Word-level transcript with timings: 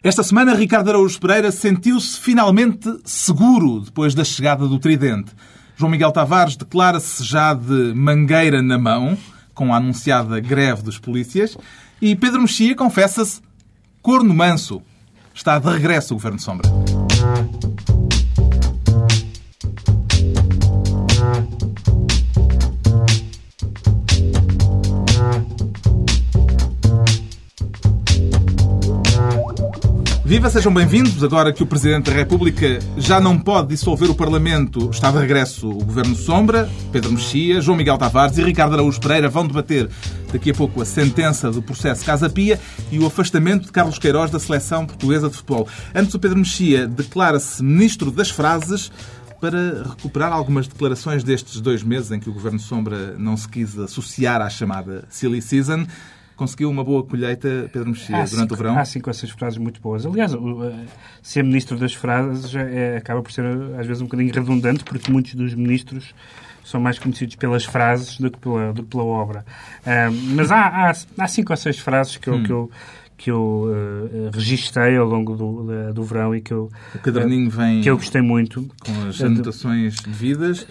Esta 0.00 0.22
semana, 0.22 0.54
Ricardo 0.54 0.90
Araújo 0.90 1.18
Pereira 1.18 1.50
sentiu-se 1.50 2.20
finalmente 2.20 2.88
seguro 3.04 3.80
depois 3.80 4.14
da 4.14 4.22
chegada 4.22 4.68
do 4.68 4.78
Tridente. 4.78 5.32
João 5.76 5.90
Miguel 5.90 6.12
Tavares 6.12 6.54
declara-se 6.54 7.24
já 7.24 7.52
de 7.52 7.92
mangueira 7.96 8.62
na 8.62 8.78
mão, 8.78 9.18
com 9.52 9.74
a 9.74 9.76
anunciada 9.78 10.38
greve 10.38 10.82
dos 10.82 10.98
polícias, 10.98 11.58
e 12.00 12.14
Pedro 12.14 12.42
Mexia 12.42 12.76
confessa-se 12.76 13.40
corno 14.00 14.32
manso. 14.32 14.80
Está 15.34 15.58
de 15.58 15.68
regresso 15.68 16.14
o 16.14 16.16
Governo 16.16 16.38
Sombra. 16.38 16.70
Viva, 30.28 30.50
sejam 30.50 30.74
bem-vindos. 30.74 31.24
Agora 31.24 31.54
que 31.54 31.62
o 31.62 31.66
Presidente 31.66 32.10
da 32.10 32.12
República 32.12 32.80
já 32.98 33.18
não 33.18 33.38
pode 33.38 33.68
dissolver 33.68 34.10
o 34.10 34.14
Parlamento, 34.14 34.90
está 34.90 35.10
de 35.10 35.16
regresso 35.16 35.70
o 35.70 35.82
Governo 35.82 36.14
Sombra, 36.14 36.68
Pedro 36.92 37.12
Mexia, 37.12 37.62
João 37.62 37.78
Miguel 37.78 37.96
Tavares 37.96 38.36
e 38.36 38.42
Ricardo 38.42 38.74
Araújo 38.74 39.00
Pereira 39.00 39.30
vão 39.30 39.46
debater 39.46 39.88
daqui 40.30 40.50
a 40.50 40.54
pouco 40.54 40.82
a 40.82 40.84
sentença 40.84 41.50
do 41.50 41.62
processo 41.62 42.04
Casa 42.04 42.28
Pia 42.28 42.60
e 42.92 42.98
o 42.98 43.06
afastamento 43.06 43.64
de 43.64 43.72
Carlos 43.72 43.98
Queiroz 43.98 44.30
da 44.30 44.38
seleção 44.38 44.84
portuguesa 44.84 45.30
de 45.30 45.36
futebol. 45.36 45.66
Antes, 45.94 46.12
o 46.12 46.18
Pedro 46.18 46.36
Mexia 46.36 46.86
declara-se 46.86 47.64
Ministro 47.64 48.10
das 48.10 48.28
Frases 48.28 48.92
para 49.40 49.82
recuperar 49.82 50.30
algumas 50.30 50.68
declarações 50.68 51.24
destes 51.24 51.58
dois 51.58 51.82
meses 51.82 52.12
em 52.12 52.20
que 52.20 52.28
o 52.28 52.34
Governo 52.34 52.58
Sombra 52.58 53.14
não 53.16 53.34
se 53.34 53.48
quis 53.48 53.78
associar 53.78 54.42
à 54.42 54.50
chamada 54.50 55.06
Silly 55.08 55.40
Season 55.40 55.86
conseguiu 56.38 56.70
uma 56.70 56.84
boa 56.84 57.02
colheita, 57.02 57.68
Pedro 57.72 57.90
Mexia, 57.90 58.14
durante 58.14 58.30
cinco, 58.30 58.54
o 58.54 58.56
verão? 58.56 58.78
Há 58.78 58.84
cinco 58.84 59.10
ou 59.10 59.14
seis 59.14 59.32
frases 59.32 59.58
muito 59.58 59.80
boas. 59.80 60.06
Aliás, 60.06 60.32
ser 61.20 61.42
ministro 61.42 61.76
das 61.76 61.92
frases 61.92 62.54
é, 62.54 62.96
acaba 62.96 63.20
por 63.20 63.32
ser, 63.32 63.44
às 63.78 63.86
vezes, 63.86 64.00
um 64.00 64.04
bocadinho 64.04 64.32
redundante, 64.32 64.84
porque 64.84 65.10
muitos 65.10 65.34
dos 65.34 65.52
ministros 65.52 66.14
são 66.64 66.80
mais 66.80 66.98
conhecidos 66.98 67.34
pelas 67.34 67.64
frases 67.64 68.18
do 68.18 68.30
que 68.30 68.38
pela, 68.38 68.72
do 68.72 68.84
que 68.84 68.88
pela 68.88 69.04
obra. 69.04 69.44
Uh, 69.82 70.12
mas 70.36 70.52
há, 70.52 70.90
há, 70.90 70.92
há, 71.18 71.28
cinco 71.28 71.52
ou 71.52 71.56
seis 71.56 71.78
frases 71.78 72.16
que 72.16 72.28
eu, 72.28 72.34
hum. 72.34 72.42
que 72.44 72.52
eu 72.52 72.70
que 73.16 73.32
eu 73.32 73.64
uh, 73.66 74.30
registrei 74.32 74.96
ao 74.96 75.04
longo 75.04 75.34
do, 75.34 75.92
do 75.92 76.04
verão 76.04 76.36
e 76.36 76.40
que 76.40 76.52
eu 76.52 76.70
o 76.94 76.98
caderninho 77.00 77.50
vem 77.50 77.80
que 77.80 77.90
eu 77.90 77.96
gostei 77.96 78.22
muito 78.22 78.70
com 78.80 79.08
as 79.08 79.20
anotações 79.20 79.96
devidas 79.96 80.68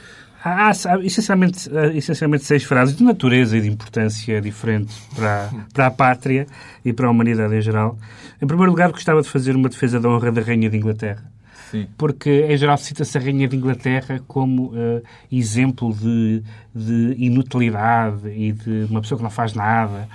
Há, 0.47 0.69
há 0.69 1.03
essencialmente, 1.03 1.69
essencialmente 1.93 2.45
seis 2.45 2.63
frases 2.63 2.95
de 2.95 3.03
natureza 3.03 3.57
e 3.57 3.61
de 3.61 3.67
importância 3.67 4.39
diferente 4.39 4.93
para, 5.15 5.49
para 5.73 5.87
a 5.87 5.91
pátria 5.91 6.47
e 6.85 6.93
para 6.93 7.07
a 7.07 7.11
humanidade 7.11 7.53
em 7.55 7.61
geral. 7.61 7.97
Em 8.41 8.47
primeiro 8.47 8.71
lugar, 8.71 8.91
gostava 8.91 9.21
de 9.21 9.29
fazer 9.29 9.55
uma 9.55 9.67
defesa 9.67 9.99
da 9.99 10.07
honra 10.07 10.31
da 10.31 10.41
Rainha 10.41 10.69
de 10.69 10.77
Inglaterra. 10.77 11.23
Sim. 11.69 11.85
Porque, 11.97 12.45
em 12.47 12.55
geral, 12.55 12.77
cita-se 12.77 13.17
a 13.17 13.21
Rainha 13.21 13.47
de 13.47 13.57
Inglaterra 13.57 14.21
como 14.25 14.67
uh, 14.67 15.03
exemplo 15.29 15.93
de, 15.93 16.41
de, 16.73 17.15
inutilidade 17.17 18.29
e 18.29 18.53
de 18.53 18.87
uma 18.89 19.01
pessoa 19.01 19.17
que 19.17 19.23
não 19.23 19.29
faz 19.29 19.53
nada. 19.53 20.07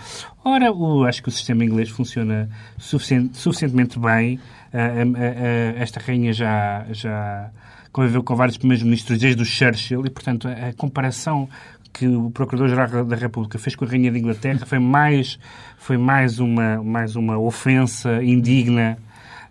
Ora, 0.43 0.73
o, 0.73 1.05
acho 1.05 1.23
que 1.23 1.29
o 1.29 1.33
sistema 1.33 1.63
inglês 1.63 1.91
funciona 1.91 2.49
suficient, 2.79 3.35
suficientemente 3.35 3.99
bem. 3.99 4.37
Uh, 4.73 5.11
uh, 5.11 5.77
esta 5.77 6.01
Rainha 6.01 6.33
já, 6.33 6.87
já 6.91 7.51
conviveu 7.93 8.23
com 8.23 8.35
vários 8.35 8.57
primeiros-ministros 8.57 9.19
desde 9.19 9.43
o 9.43 9.45
Churchill 9.45 10.07
e, 10.07 10.11
portanto, 10.11 10.49
a, 10.49 10.73
comparação 10.73 11.49
que 11.93 12.07
o 12.09 12.31
Procurador-Geral 12.31 13.05
da 13.05 13.17
República 13.17 13.59
fez 13.59 13.77
com 13.77 13.85
a 13.85 13.89
Rainha 13.89 14.11
de 14.11 14.19
Inglaterra 14.19 14.65
foi 14.65 14.79
mais, 14.79 15.39
foi 15.77 15.99
mais, 15.99 16.39
uma, 16.39 16.83
mais 16.83 17.17
uma 17.17 17.39
ofensa 17.39 18.23
indigna 18.23 18.97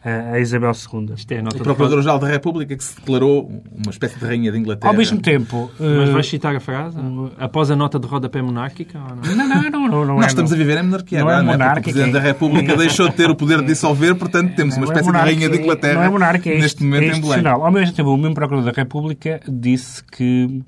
a 0.04 0.40
Isabel 0.40 0.72
II. 0.72 1.14
Isto 1.16 1.32
é 1.32 1.40
a 1.40 1.42
nota 1.44 1.58
o 1.58 1.64
Procurador-Geral 1.64 2.18
da 2.18 2.28
República 2.28 2.76
que 2.76 2.84
se 2.84 2.96
declarou 2.96 3.62
uma 3.72 3.92
espécie 3.92 4.18
de 4.18 4.26
rainha 4.26 4.52
de 4.52 4.58
Inglaterra. 4.58 4.92
Ao 4.92 4.98
mesmo 4.98 5.22
tempo... 5.22 5.72
Mas 5.80 6.10
vais 6.10 6.28
citar 6.28 6.56
a 6.56 6.60
frase? 6.60 6.98
Após 7.38 7.70
a 7.70 7.76
nota 7.76 8.00
de 8.00 8.08
rodapé 8.08 8.42
monárquica? 8.42 9.00
Não? 9.00 9.36
Não, 9.36 9.48
não, 9.48 9.62
não, 9.62 9.88
não, 9.88 10.06
não 10.06 10.16
Nós 10.16 10.26
é, 10.26 10.28
estamos 10.30 10.52
a 10.52 10.56
viver 10.56 10.78
em 10.78 10.84
monarquia 10.84 11.20
não 11.20 11.30
é 11.30 11.36
agora, 11.36 11.52
monárquica, 11.52 11.90
é? 11.90 11.92
o 11.92 11.94
Presidente 11.94 12.14
da 12.14 12.20
República 12.20 12.76
deixou 12.76 13.10
de 13.10 13.16
ter 13.16 13.30
o 13.30 13.36
poder 13.36 13.62
de 13.62 13.68
dissolver, 13.68 14.16
portanto 14.16 14.56
temos 14.56 14.76
uma 14.76 14.86
espécie 14.86 15.10
é 15.10 15.12
de 15.12 15.18
rainha 15.18 15.50
de 15.50 15.60
Inglaterra 15.60 15.94
não 15.94 16.04
é 16.04 16.10
monárquica, 16.10 16.50
é 16.50 16.60
neste 16.60 16.84
momento 16.84 17.14
é 17.14 17.18
em 17.18 17.22
Belém. 17.22 17.48
Ao 17.48 17.72
mesmo 17.72 17.96
tempo, 17.96 18.10
o 18.10 18.18
mesmo 18.18 18.34
Procurador 18.34 18.72
da 18.72 18.76
República 18.76 19.40
disse 19.48 20.04
que 20.04 20.64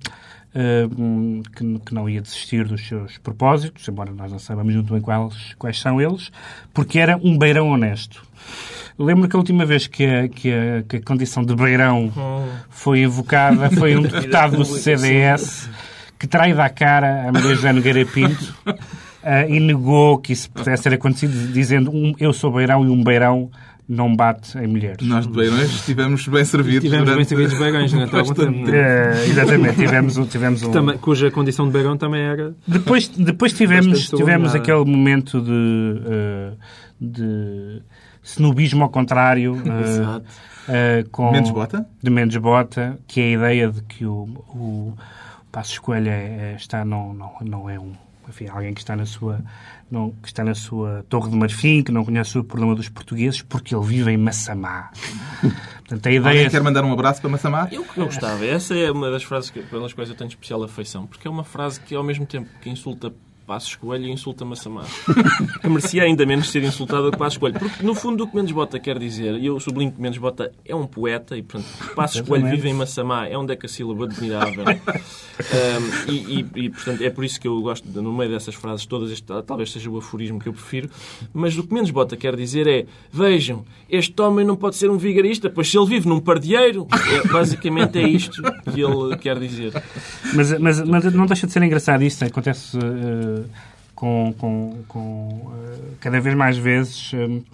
Uh, 0.55 1.41
que, 1.55 1.79
que, 1.79 1.95
não 1.95 2.07
ia 2.07 2.21
desistir 2.21 2.67
dos 2.67 2.87
seus 2.87 3.17
propósitos, 3.17 3.87
embora 3.87 4.11
nós 4.11 4.31
não 4.31 4.37
saibamos 4.37 4.75
muito 4.75 4.93
bem 4.93 5.01
quais, 5.01 5.55
quais 5.57 5.79
são 5.79 5.99
eles, 5.99 6.29
porque 6.71 6.99
era 6.99 7.17
um 7.17 7.39
beirão 7.39 7.69
honesto. 7.69 8.23
Lembro 8.97 9.27
que 9.27 9.35
a 9.35 9.39
última 9.39 9.65
vez 9.65 9.87
que 9.87 10.05
a, 10.05 10.27
que 10.27 10.51
a, 10.51 10.83
que 10.83 10.97
a 10.97 11.01
condição 11.01 11.43
de 11.43 11.55
beirão 11.55 12.11
foi 12.69 13.01
invocada 13.01 13.69
foi 13.71 13.95
um 13.95 14.01
deputado 14.01 14.57
do 14.57 14.65
CDS 14.65 15.69
que 16.19 16.27
trai 16.27 16.53
da 16.53 16.69
cara 16.69 17.27
a 17.27 17.31
Maria 17.31 17.55
José 17.55 17.73
Nogueira 17.73 18.05
Pinto 18.05 18.55
uh, 18.65 19.49
e 19.49 19.59
negou 19.59 20.17
que 20.19 20.31
isso 20.31 20.49
pudesse 20.51 20.83
ter 20.83 20.93
acontecido, 20.93 21.51
dizendo 21.51 21.91
um, 21.91 22.13
eu 22.19 22.31
sou 22.31 22.51
beirão 22.51 22.85
e 22.85 22.89
um 22.89 23.03
beirão 23.03 23.51
não 23.87 24.15
bate 24.15 24.57
em 24.57 24.67
mulheres. 24.67 25.05
Nós 25.05 25.27
de 25.27 25.33
Beirões 25.33 25.69
estivemos 25.69 26.25
bem 26.27 26.45
servidos. 26.45 26.83
Tivemos 26.83 27.05
durante... 27.05 27.17
bem 27.17 27.25
servidos 27.25 27.59
Beirões, 27.59 27.93
não 27.93 28.03
é? 28.03 29.25
exatamente, 29.27 29.75
tivemos, 29.75 30.27
tivemos 30.29 30.63
um... 30.63 30.71
Também, 30.71 30.97
cuja 30.97 31.29
condição 31.29 31.65
de 31.65 31.73
Beirão 31.73 31.97
também 31.97 32.21
era... 32.21 32.55
Depois, 32.65 33.09
depois 33.09 33.51
tivemos, 33.51 34.07
tivemos 34.09 34.55
aquele 34.55 34.85
momento 34.85 35.41
de... 35.41 35.51
Uh, 35.51 36.57
de 37.01 37.81
snobismo 38.23 38.83
ao 38.83 38.89
contrário. 38.89 39.53
uh, 39.61 40.17
uh, 40.19 41.09
com, 41.11 41.31
Mendes 41.31 41.51
Bota? 41.51 41.87
De 42.01 42.09
Mendes 42.09 42.37
Bota, 42.37 42.99
que 43.07 43.21
é 43.21 43.23
a 43.23 43.31
ideia 43.31 43.71
de 43.71 43.81
que 43.83 44.05
o, 44.05 44.23
o 44.49 44.97
Passo 45.51 45.73
Escolha 45.73 46.11
é, 46.11 46.55
está, 46.57 46.83
não, 46.83 47.13
não, 47.13 47.33
não 47.41 47.69
é 47.69 47.79
um 47.79 47.93
enfim, 48.27 48.47
alguém 48.47 48.73
que 48.73 48.79
está 48.79 48.95
na 48.95 49.05
sua 49.05 49.41
não, 49.91 50.11
que 50.11 50.27
está 50.27 50.43
na 50.43 50.55
sua 50.55 51.05
torre 51.07 51.29
de 51.29 51.35
marfim, 51.35 51.83
que 51.83 51.91
não 51.91 52.03
conhece 52.03 52.37
o 52.37 52.43
problema 52.43 52.73
dos 52.73 52.89
portugueses, 52.89 53.41
porque 53.43 53.75
ele 53.75 53.85
vive 53.85 54.11
em 54.11 54.17
Massamá. 54.17 54.89
Portanto, 55.85 56.07
a 56.07 56.11
ideia 56.11 56.37
Alguém 56.37 56.49
quer 56.49 56.63
mandar 56.63 56.83
um 56.83 56.91
abraço 56.91 57.21
para 57.21 57.29
Massamá? 57.29 57.67
Eu, 57.71 57.85
eu 57.95 58.05
gostava. 58.05 58.43
Essa 58.43 58.75
é 58.75 58.89
uma 58.89 59.11
das 59.11 59.23
frases 59.23 59.51
que, 59.51 59.61
pelas 59.61 59.93
quais 59.93 60.09
eu 60.09 60.15
tenho 60.15 60.29
especial 60.29 60.63
afeição, 60.63 61.05
porque 61.05 61.27
é 61.27 61.31
uma 61.31 61.43
frase 61.43 61.79
que, 61.79 61.93
ao 61.93 62.03
mesmo 62.03 62.25
tempo 62.25 62.49
que 62.59 62.69
insulta 62.69 63.13
Passos 63.45 63.75
Coelho 63.75 64.05
e 64.05 64.11
insulta 64.11 64.45
Massamá. 64.45 64.83
que 65.61 65.67
merecia 65.67 66.03
ainda 66.03 66.25
menos 66.25 66.49
ser 66.49 66.63
insultado 66.63 67.11
que 67.11 67.17
Passos 67.17 67.37
Coelho. 67.37 67.59
Porque, 67.59 67.83
no 67.83 67.93
fundo, 67.93 68.23
o 68.23 68.27
que 68.27 68.35
Mendes 68.35 68.51
Bota 68.51 68.79
quer 68.79 68.97
dizer, 68.97 69.35
e 69.35 69.45
eu 69.45 69.59
sublinho 69.59 69.91
que 69.91 70.01
Mendes 70.01 70.17
Bota 70.17 70.51
é 70.65 70.73
um 70.73 70.87
poeta, 70.87 71.37
e, 71.37 71.43
portanto, 71.43 71.67
Passos 71.93 72.21
Coelho 72.21 72.47
vive 72.47 72.69
em 72.69 72.73
Massamá, 72.73 73.27
é 73.27 73.37
um 73.37 73.45
decassílabo 73.45 74.05
admirável. 74.05 74.63
Um, 74.63 76.11
e, 76.11 76.39
e, 76.39 76.65
e, 76.65 76.69
portanto, 76.69 77.01
é 77.01 77.09
por 77.09 77.25
isso 77.25 77.39
que 77.39 77.47
eu 77.47 77.61
gosto, 77.61 77.87
de, 77.87 77.99
no 77.99 78.13
meio 78.13 78.31
dessas 78.31 78.55
frases 78.55 78.85
todas, 78.85 79.11
este, 79.11 79.25
talvez 79.45 79.71
seja 79.71 79.89
o 79.89 79.97
aforismo 79.97 80.39
que 80.39 80.47
eu 80.47 80.53
prefiro, 80.53 80.89
mas 81.33 81.57
o 81.57 81.63
que 81.63 81.73
Mendes 81.73 81.91
Bota 81.91 82.15
quer 82.15 82.35
dizer 82.35 82.65
é, 82.67 82.85
vejam, 83.11 83.65
este 83.89 84.19
homem 84.21 84.45
não 84.45 84.55
pode 84.55 84.75
ser 84.77 84.89
um 84.89 84.97
vigarista, 84.97 85.49
pois 85.49 85.69
se 85.69 85.77
ele 85.77 85.87
vive 85.87 86.07
num 86.07 86.19
pardieiro, 86.19 86.87
é, 86.91 87.27
basicamente 87.27 87.99
é 87.99 88.07
isto 88.07 88.41
que 88.41 88.81
ele 88.81 89.17
quer 89.17 89.37
dizer. 89.37 89.73
Mas, 90.33 90.57
mas, 90.59 90.81
mas 90.81 91.13
não 91.13 91.25
deixa 91.25 91.45
de 91.45 91.53
ser 91.53 91.61
engraçado 91.63 92.03
isto, 92.03 92.23
acontece... 92.23 92.77
Uh 92.77 93.32
com, 93.95 94.33
com, 94.37 94.83
com 94.87 95.27
uh, 95.45 95.95
cada 95.99 96.19
vez 96.19 96.35
mais 96.35 96.57
vezes 96.57 97.11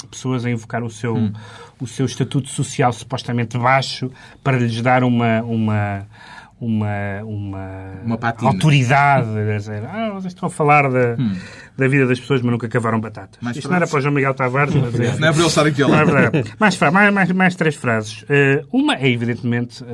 pessoas 0.10 0.46
a 0.46 0.50
invocar 0.50 0.84
o 0.84 0.90
seu, 0.90 1.16
hum. 1.16 1.32
o 1.80 1.86
seu 1.86 2.06
estatuto 2.06 2.50
social 2.50 2.92
supostamente 2.92 3.58
baixo 3.58 4.12
para 4.44 4.58
lhes 4.58 4.82
dar 4.82 5.04
uma, 5.04 5.42
uma, 5.42 6.08
uma, 6.60 7.24
uma, 7.24 8.18
uma 8.18 8.20
autoridade. 8.42 9.28
Dizer, 9.58 9.84
ah, 9.86 10.12
vocês 10.14 10.34
estão 10.34 10.48
a 10.48 10.50
falar 10.50 10.90
da, 10.90 11.16
hum. 11.18 11.36
da 11.78 11.88
vida 11.88 12.06
das 12.06 12.20
pessoas, 12.20 12.42
mas 12.42 12.52
nunca 12.52 12.68
cavaram 12.68 13.00
batatas. 13.00 13.40
Mais 13.42 13.56
Isto 13.56 13.68
frases? 13.68 13.70
não 13.70 13.78
era 13.78 13.88
para 13.88 13.98
o 13.98 14.02
João 14.02 14.14
Miguel 14.14 14.34
Tavares, 14.34 14.76
mas 14.76 15.00
é, 15.00 15.20
não 15.20 15.28
é 15.28 15.32
para 15.32 15.40
ele 15.40 15.48
estar 15.48 15.66
aqui 15.66 15.82
ao 15.82 15.90
lado. 15.90 16.12
mais, 16.60 16.78
mais, 16.80 17.14
mais, 17.14 17.32
mais 17.32 17.56
três 17.56 17.76
frases. 17.76 18.24
Uh, 18.24 18.68
uma 18.72 18.96
é, 18.96 19.10
evidentemente, 19.10 19.84
uh, 19.84 19.88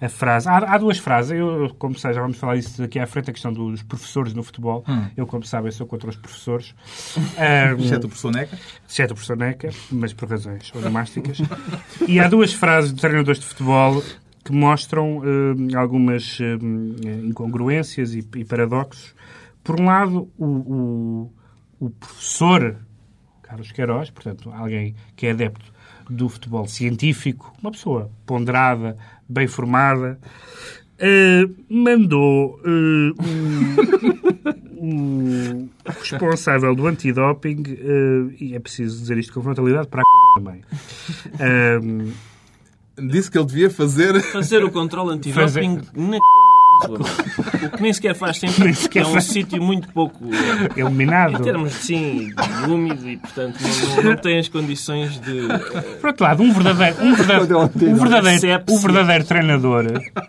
a 0.00 0.08
frase. 0.08 0.48
Há, 0.48 0.58
há, 0.58 0.78
duas 0.78 0.98
frases. 0.98 1.32
Eu, 1.32 1.74
como 1.78 1.98
sei, 1.98 2.12
já 2.12 2.20
vamos 2.20 2.36
falar 2.36 2.56
isso 2.56 2.80
daqui 2.80 2.98
à 2.98 3.06
frente, 3.06 3.30
a 3.30 3.32
questão 3.32 3.52
dos 3.52 3.82
professores 3.82 4.32
no 4.32 4.42
futebol. 4.42 4.84
Hum. 4.88 5.06
Eu, 5.16 5.26
como 5.26 5.44
sabem, 5.44 5.70
sou 5.72 5.86
contra 5.86 6.08
os 6.08 6.16
professores. 6.16 6.74
um, 7.16 7.80
exceto 7.82 8.06
o 8.06 8.08
professor 8.08 8.32
Neca. 8.32 8.58
Exceto 8.88 9.12
o 9.12 9.16
professor 9.16 9.36
Neca, 9.36 9.70
mas 9.90 10.12
por 10.12 10.28
razões 10.28 10.72
onomásticas. 10.74 11.38
e 12.06 12.20
há 12.20 12.28
duas 12.28 12.52
frases 12.52 12.92
de 12.92 13.00
treinadores 13.00 13.40
de 13.40 13.46
futebol 13.46 14.02
que 14.44 14.52
mostram 14.52 15.18
uh, 15.18 15.78
algumas 15.78 16.38
uh, 16.40 16.44
incongruências 17.24 18.14
e, 18.14 18.26
e, 18.36 18.44
paradoxos. 18.44 19.14
Por 19.62 19.80
um 19.80 19.84
lado, 19.84 20.30
o, 20.38 20.46
o, 20.46 21.32
o 21.86 21.90
professor 21.90 22.76
Carlos 23.48 23.72
Queiroz, 23.72 24.10
portanto, 24.10 24.52
alguém 24.54 24.94
que 25.16 25.26
é 25.26 25.30
adepto 25.30 25.72
do 26.10 26.28
futebol 26.28 26.66
científico, 26.66 27.50
uma 27.62 27.70
pessoa 27.70 28.10
ponderada, 28.26 28.96
bem 29.26 29.46
formada, 29.46 30.18
uh, 31.00 31.54
mandou 31.68 32.60
uh, 32.60 33.14
um, 34.78 35.68
o 35.86 35.90
responsável 35.98 36.74
do 36.74 36.86
antidoping, 36.86 37.62
uh, 37.62 38.34
e 38.38 38.54
é 38.54 38.58
preciso 38.58 39.00
dizer 39.00 39.16
isto 39.16 39.32
com 39.32 39.40
frontalidade, 39.42 39.88
para 39.88 40.02
a 40.02 40.04
c... 40.04 40.10
também. 40.36 40.62
Um, 41.82 42.12
Disse 43.00 43.30
que 43.30 43.38
ele 43.38 43.46
devia 43.46 43.70
fazer. 43.70 44.20
Fazer 44.20 44.64
o 44.64 44.72
controle 44.72 45.12
antidoping 45.12 45.40
Fazer- 45.40 45.62
na 45.94 46.16
c... 46.16 46.47
O 46.86 47.70
que 47.76 47.82
nem 47.82 47.92
sequer 47.92 48.14
faz 48.14 48.38
sempre, 48.38 48.64
Nem 48.64 48.72
sequer 48.74 49.02
é 49.02 49.06
um 49.06 49.20
sítio 49.20 49.62
muito 49.62 49.88
pouco. 49.92 50.24
eh, 50.24 50.80
eliminado. 50.80 51.40
Em 51.40 51.42
termos 51.42 51.72
de 51.72 51.78
sim, 51.78 52.28
de 52.64 52.70
úmido 52.70 53.08
e, 53.08 53.16
portanto, 53.16 53.56
não, 53.60 53.96
não, 53.96 54.02
não 54.10 54.16
tem 54.16 54.38
as 54.38 54.48
condições 54.48 55.20
de. 55.20 55.48
Por 56.00 56.08
outro 56.10 56.24
lado, 56.24 56.42
um 56.42 56.52
verdadeiro, 56.52 56.96
um 57.04 57.14
verdadeiro, 57.14 57.58
um 57.58 57.94
verdadeiro, 57.96 58.64
o 58.70 58.78
verdadeiro 58.78 59.24
treinador, 59.24 59.84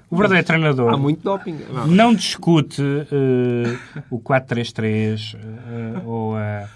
o 0.09 0.15
verdadeiro 0.17 0.47
treinador 0.47 0.93
Há 0.93 0.97
muito 0.97 1.21
doping. 1.23 1.59
Não. 1.71 1.87
não 1.87 2.13
discute 2.15 2.81
eh, 2.81 3.77
o 4.09 4.19
4-3-3 4.19 5.35
eh, 5.35 6.01
ou, 6.05 6.35
a- 6.35 6.67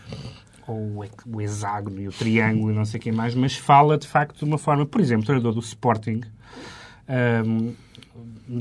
ou 0.68 0.98
o 0.98 1.04
hex- 1.04 1.26
o 1.26 1.42
hexágono 1.42 2.00
e 2.00 2.08
o 2.08 2.12
triângulo 2.12 2.72
e 2.72 2.76
não 2.76 2.86
sei 2.86 3.00
o 3.00 3.04
que 3.04 3.12
mais, 3.12 3.34
mas 3.36 3.56
fala 3.58 3.98
de 3.98 4.08
facto 4.08 4.38
de 4.40 4.46
uma 4.46 4.58
forma, 4.58 4.86
por 4.86 5.02
exemplo, 5.02 5.24
o 5.24 5.26
treinador 5.26 5.54
do 5.54 5.60
Sporting, 5.60 6.22
ehm, 7.08 7.72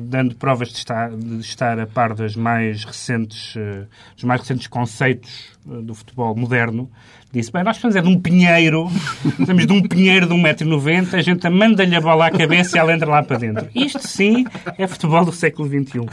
dando 0.01 0.35
provas 0.35 0.69
de 0.69 0.79
estar, 0.79 1.11
de 1.11 1.41
estar 1.41 1.79
a 1.79 1.87
par 1.87 2.15
das 2.15 2.35
mais 2.37 2.85
recentes, 2.85 3.55
eh, 3.57 3.87
dos 4.15 4.25
mais 4.25 4.41
recentes 4.41 4.67
conceitos 4.67 5.52
do 5.65 5.95
futebol 5.95 6.35
moderno, 6.35 6.91
disse, 7.33 7.51
bem, 7.51 7.63
nós 7.63 7.79
precisamos 7.79 7.97
é 7.97 8.03
de 8.03 8.09
um 8.09 8.21
pinheiro, 8.21 8.91
precisamos 9.23 9.67
de 9.67 9.73
um 9.73 9.83
pinheiro 9.83 10.27
de 10.27 10.35
1,90m, 10.35 11.15
a 11.15 11.23
gente 11.23 11.49
manda-lhe 11.49 11.95
a 11.95 12.01
bola 12.01 12.27
à 12.27 12.31
cabeça 12.31 12.77
e 12.77 12.81
ela 12.81 12.93
entra 12.93 13.09
lá 13.09 13.23
para 13.23 13.39
dentro. 13.39 13.69
Isto 13.75 14.07
sim 14.07 14.45
é 14.77 14.87
futebol 14.87 15.25
do 15.25 15.33
século 15.33 15.69
XXI. 15.69 16.07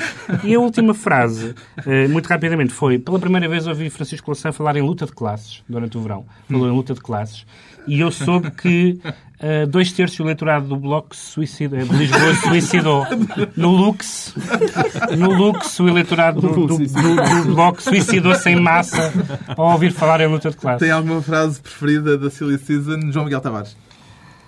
E 0.43 0.53
a 0.53 0.59
última 0.59 0.93
frase, 0.93 1.55
eh, 1.85 2.07
muito 2.07 2.27
rapidamente, 2.27 2.71
foi, 2.71 2.99
pela 2.99 3.19
primeira 3.19 3.47
vez 3.49 3.67
ouvi 3.67 3.89
Francisco 3.89 4.29
Louçã 4.29 4.51
falar 4.51 4.75
em 4.77 4.81
luta 4.81 5.05
de 5.05 5.11
classes, 5.11 5.63
durante 5.67 5.97
o 5.97 6.01
verão, 6.01 6.25
falou 6.47 6.67
em 6.67 6.71
luta 6.71 6.93
de 6.93 7.01
classes, 7.01 7.45
e 7.87 7.99
eu 7.99 8.11
soube 8.11 8.51
que 8.51 8.99
eh, 9.39 9.65
dois 9.65 9.91
terços 9.91 10.17
do 10.17 10.23
eleitorado 10.25 10.67
do 10.67 10.75
Bloco 10.75 11.15
suicidou, 11.15 11.79
de 11.79 11.95
Lisboa 11.95 12.35
suicidou. 12.35 13.05
No 13.55 13.71
Lux, 13.71 14.35
no 15.17 15.31
Lux 15.31 15.79
o 15.79 15.87
eleitorado 15.87 16.41
do, 16.41 16.67
do, 16.67 16.77
do, 16.77 16.85
do 16.85 17.55
Bloco 17.55 17.81
suicidou-se 17.81 18.53
massa 18.55 19.11
ao 19.47 19.73
ouvir 19.73 19.91
falar 19.91 20.21
em 20.21 20.27
luta 20.27 20.49
de 20.49 20.57
classes. 20.57 20.79
Tem 20.79 20.91
alguma 20.91 21.21
frase 21.21 21.59
preferida 21.59 22.17
da 22.17 22.29
Silly 22.29 22.57
Season? 22.57 23.11
João 23.11 23.25
Miguel 23.25 23.41
Tavares. 23.41 23.75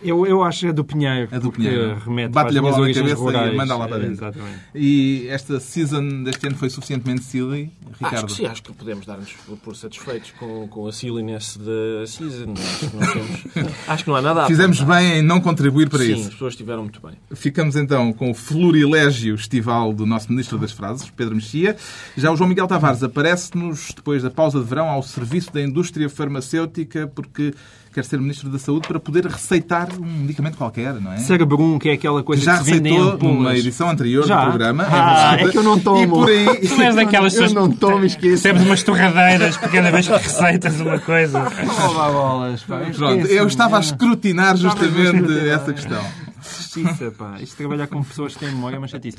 Eu, 0.03 0.25
eu 0.25 0.43
acho 0.43 0.67
a 0.67 0.71
do 0.71 0.83
Pinheiro. 0.83 1.29
A 1.31 1.39
do 1.39 1.51
Pinheiro. 1.51 1.97
remete 2.05 2.31
Bate-lhe 2.33 2.59
a 2.59 2.61
bola 2.61 2.87
na 2.87 2.93
cabeça 2.93 3.13
e 3.13 3.13
rurais. 3.17 3.55
manda 3.55 3.75
lá 3.77 3.87
para 3.87 3.97
dentro. 3.99 4.13
Exatamente. 4.13 4.59
E 4.73 5.27
esta 5.29 5.59
season 5.59 6.23
deste 6.23 6.47
ano 6.47 6.55
foi 6.55 6.69
suficientemente 6.69 7.23
silly, 7.23 7.71
Ricardo? 7.93 8.15
Acho 8.15 8.25
que 8.25 8.33
sim, 8.33 8.45
acho 8.45 8.63
que 8.63 8.73
podemos 8.73 9.05
dar-nos 9.05 9.31
por 9.63 9.75
satisfeitos 9.75 10.31
com, 10.39 10.67
com 10.67 10.87
a 10.87 10.91
silliness 10.91 11.57
da 11.57 12.05
season. 12.07 12.53
Acho 12.53 12.89
que, 12.89 12.95
não 12.95 13.13
temos- 13.13 13.75
acho 13.87 14.03
que 14.03 14.09
não 14.09 14.15
há 14.17 14.21
nada 14.21 14.43
a 14.43 14.47
Fizemos 14.47 14.79
apontar. 14.81 15.01
bem 15.01 15.19
em 15.19 15.21
não 15.21 15.39
contribuir 15.39 15.89
para 15.89 15.99
Sim, 15.99 16.13
isso. 16.13 16.27
as 16.27 16.33
pessoas 16.33 16.53
estiveram 16.53 16.81
muito 16.83 16.99
bem. 17.01 17.13
Ficamos 17.33 17.75
então 17.75 18.11
com 18.13 18.31
o 18.31 18.33
florilégio 18.33 19.35
estival 19.35 19.93
do 19.93 20.05
nosso 20.05 20.29
Ministro 20.31 20.57
das 20.57 20.71
Frases, 20.71 21.09
Pedro 21.09 21.35
Mexia. 21.35 21.75
Já 22.17 22.31
o 22.31 22.35
João 22.35 22.47
Miguel 22.49 22.67
Tavares 22.67 23.03
aparece-nos, 23.03 23.91
depois 23.95 24.23
da 24.23 24.29
pausa 24.31 24.59
de 24.59 24.65
verão, 24.65 24.87
ao 24.89 25.03
serviço 25.03 25.53
da 25.53 25.61
indústria 25.61 26.09
farmacêutica, 26.09 27.07
porque 27.07 27.53
quer 27.93 28.05
ser 28.05 28.19
Ministro 28.19 28.49
da 28.49 28.57
Saúde 28.57 28.87
para 28.87 28.99
poder 28.99 29.25
receitar 29.25 29.87
um 29.99 30.05
medicamento 30.05 30.57
qualquer, 30.57 30.93
não 30.95 31.13
é? 31.13 31.17
Cerebrum, 31.17 31.77
que 31.77 31.89
é 31.89 31.93
aquela 31.93 32.19
Que 32.21 32.25
coisa 32.25 32.43
já 32.43 32.57
que 32.59 32.65
se 32.65 32.71
vende 32.73 32.89
em 32.89 32.93
receitou 33.03 33.33
numa 33.33 33.55
edição 33.57 33.89
anterior 33.89 34.25
Já? 34.25 34.43
do 34.45 34.49
programa. 34.49 34.83
Ah, 34.83 35.29
verdade. 35.31 35.43
é 35.43 35.51
que 35.51 35.57
eu 35.57 35.63
não 35.63 35.79
tomo. 35.79 36.01
E 36.01 36.07
por 36.07 36.29
aí... 36.29 36.45
Tu 36.67 36.81
és 36.81 36.95
daquelas 36.95 37.33
Eu 37.35 37.41
pessoas 37.41 37.53
não 37.53 37.71
tomo, 37.71 38.05
esqueço. 38.05 38.31
Recebes 38.31 38.61
umas 38.63 38.83
torradeiras 38.83 39.57
por 39.57 39.69
cada 39.69 39.91
vez 39.91 40.07
que 40.07 40.13
receitas 40.13 40.79
uma 40.79 40.99
coisa. 40.99 41.39
Oh, 41.41 41.89
vá 41.93 42.09
bolas, 42.11 42.63
pá. 42.63 42.81
Pronto, 42.95 43.27
eu 43.27 43.47
estava 43.47 43.77
a 43.77 43.79
escrutinar 43.79 44.55
justamente 44.57 45.17
escrutinar. 45.17 45.47
essa 45.47 45.73
questão. 45.73 46.30
Justiça, 46.41 47.11
pá. 47.11 47.39
Isto 47.39 47.57
trabalhar 47.57 47.87
com 47.87 48.03
pessoas 48.03 48.33
que 48.33 48.39
têm 48.39 48.49
memória 48.49 48.75
é 48.75 48.79
uma 48.79 48.87
chatice. 48.87 49.17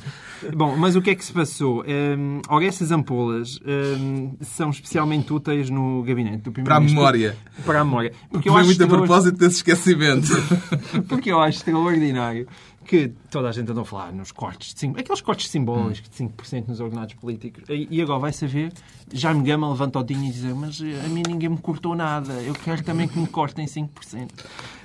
Bom, 0.55 0.77
mas 0.77 0.97
o 0.97 1.03
que 1.03 1.11
é 1.11 1.15
que 1.15 1.25
se 1.25 1.33
passou? 1.33 1.85
Hum, 1.87 2.41
ora, 2.49 2.65
essas 2.65 2.91
ampolas 2.91 3.59
hum, 3.65 4.37
são 4.41 4.71
especialmente 4.71 5.33
úteis 5.33 5.71
no 5.71 6.03
gabinete 6.03 6.43
do 6.43 6.53
Para 6.53 6.77
a 6.77 6.81
memória. 6.81 7.37
Para 7.65 7.81
a 7.81 7.85
memória. 7.85 8.13
Porque 8.31 8.49
eu, 8.49 8.53
Foi 8.53 8.63
acho 8.63 8.71
muito 8.71 8.85
a 8.85 8.87
propósito 8.87 9.39
desse 9.39 9.57
esquecimento. 9.57 10.29
porque 11.09 11.31
eu 11.31 11.41
acho 11.41 11.59
extraordinário 11.59 12.47
que 12.85 13.13
toda 13.31 13.49
a 13.49 13.53
gente 13.53 13.71
andou 13.71 13.83
a 13.83 13.85
falar 13.87 14.13
nos 14.13 14.33
cortes 14.33 14.75
de 14.75 14.81
5%, 14.89 14.99
aqueles 15.01 15.21
cortes 15.21 15.49
simbólicos 15.51 16.09
de 16.09 16.17
5% 16.25 16.69
nos 16.69 16.81
ordenados 16.81 17.15
políticos. 17.15 17.65
E 17.69 18.01
agora 18.03 18.19
vai 18.19 18.33
saber, 18.33 18.73
já 19.13 19.33
me 19.33 19.43
gama 19.43 19.69
levanta 19.71 19.99
o 19.99 20.03
dinho 20.03 20.25
e 20.25 20.31
diz 20.31 20.43
mas 20.55 20.81
eh, 20.81 21.01
a 21.05 21.09
mim 21.09 21.23
ninguém 21.27 21.49
me 21.49 21.59
cortou 21.59 21.95
nada, 21.95 22.33
eu 22.43 22.55
quero 22.55 22.83
também 22.83 23.07
que 23.09 23.19
me 23.19 23.27
cortem 23.27 23.67
5%. 23.67 23.89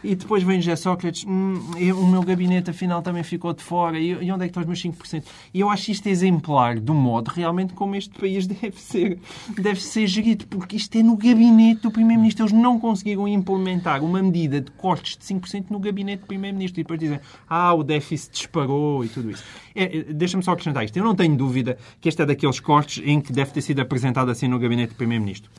E 0.03 0.15
depois 0.15 0.43
vem 0.43 0.61
José 0.61 0.75
Sócrates, 0.75 1.25
hum, 1.27 1.59
eu- 1.77 1.99
o 1.99 2.07
meu 2.07 2.21
gabinete 2.23 2.69
afinal 2.69 3.01
também 3.01 3.23
ficou 3.23 3.51
de 3.53 3.63
fora, 3.63 3.99
e, 3.99 4.11
e 4.11 4.31
onde 4.31 4.43
é 4.43 4.47
que 4.47 4.51
estão 4.51 4.61
os 4.61 4.67
meus 4.67 4.81
5%? 4.81 5.23
E 5.53 5.59
eu 5.59 5.69
acho 5.69 5.91
isto 5.91 6.07
exemplar 6.07 6.79
do 6.79 6.93
modo 6.93 7.29
realmente 7.29 7.73
como 7.73 7.95
este 7.95 8.17
país 8.17 8.45
deve 8.47 8.79
ser, 8.79 9.19
deve 9.57 9.81
ser 9.81 10.05
gerido, 10.07 10.45
porque 10.47 10.75
isto 10.77 10.95
é 10.97 11.03
no 11.03 11.17
gabinete 11.17 11.81
do 11.81 11.91
Primeiro-Ministro. 11.91 12.43
Eles 12.45 12.53
não 12.53 12.79
conseguiram 12.79 13.27
implementar 13.27 14.03
uma 14.03 14.21
medida 14.21 14.61
de 14.61 14.71
cortes 14.71 15.17
de 15.17 15.23
5% 15.25 15.65
no 15.69 15.79
gabinete 15.79 16.21
do 16.21 16.27
Primeiro-Ministro. 16.27 16.79
E 16.79 16.83
depois 16.83 16.99
dizem, 16.99 17.19
ah, 17.49 17.73
o 17.73 17.83
déficit 17.87 18.33
disparou 18.33 19.03
e 19.03 19.07
tudo 19.09 19.31
isso. 19.31 19.43
É, 19.73 19.97
é, 19.99 20.03
Deixa-me 20.13 20.43
só 20.43 20.51
acrescentar 20.51 20.83
isto. 20.85 20.95
Eu 20.97 21.03
não 21.03 21.15
tenho 21.15 21.35
dúvida 21.35 21.77
que 21.99 22.07
este 22.09 22.21
é 22.21 22.25
daqueles 22.25 22.59
cortes 22.59 23.01
em 23.05 23.19
que 23.19 23.33
deve 23.33 23.51
ter 23.51 23.61
sido 23.61 23.79
apresentado 23.79 24.29
assim 24.29 24.47
no 24.47 24.59
gabinete 24.59 24.89
do 24.89 24.95
Primeiro-Ministro. 24.95 25.49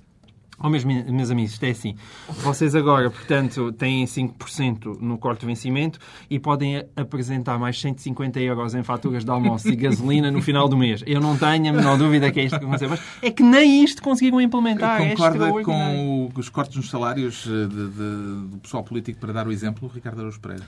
Oh, 0.61 0.69
meus, 0.69 0.83
meus 0.83 1.31
amigos, 1.31 1.53
isto 1.53 1.63
é 1.63 1.71
assim. 1.71 1.95
Vocês 2.43 2.75
agora, 2.75 3.09
portanto, 3.13 3.71
têm 3.75 4.05
5% 4.05 4.99
no 5.01 5.17
corte 5.17 5.43
de 5.43 5.47
vencimento 5.47 6.01
e 6.29 6.41
podem 6.41 6.85
apresentar 6.97 7.57
mais 7.61 7.81
150 7.81 8.41
euros 8.41 8.75
em 8.75 8.83
faturas 8.83 9.25
de 9.25 9.31
almoço 9.31 9.69
e 9.69 9.77
gasolina 9.77 10.33
no 10.33 10.43
final 10.43 10.69
do 10.69 10.77
mês. 10.77 11.05
Eu 11.07 11.21
não 11.21 11.37
tenho 11.39 11.71
a 11.71 11.73
menor 11.73 11.97
dúvida 11.97 12.33
que 12.33 12.41
é 12.41 12.45
isto 12.47 12.59
que 12.59 12.65
aconteceu. 12.65 12.89
Mas 12.89 13.01
é 13.23 13.31
que 13.31 13.41
nem 13.45 13.85
isto 13.85 14.03
conseguiram 14.03 14.41
implementar. 14.41 15.01
É 15.01 15.11
Concorda 15.11 15.37
extraordinário. 15.47 16.29
com 16.35 16.41
os 16.41 16.49
cortes 16.49 16.77
nos 16.77 16.91
salários 16.91 17.47
eh, 17.47 17.67
de- 17.69 17.89
de- 17.91 18.49
do 18.51 18.59
pessoal 18.61 18.83
político 18.83 19.21
para 19.21 19.33
dar 19.33 19.47
o 19.47 19.53
exemplo, 19.53 19.89
Ricardo 19.95 20.19
Araújo 20.19 20.41
Pereira? 20.41 20.65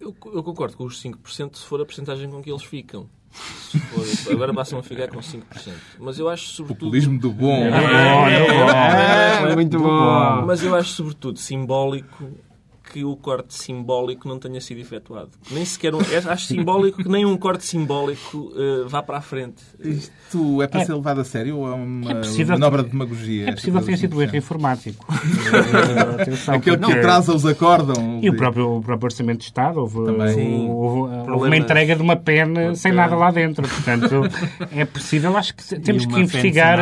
Eu, 0.00 0.16
eu 0.32 0.42
concordo 0.42 0.76
com 0.76 0.84
os 0.84 1.00
5% 1.02 1.56
se 1.56 1.64
for 1.66 1.80
a 1.80 1.84
porcentagem 1.84 2.30
com 2.30 2.42
que 2.42 2.50
eles 2.50 2.62
ficam. 2.64 3.06
For- 3.32 4.32
agora 4.32 4.52
passam 4.52 4.78
a 4.78 4.82
ficar 4.82 5.08
com 5.08 5.18
5%. 5.20 5.42
Mas 6.00 6.18
eu 6.18 6.28
acho 6.28 6.48
sobretudo. 6.48 6.86
Populismo 6.86 7.18
do 7.18 7.30
bom. 7.30 7.62
É, 7.64 9.54
muito 9.54 9.78
bom. 9.78 10.44
Mas 10.46 10.62
eu 10.64 10.74
acho 10.74 10.90
sobretudo 10.92 11.38
simbólico 11.38 12.30
que 12.92 13.04
o 13.04 13.14
corte 13.16 13.54
simbólico 13.54 14.28
não 14.28 14.38
tenha 14.38 14.60
sido 14.60 14.80
efetuado. 14.80 15.30
Nem 15.50 15.64
sequer 15.64 15.94
um, 15.94 16.00
é- 16.00 16.16
acho 16.32 16.46
simbólico 16.46 17.02
que 17.02 17.08
nem 17.08 17.24
um 17.24 17.36
corte 17.36 17.64
simbólico 17.64 18.52
eh, 18.56 18.84
vá 18.88 19.02
para 19.02 19.18
a 19.18 19.20
frente. 19.20 19.62
Isto 19.78 20.62
é 20.62 20.66
para 20.66 20.84
ser 20.84 20.94
levado 20.94 21.20
a 21.20 21.24
sério 21.24 21.58
ou 21.58 21.68
é 21.68 21.74
uma 21.74 22.10
É 22.10 22.14
possível 22.16 22.54
manobra 22.58 22.82
que- 22.82 22.86
de 22.90 22.92
demagogia? 22.92 23.48
É 23.48 23.52
possível 23.52 23.80
que 23.80 23.86
tenha 23.86 23.98
sido 23.98 24.16
um 24.16 24.22
erro 24.22 24.36
informático. 24.36 25.06
Eh, 25.12 26.22
atenção, 26.22 26.54
Aquele 26.54 26.76
que 26.76 26.82
porque- 26.84 26.98
atrasa 26.98 27.34
os 27.34 27.46
acórdão. 27.46 28.20
E 28.22 28.28
o 28.30 28.36
próprio, 28.36 28.76
o 28.76 28.82
próprio 28.82 29.06
Orçamento 29.06 29.38
de 29.38 29.44
Estado 29.44 29.80
houve, 29.80 30.04
Também. 30.04 30.34
Sim. 30.34 30.68
houve, 30.68 31.30
houve 31.30 31.46
uma 31.46 31.56
entrega 31.56 31.94
de 31.96 32.02
uma 32.02 32.16
pena 32.16 32.60
Uma 32.68 32.74
sem 32.74 32.90
pena. 32.92 33.02
nada 33.02 33.16
lá 33.16 33.30
dentro. 33.30 33.66
Portanto, 33.68 34.22
é 34.72 34.84
possível, 34.84 35.36
acho 35.36 35.54
que 35.54 35.80
temos 35.80 36.06
que 36.06 36.18
investigar. 36.20 36.78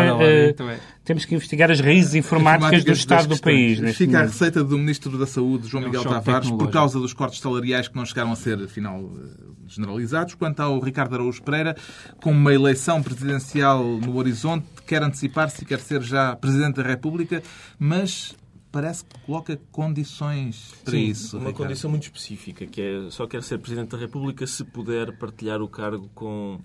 É. 1.08 1.14
temos 1.14 1.24
que 1.24 1.34
investigar 1.34 1.70
as 1.70 1.80
raízes 1.80 2.14
informáticas 2.14 2.84
do 2.84 2.92
Estado 2.92 3.28
do 3.28 3.40
país. 3.40 3.80
neste 3.80 4.06
Fica 4.06 4.20
a 4.20 4.22
receita 4.22 4.62
do 4.62 4.78
Ministro 4.78 5.18
da 5.18 5.26
Saúde, 5.26 5.66
João 5.66 5.82
É 5.82 5.86
um 5.86 5.90
Miguel 5.90 6.04
Tavares, 6.04 6.50
por 6.50 6.70
causa 6.70 7.00
dos 7.00 7.12
cortes 7.12 7.40
salariais 7.40 7.88
que 7.88 7.96
não 7.96 8.04
chegaram 8.04 8.32
a 8.32 8.36
ser, 8.36 8.62
afinal, 8.62 9.00
eh, 9.00 9.48
generalizados. 9.66 10.34
Quanto 10.34 10.60
ao 10.60 10.78
Ricardo 10.80 11.14
Araújo 11.14 11.42
Pereira, 11.42 11.76
com 12.22 12.30
uma 12.30 12.52
eleição 12.52 13.02
presidencial 13.02 13.82
no 13.84 14.16
horizonte, 14.16 14.66
quer 14.86 15.02
antecipar-se 15.02 15.62
e 15.62 15.66
quer 15.66 15.80
ser 15.80 16.02
já 16.02 16.36
Presidente 16.36 16.76
da 16.76 16.82
República, 16.82 17.42
mas 17.78 18.34
parece 18.70 19.04
que 19.04 19.18
coloca 19.20 19.58
condições 19.72 20.74
para 20.84 20.92
Sim, 20.92 21.04
isso. 21.04 21.36
uma 21.36 21.48
Ricardo. 21.48 21.66
condição 21.66 21.90
muito 21.90 22.04
específica, 22.04 22.66
que 22.66 22.80
é 22.80 23.10
só 23.10 23.26
quer 23.26 23.42
ser 23.42 23.58
Presidente 23.58 23.90
da 23.90 23.98
República 23.98 24.46
se 24.46 24.64
puder 24.64 25.16
partilhar 25.16 25.60
o 25.60 25.68
cargo 25.68 26.08
com 26.14 26.60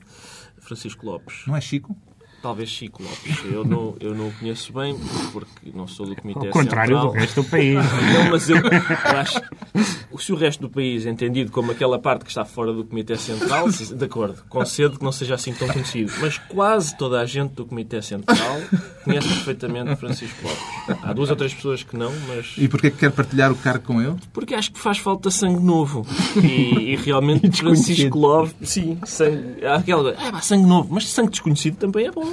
Francisco 0.60 1.06
Lopes. 1.06 1.44
Não 1.48 1.56
é 1.56 1.62
Chico? 1.62 1.96
Talvez 2.44 2.68
Chico 2.68 3.02
Lopes. 3.02 3.38
Eu 3.46 3.64
não, 3.64 3.96
eu 4.02 4.14
não 4.14 4.28
o 4.28 4.34
conheço 4.34 4.74
bem, 4.74 5.00
porque 5.32 5.72
não 5.74 5.88
sou 5.88 6.06
do 6.06 6.14
Comitê 6.14 6.46
Ao 6.46 6.52
contrário 6.52 6.96
Central. 6.98 7.14
do 7.14 7.18
resto 7.18 7.42
do 7.42 7.50
país. 7.50 7.76
Não, 8.14 8.30
mas 8.30 8.50
eu, 8.50 8.58
eu 8.58 9.18
acho 9.18 9.42
se 10.24 10.32
o 10.32 10.36
resto 10.36 10.62
do 10.62 10.70
país 10.70 11.06
é 11.06 11.10
entendido 11.10 11.52
como 11.52 11.72
aquela 11.72 12.00
parte 12.00 12.24
que 12.24 12.30
está 12.30 12.46
fora 12.46 12.72
do 12.72 12.86
Comitê 12.86 13.18
Central, 13.18 13.70
de 13.70 14.06
acordo, 14.06 14.44
concedo 14.48 14.98
que 14.98 15.04
não 15.04 15.12
seja 15.12 15.36
assim 15.36 15.54
tão 15.54 15.68
conhecido. 15.68 16.12
Mas 16.20 16.38
quase 16.38 16.98
toda 16.98 17.20
a 17.20 17.26
gente 17.26 17.52
do 17.54 17.66
Comitê 17.66 18.02
Central 18.02 18.62
conhece 19.04 19.28
perfeitamente 19.28 19.96
Francisco 19.96 20.38
Lopes. 20.44 21.04
Há 21.04 21.14
duas 21.14 21.30
ou 21.30 21.36
três 21.36 21.54
pessoas 21.54 21.84
que 21.84 21.96
não, 21.98 22.12
mas. 22.28 22.54
E 22.58 22.68
porquê 22.68 22.90
que 22.92 22.98
quer 22.98 23.12
partilhar 23.12 23.52
o 23.52 23.56
cargo 23.56 23.84
com 23.86 24.02
ele? 24.02 24.16
Porque 24.32 24.54
acho 24.54 24.72
que 24.72 24.80
faz 24.80 24.98
falta 24.98 25.30
sangue 25.32 25.62
novo. 25.62 26.06
E, 26.42 26.94
e 26.94 26.96
realmente 26.96 27.50
Francisco 27.62 28.18
Lopes, 28.18 28.56
sim, 28.70 28.98
sangue. 29.06 29.66
Há 29.66 29.76
aquela. 29.76 30.16
Ah, 30.18 30.32
pá, 30.34 30.42
sangue 30.42 30.66
novo, 30.66 30.90
mas 30.92 31.08
sangue 31.10 31.32
desconhecido 31.32 31.76
também 31.78 32.08
é 32.08 32.12
bom. 32.12 32.24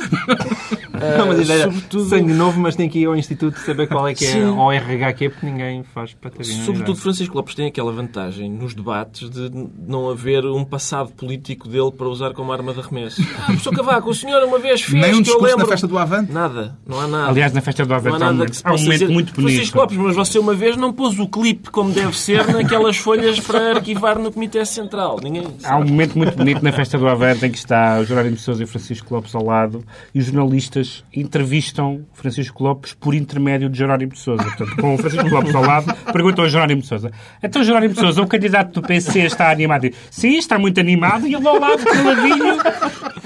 Não, 1.19 1.27
mas 1.29 1.41
ideia, 1.41 1.65
sobretudo- 1.65 2.09
sangue 2.09 2.33
novo, 2.33 2.61
mas 2.61 2.77
tem 2.77 2.89
que 2.89 2.99
ir 2.99 3.07
ao 3.07 3.17
instituto 3.17 3.59
saber 3.61 3.87
qual 3.87 4.07
é 4.07 4.15
que 4.15 4.25
é 4.25 4.33
Sim. 4.33 4.45
o 4.45 4.71
RH 4.71 5.13
que 5.15 5.25
é, 5.25 5.29
porque 5.31 5.47
ninguém 5.47 5.83
faz 5.83 6.13
paternidade. 6.15 6.65
Sobretudo 6.67 6.97
Francisco 6.99 7.35
Lopes 7.37 7.55
tem 7.55 7.67
aquela 7.67 7.91
vantagem 7.93 8.51
nos 8.51 8.75
debates 8.75 9.31
de 9.31 9.51
não 9.87 10.11
haver 10.11 10.45
um 10.45 10.65
passado 10.65 11.11
político 11.13 11.69
dele 11.69 11.91
para 11.91 12.07
usar 12.09 12.33
como 12.35 12.53
arma 12.53 12.73
de 12.75 12.81
arremesso. 12.81 13.21
Ah, 13.41 13.45
professor 13.47 13.75
Cavaco, 13.75 14.11
o 14.11 14.15
senhor 14.15 14.43
uma 14.45 14.59
vez 14.59 14.83
fez 14.83 14.93
Nem 15.01 15.11
um 15.11 15.13
que 15.15 15.19
eu 15.19 15.23
discurso 15.23 15.47
lembro... 15.47 15.59
na 15.61 15.67
festa 15.67 15.87
do 15.87 15.97
Avante. 15.97 16.31
Nada, 16.31 16.60
não 16.87 17.01
há 17.01 17.09
nada. 17.09 17.29
Aliás, 17.29 17.53
na 17.53 17.61
festa 17.61 17.85
do 17.85 17.95
Avento 17.95 18.23
há 18.23 18.27
há 18.27 18.31
um, 18.31 18.35
nada 18.37 18.45
momento 18.65 18.91
dizer. 18.91 19.09
muito 19.09 19.35
bonito. 19.35 19.53
Francisco 19.53 19.79
Lopes, 19.79 19.97
mas 19.97 20.17
você 20.17 20.39
uma 20.39 20.55
vez 20.55 20.77
não 20.77 20.93
pôs 20.93 21.19
o 21.19 21.29
clipe 21.29 21.71
como 21.71 21.93
deve 21.93 22.17
ser 22.17 22.47
naquelas 22.49 22.97
folhas 22.97 23.41
para 23.41 23.77
arquivar 23.77 24.19
no 24.19 24.33
Comitê 24.33 24.65
Central. 24.65 25.19
Ninguém 25.23 25.47
Há 25.65 25.77
um 25.77 25.85
momento 25.85 26.17
muito 26.17 26.37
bonito 26.37 26.63
na 26.63 26.73
festa 26.73 26.99
do 26.99 27.09
Avento 27.09 27.47
em 27.47 27.51
que 27.51 27.59
está 27.59 27.99
o 27.99 28.05
Jerónimo 28.05 28.37
de 28.37 28.43
Sousa 28.43 28.63
e 28.63 28.67
Francisco 28.67 29.15
Lopes 29.15 29.35
ao 29.35 29.45
lado 29.45 29.85
e 30.15 30.19
os 30.19 30.27
jornalistas 30.27 31.05
entrevistam 31.15 32.05
Francisco 32.13 32.63
Lopes 32.63 32.95
por 32.95 33.15
intermédio 33.15 33.69
de 33.69 33.79
Jerónimo 33.79 34.13
de 34.13 34.19
Sousa. 34.19 34.43
Portanto, 34.43 34.77
com 34.77 34.95
o 34.95 34.99
Francisco 34.99 35.29
Lopes 35.29 35.55
ao 35.55 35.63
lado, 35.63 35.95
perguntam 36.13 36.45
ao 36.45 36.51
Jerónimo 36.51 36.83
de 36.83 36.87
Sousa. 36.87 37.11
Então, 37.43 37.63
Jerónimo 37.63 37.95
de 37.95 38.01
Sousa, 38.01 38.23
o 38.23 38.27
candidato 38.27 38.81
do 38.81 38.87
PC 38.87 39.21
está 39.21 39.51
animado? 39.51 39.91
Sim, 40.11 40.37
está 40.37 40.59
muito 40.59 40.79
animado 40.81 41.27
e 41.27 41.35
ele 41.35 41.47
ao 41.47 41.59
lado, 41.59 41.85
caladinho. 41.85 42.57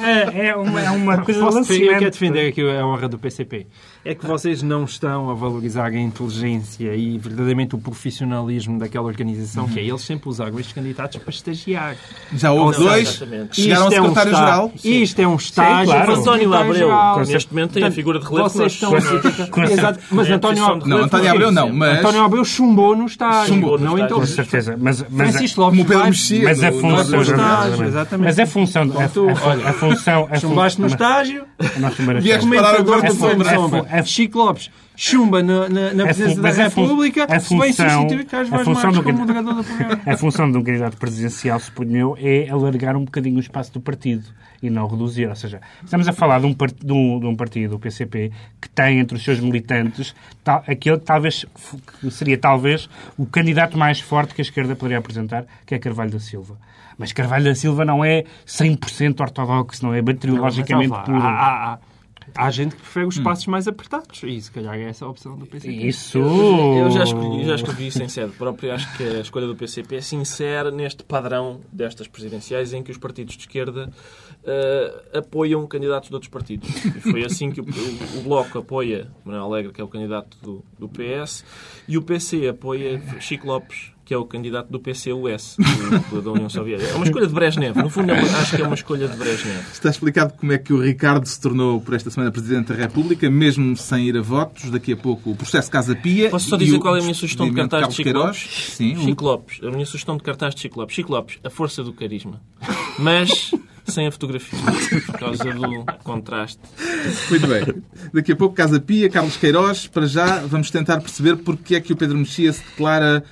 É, 0.04 0.48
é 0.48 0.56
uma, 0.56 0.80
é 0.80 0.90
uma 0.90 1.18
coisa 1.24 1.40
Posso 1.40 1.72
eu 1.72 1.98
quero 1.98 2.10
defender 2.10 2.48
aqui 2.48 2.60
a 2.60 2.86
honra 2.86 3.08
do 3.08 3.18
PCP. 3.18 3.66
É 4.04 4.14
que 4.14 4.26
vocês 4.26 4.62
não 4.62 4.84
estão 4.84 5.30
a 5.30 5.34
valorizar 5.34 5.86
a 5.86 5.98
inteligência 5.98 6.94
e 6.94 7.16
verdadeiramente 7.16 7.74
o 7.74 7.78
profissionalismo 7.78 8.78
daquela 8.78 9.06
organização, 9.06 9.66
que 9.66 9.80
é 9.80 9.82
eles 9.82 10.02
sempre 10.02 10.28
usaram 10.28 10.58
estes 10.60 10.74
candidatos 10.74 11.16
para 11.16 11.30
estagiar. 11.30 11.96
Já 12.34 12.52
houve 12.52 12.78
Não, 12.78 12.84
dois. 12.86 13.08
exatamente. 13.08 13.56
Chegaram 13.62 13.82
Isto 13.88 13.92
a 13.92 13.96
é 13.96 14.00
um 14.00 14.04
secretário-geral. 14.04 14.72
estágio- 14.74 15.02
Isto 15.02 15.18
é 15.20 15.26
um 15.28 15.36
estágio. 15.36 15.84
claro. 15.86 16.04
para 16.04 16.14
António 16.20 16.54
Abreu, 16.54 16.90
neste 17.26 17.54
momento, 17.54 17.72
tem 17.72 17.84
a 17.84 17.90
figura 17.90 18.18
de 18.18 18.26
relevo 18.26 18.48
Vocês 18.50 18.72
estão 18.72 18.92
Exato, 19.64 20.00
mas 20.10 20.28
É 20.28 20.32
António 20.34 20.78
de 20.80 20.88
Não, 20.88 20.98
António 20.98 21.30
Abreu 21.30 21.50
não, 21.50 21.72
mas 21.72 21.98
António 21.98 22.22
Abreu 22.24 22.44
chumbou 22.44 22.94
no 22.94 23.06
estágio. 23.06 23.54
Chumbou 23.54 23.78
no 23.78 23.86
não 23.86 23.98
então. 23.98 24.20
Com 24.20 24.26
certeza. 24.26 24.76
Mas, 24.78 25.02
mas, 25.08 25.30
Francisco 25.30 25.60
Lopes 25.62 25.78
como 25.78 25.82
o 25.82 25.88
Pedro 25.88 26.04
Mexia. 26.10 26.44
mas 26.44 26.62
a 26.62 26.72
função... 26.72 27.22
estágio, 27.22 27.84
exatamente. 27.86 28.26
Mas 28.26 28.38
a 28.38 28.46
função... 28.46 28.90
Olha, 29.44 29.68
a 29.68 29.72
função... 29.72 30.28
Chumbaste 30.38 30.80
no 30.80 30.88
estágio, 30.88 31.46
Vieste 32.20 32.50
parar 32.50 32.82
Governo 32.82 33.08
do 33.08 33.14
Sombra. 33.14 33.93
A 33.94 34.02
fu- 34.02 34.02
a- 34.02 34.06
Chico 34.06 34.38
Lopes 34.38 34.70
chumba 34.96 35.42
na, 35.42 35.68
na, 35.68 35.94
na 35.94 36.04
A 36.04 36.14
fu- 36.14 36.22
presidência 36.22 36.42
da 36.42 36.66
a 36.66 36.70
fun- 36.70 36.82
República, 36.82 37.24
a 37.28 37.40
se 37.40 37.56
vai 37.56 37.68
função- 37.72 37.88
substituir 38.02 38.24
Carlos 38.26 38.48
Vaz 38.50 38.64
função 38.64 38.82
Marques 38.82 38.98
do 38.98 39.04
como 39.04 39.18
moderador 39.18 39.54
do 39.54 39.64
programa. 39.64 40.00
A 40.06 40.16
função 40.18 40.50
de 40.52 40.58
um 40.58 40.62
candidato 40.62 40.96
presidencial, 40.96 41.58
suponho 41.60 41.96
eu, 41.96 42.16
é 42.20 42.48
alargar 42.48 42.96
um 42.96 43.04
bocadinho 43.04 43.36
o 43.36 43.40
espaço 43.40 43.72
do 43.72 43.80
partido 43.80 44.24
e 44.62 44.70
não 44.70 44.86
reduzir. 44.86 45.26
Ou 45.28 45.34
seja, 45.36 45.60
estamos 45.84 46.06
a 46.08 46.12
falar 46.12 46.40
de 46.40 46.46
um, 46.46 46.54
part- 46.54 46.76
de 46.84 46.92
um- 46.92 47.18
de 47.20 47.26
um 47.26 47.34
partido, 47.34 47.74
o 47.76 47.78
PCP, 47.78 48.30
que 48.60 48.68
tem 48.68 48.98
entre 49.00 49.16
os 49.16 49.24
seus 49.24 49.40
militantes 49.40 50.14
tal- 50.44 50.62
aquele 50.66 50.98
que 50.98 51.04
talvez 51.04 51.44
que 52.00 52.10
seria 52.10 52.38
talvez 52.38 52.88
o 53.18 53.26
candidato 53.26 53.76
mais 53.76 54.00
forte 54.00 54.34
que 54.34 54.40
a 54.40 54.44
esquerda 54.44 54.76
poderia 54.76 54.98
apresentar, 54.98 55.44
que 55.66 55.74
é 55.74 55.78
Carvalho 55.78 56.10
da 56.10 56.20
Silva. 56.20 56.56
Mas 56.96 57.12
Carvalho 57.12 57.44
da 57.44 57.54
Silva 57.56 57.84
não 57.84 58.04
é 58.04 58.22
100% 58.46 59.20
ortodoxo, 59.20 59.84
não 59.84 59.92
é 59.92 60.00
ó, 60.94 61.02
puro. 61.02 61.18
há, 61.18 61.28
há- 61.28 61.72
há- 61.74 61.78
há 62.36 62.50
gente 62.50 62.74
que 62.74 62.82
prefere 62.82 63.06
os 63.06 63.16
espaços 63.16 63.46
mais 63.46 63.66
apertados 63.68 64.22
e 64.24 64.40
se 64.40 64.50
calhar 64.50 64.74
é 64.74 64.84
essa 64.84 65.04
a 65.04 65.08
opção 65.08 65.36
do 65.36 65.46
PCP. 65.46 65.72
Isso. 65.86 66.18
Eu 66.18 66.90
já 66.90 67.04
escolhi, 67.04 67.44
já 67.44 67.54
escolhi 67.54 67.86
isso 67.86 68.02
em 68.02 68.08
sede 68.08 68.32
própria. 68.32 68.74
Acho 68.74 68.96
que 68.96 69.02
a 69.02 69.20
escolha 69.20 69.46
do 69.46 69.54
PCP 69.56 70.00
se 70.02 70.16
insere 70.16 70.70
neste 70.70 71.02
padrão 71.04 71.60
destas 71.72 72.06
presidenciais 72.08 72.72
em 72.72 72.82
que 72.82 72.90
os 72.90 72.98
partidos 72.98 73.34
de 73.36 73.40
esquerda 73.42 73.90
eh, 74.44 75.18
apoiam 75.18 75.66
candidatos 75.66 76.08
de 76.08 76.14
outros 76.14 76.30
partidos. 76.30 76.68
E 76.84 77.00
foi 77.00 77.24
assim 77.24 77.50
que 77.50 77.60
o, 77.60 77.64
o- 77.64 78.18
o 78.18 78.22
Bloco 78.22 78.58
apoia 78.58 79.10
Manuel 79.24 79.44
Alegre, 79.44 79.72
que 79.72 79.80
é 79.80 79.84
o 79.84 79.88
candidato 79.88 80.36
do, 80.42 80.64
do 80.78 80.88
PS, 80.88 81.44
e 81.88 81.96
o 81.96 82.02
PC 82.02 82.48
apoia 82.48 83.00
Chico 83.20 83.46
Lopes, 83.46 83.92
que 84.04 84.12
é 84.12 84.18
o 84.18 84.24
candidato 84.24 84.70
do 84.70 84.78
PCUS, 84.78 85.56
da 86.22 86.30
União 86.30 86.48
Soviética. 86.50 86.90
É 86.90 86.94
uma 86.94 87.04
escolha 87.06 87.26
de 87.26 87.32
Brezhnev. 87.32 87.76
No 87.78 87.88
fundo, 87.88 88.12
é 88.12 88.20
acho 88.20 88.56
que 88.56 88.62
é 88.62 88.66
uma 88.66 88.74
escolha 88.74 89.08
de 89.08 89.16
Brezhnev. 89.16 89.60
Está 89.72 89.88
explicado 89.88 90.34
como 90.34 90.52
é 90.52 90.58
que 90.58 90.72
o 90.72 90.80
Ricardo 90.80 91.24
se 91.26 91.40
tornou, 91.40 91.80
por 91.80 91.94
esta 91.94 92.10
semana, 92.10 92.30
Presidente 92.30 92.68
da 92.68 92.74
República, 92.74 93.30
mesmo 93.30 93.76
sem 93.76 94.06
ir 94.08 94.16
a 94.18 94.20
votos. 94.22 94.70
Daqui 94.70 94.92
a 94.92 94.96
pouco 94.96 95.30
o 95.30 95.36
processo 95.36 95.70
Casa 95.70 95.94
Pia. 95.96 96.28
Posso 96.30 96.48
só 96.48 96.56
dizer 96.56 96.78
qual 96.78 96.96
é 96.96 97.00
a 97.00 97.02
minha 97.02 97.14
sugestão 97.14 97.48
de 97.48 97.54
cartaz 97.54 97.80
de 97.80 97.82
Carlos 97.82 97.96
Chico 97.96 98.04
Queiroz. 98.10 98.26
Lopes? 98.44 98.74
Sim, 98.74 98.92
o- 98.96 99.00
Chico 99.00 99.24
Lopes. 99.24 99.60
A 99.62 99.70
minha 99.70 99.86
sugestão 99.86 100.16
de 100.16 100.22
cartaz 100.22 100.54
de 100.54 100.60
Chico 100.60 100.78
Lopes. 100.80 100.94
Chico 100.94 101.12
Lopes, 101.12 101.38
a 101.42 101.50
força 101.50 101.82
do 101.82 101.92
carisma. 101.92 102.40
Mas 102.98 103.50
sem 103.86 104.06
a 104.06 104.12
fotografia. 104.12 104.58
Por 105.06 105.18
causa 105.18 105.44
do 105.44 105.84
contraste. 106.02 106.60
Muito 107.30 107.46
bem. 107.46 107.82
Daqui 108.12 108.32
a 108.32 108.36
pouco 108.36 108.54
Casa 108.54 108.80
Pia, 108.80 109.08
Carlos 109.10 109.36
Queiroz. 109.36 109.86
Para 109.86 110.06
já 110.06 110.40
vamos 110.40 110.70
tentar 110.70 111.00
perceber 111.00 111.36
porque 111.36 111.74
é 111.74 111.80
que 111.80 111.92
o 111.92 111.96
Pedro 111.96 112.16
Mexia 112.18 112.52
se 112.52 112.62
declara 112.62 113.24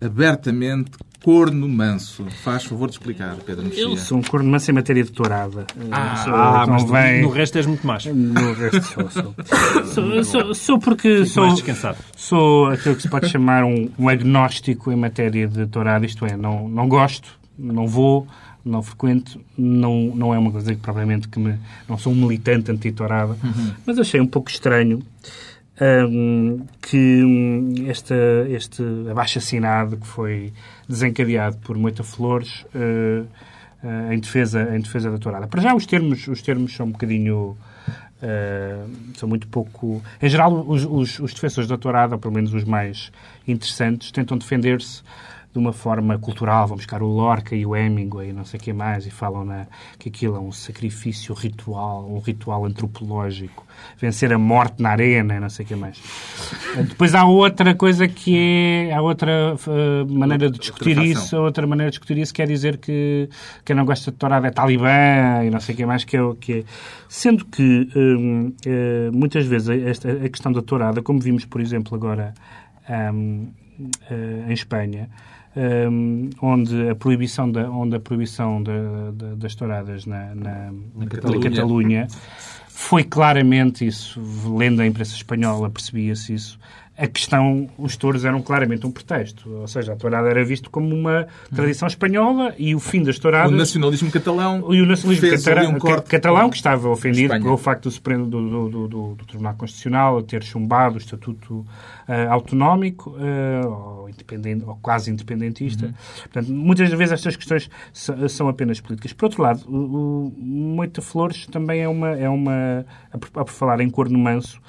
abertamente 0.00 0.92
corno 1.22 1.68
manso. 1.68 2.24
Faz 2.44 2.64
favor 2.64 2.86
de 2.88 2.94
explicar, 2.94 3.34
Pedro 3.44 3.64
Mexia. 3.64 3.82
Eu 3.82 3.96
sou 3.96 4.18
um 4.18 4.22
corno 4.22 4.48
manso 4.50 4.70
em 4.70 4.74
matéria 4.74 5.02
de 5.02 5.10
tourada. 5.10 5.66
Sou- 6.24 6.34
Ah, 6.34 6.64
não 6.66 6.74
mas 6.74 6.84
vem- 6.90 7.22
no 7.22 7.28
resto 7.30 7.56
és 7.56 7.66
muito 7.66 7.86
mais. 7.86 8.04
No 8.06 8.52
resto 8.52 8.82
sou, 8.82 9.10
sou. 9.10 9.34
Sou, 9.92 10.24
sou, 10.24 10.54
sou 10.54 10.78
porque 10.78 11.26
sou, 11.26 11.42
mais 11.44 11.56
descansado. 11.56 11.98
sou 12.16 12.66
aquilo 12.68 12.94
que 12.94 13.02
se 13.02 13.08
pode 13.08 13.28
chamar 13.28 13.64
um, 13.64 13.90
um 13.98 14.08
agnóstico 14.08 14.92
em 14.92 14.96
matéria 14.96 15.48
de 15.48 15.66
tourada, 15.66 16.06
isto 16.06 16.24
é, 16.24 16.36
não, 16.36 16.68
não 16.68 16.88
gosto, 16.88 17.28
não 17.58 17.86
vou, 17.88 18.26
não 18.64 18.80
frequento, 18.82 19.40
não, 19.56 20.12
não 20.14 20.32
é 20.32 20.38
uma 20.38 20.52
coisa 20.52 20.72
que 20.74 20.80
propriamente 20.80 21.26
que 21.28 21.38
me... 21.40 21.56
não 21.88 21.98
sou 21.98 22.12
um 22.12 22.16
militante 22.16 22.70
anti-tourada, 22.70 23.36
mas 23.84 23.98
achei 23.98 24.20
um 24.20 24.26
pouco 24.26 24.50
estranho 24.50 25.02
hum, 25.80 26.66
que 26.80 27.22
hum, 27.24 27.74
esta, 27.88 28.14
este 28.48 28.82
abaixo-assinado 29.10 29.96
que 29.96 30.06
foi 30.06 30.52
desencadeado 30.88 31.56
por 31.58 31.76
Moita 31.76 32.02
Flores 32.02 32.66
eh, 32.74 33.22
eh, 33.82 34.14
em, 34.14 34.20
defesa, 34.20 34.74
em 34.74 34.80
defesa 34.80 35.10
da 35.10 35.18
tourada. 35.18 35.46
Para 35.46 35.62
já 35.62 35.74
os 35.74 35.86
termos, 35.86 36.26
os 36.28 36.42
termos 36.42 36.74
são 36.74 36.86
um 36.86 36.90
bocadinho... 36.90 37.56
eh, 38.22 38.84
são 39.14 39.28
muito 39.28 39.46
pouco... 39.48 40.02
Em 40.20 40.28
geral, 40.28 40.64
os, 40.66 40.84
os, 40.84 41.18
os 41.20 41.34
defensores 41.34 41.68
da 41.68 41.78
tourada, 41.78 42.14
ou 42.16 42.20
pelo 42.20 42.34
menos 42.34 42.52
os 42.52 42.64
mais 42.64 43.12
interessantes, 43.46 44.10
tentam 44.10 44.36
defender-se 44.36 45.02
de 45.58 45.64
uma 45.64 45.72
forma 45.72 46.16
cultural, 46.18 46.68
vão 46.68 46.76
buscar 46.76 47.02
o 47.02 47.06
Lorca 47.08 47.54
e 47.54 47.66
o 47.66 47.74
Hemingway 47.74 48.30
e 48.30 48.32
não 48.32 48.44
sei 48.44 48.58
o 48.58 48.62
que 48.62 48.72
mais, 48.72 49.06
e 49.06 49.10
falam 49.10 49.44
na, 49.44 49.66
que 49.98 50.08
aquilo 50.08 50.36
é 50.36 50.38
um 50.40 50.52
sacrifício 50.52 51.34
ritual, 51.34 52.08
um 52.08 52.20
ritual 52.20 52.64
antropológico, 52.64 53.66
vencer 54.00 54.32
a 54.32 54.38
morte 54.38 54.80
na 54.80 54.90
arena 54.90 55.34
e 55.34 55.40
não 55.40 55.50
sei 55.50 55.64
o 55.64 55.68
que 55.68 55.74
mais. 55.74 56.00
Eh, 56.76 56.82
Depois 56.84 57.14
há 57.14 57.24
outra 57.24 57.74
coisa 57.74 58.06
que 58.06 58.36
é, 58.88 58.94
há 58.94 59.02
outra 59.02 59.56
eh, 59.66 60.04
maneira 60.08 60.48
de 60.50 60.58
discutir 60.58 60.94
facção. 60.94 61.12
isso, 61.12 61.36
outra 61.36 61.66
maneira 61.66 61.90
de 61.90 61.98
discutir 61.98 62.18
isso 62.18 62.32
quer 62.32 62.46
dizer 62.46 62.78
que 62.78 63.28
quem 63.64 63.74
não 63.74 63.84
gosta 63.84 64.10
de 64.12 64.16
tourada 64.16 64.46
é 64.46 64.50
talibã 64.50 65.44
e 65.44 65.50
não 65.50 65.60
sei 65.60 65.74
o 65.74 65.78
que 65.78 65.86
mais, 65.86 66.04
que 66.04 66.16
é 66.16 66.22
o 66.22 66.34
que 66.34 66.52
é. 66.60 66.64
Sendo 67.08 67.44
que 67.44 67.88
eh, 68.64 69.10
muitas 69.12 69.44
vezes 69.46 69.68
esta, 69.68 70.10
a 70.12 70.28
questão 70.28 70.52
da 70.52 70.62
tourada, 70.62 71.02
como 71.02 71.18
vimos, 71.18 71.44
por 71.44 71.60
exemplo, 71.60 71.94
agora 71.96 72.32
hum, 73.12 73.48
eh, 74.10 74.44
em 74.48 74.52
Espanha, 74.52 75.08
hum, 75.56 76.30
onde 76.42 76.88
a 76.88 76.94
proibição 76.94 77.50
da, 77.50 77.70
onde 77.70 77.96
a 77.96 78.00
proibição 78.00 78.62
da- 78.62 79.10
da- 79.12 79.34
das 79.34 79.54
touradas 79.54 80.06
na, 80.06 80.34
na, 80.34 80.72
na 80.94 81.06
Catalunha. 81.06 81.50
Catalunha 81.50 82.08
foi 82.68 83.02
claramente 83.04 83.86
isso, 83.86 84.20
lendo 84.56 84.80
a 84.80 84.86
imprensa 84.86 85.14
espanhola, 85.14 85.68
percebia-se 85.70 86.34
isso. 86.34 86.58
A 87.00 87.06
questão, 87.06 87.70
os 87.78 87.96
touros 87.96 88.24
eram 88.24 88.42
claramente 88.42 88.84
um 88.84 88.90
pretexto. 88.90 89.48
Ou 89.48 89.68
seja, 89.68 89.92
a 89.92 89.96
tourada 89.96 90.28
era 90.28 90.44
visto 90.44 90.68
como 90.68 90.92
uma 90.92 91.28
tradição 91.54 91.86
espanhola 91.86 92.52
e 92.58 92.74
o 92.74 92.80
fim 92.80 93.04
das 93.04 93.20
touradas... 93.20 93.52
O 93.52 93.56
nacionalismo 93.56 94.10
catalão 94.10 94.74
E 94.74 94.82
o 94.82 94.86
nacionalismo 94.86 95.30
catara- 95.30 95.68
um 95.68 95.78
corte. 95.78 96.10
catalão, 96.10 96.50
que 96.50 96.56
estava 96.56 96.88
ofendido 96.88 97.32
pelo 97.40 97.56
facto 97.56 97.84
do, 97.84 97.90
Supremo, 97.92 98.26
do, 98.26 98.48
do- 98.50 98.68
do- 98.68 98.88
do- 98.88 99.14
do 99.14 99.24
Tribunal 99.26 99.54
Constitucional 99.54 100.22
ter 100.22 100.42
chumbado 100.42 100.96
o 100.96 100.98
Estatuto 100.98 101.64
eh, 102.08 102.26
Autonómico, 102.26 103.14
eh, 103.20 103.64
ou, 103.64 104.08
independente, 104.08 104.64
ou 104.66 104.76
quase 104.82 105.08
independentista. 105.10 105.86
Uhum. 105.86 105.92
Portanto, 106.22 106.48
muitas 106.52 106.90
vezes 106.90 107.12
estas 107.12 107.36
questões 107.36 107.70
são 108.28 108.48
apenas 108.48 108.80
políticas. 108.80 109.12
Por 109.12 109.26
outro 109.26 109.42
lado, 109.42 109.60
o, 109.68 110.32
o 110.36 110.44
Moita 110.44 111.00
Flores 111.00 111.46
também 111.46 111.80
é 111.82 111.88
uma, 111.88 112.10
é 112.10 112.28
uma 112.28 112.84
a, 113.12 113.18
por- 113.18 113.30
a 113.40 113.44
por 113.44 113.52
falar 113.52 113.80
em 113.80 113.88
corno 113.88 114.18
manso, 114.18 114.60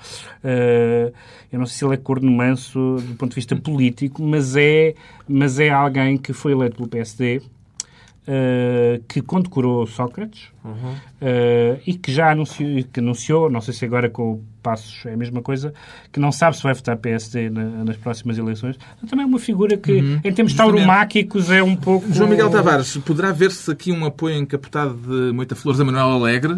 eh, 0.43 1.12
eu 1.51 1.57
não 1.57 1.65
sei 1.65 1.77
se 1.79 1.86
ele 1.86 1.95
é 1.95 1.98
corno 1.98 2.18
manso 2.25 2.97
do 2.97 3.15
ponto 3.15 3.29
de 3.31 3.35
vista 3.35 3.55
político, 3.55 4.21
mas 4.21 4.55
é, 4.55 4.95
mas 5.27 5.59
é 5.59 5.69
alguém 5.69 6.17
que 6.17 6.33
foi 6.33 6.51
eleito 6.53 6.75
pelo 6.77 6.88
PSD, 6.88 7.41
Uh, 8.27 9.01
que 9.07 9.23
condecorou 9.23 9.88
Sócrates, 9.88 10.51
uh, 10.63 10.95
uh, 11.21 11.79
e 11.85 11.93
que 11.93 12.11
já 12.11 12.31
anunciou, 12.31 12.83
que 12.91 12.99
anunciou, 12.99 13.49
não 13.49 13.61
sei 13.61 13.73
se 13.73 13.85
agora 13.85 14.09
com 14.09 14.33
o 14.33 14.43
Passos 14.61 15.05
é 15.05 15.13
a 15.13 15.17
mesma 15.17 15.41
coisa, 15.41 15.73
que 16.11 16.19
não 16.19 16.31
sabe 16.31 16.57
se 16.57 16.63
vai 16.63 16.73
votar 16.73 16.97
PSD 16.97 17.49
na, 17.49 17.63
nas 17.85 17.95
próximas 17.95 18.38
eleições. 18.38 18.77
Também 19.09 19.23
é 19.23 19.27
uma 19.27 19.39
figura 19.39 19.77
que, 19.77 19.93
uhum. 19.93 20.19
em 20.23 20.33
termos 20.33 20.53
tauromáquicos, 20.53 21.49
é 21.49 21.63
um 21.63 21.75
pouco... 21.75 22.11
João 22.11 22.29
Miguel 22.29 22.49
Tavares, 22.49 22.97
poderá 22.97 23.31
ver-se 23.31 23.71
aqui 23.71 23.91
um 23.91 24.05
apoio 24.05 24.35
encapotado 24.35 24.95
de 24.95 25.33
muita 25.33 25.55
flores 25.55 25.79
a 25.79 25.85
Manuel 25.85 26.09
Alegre? 26.09 26.53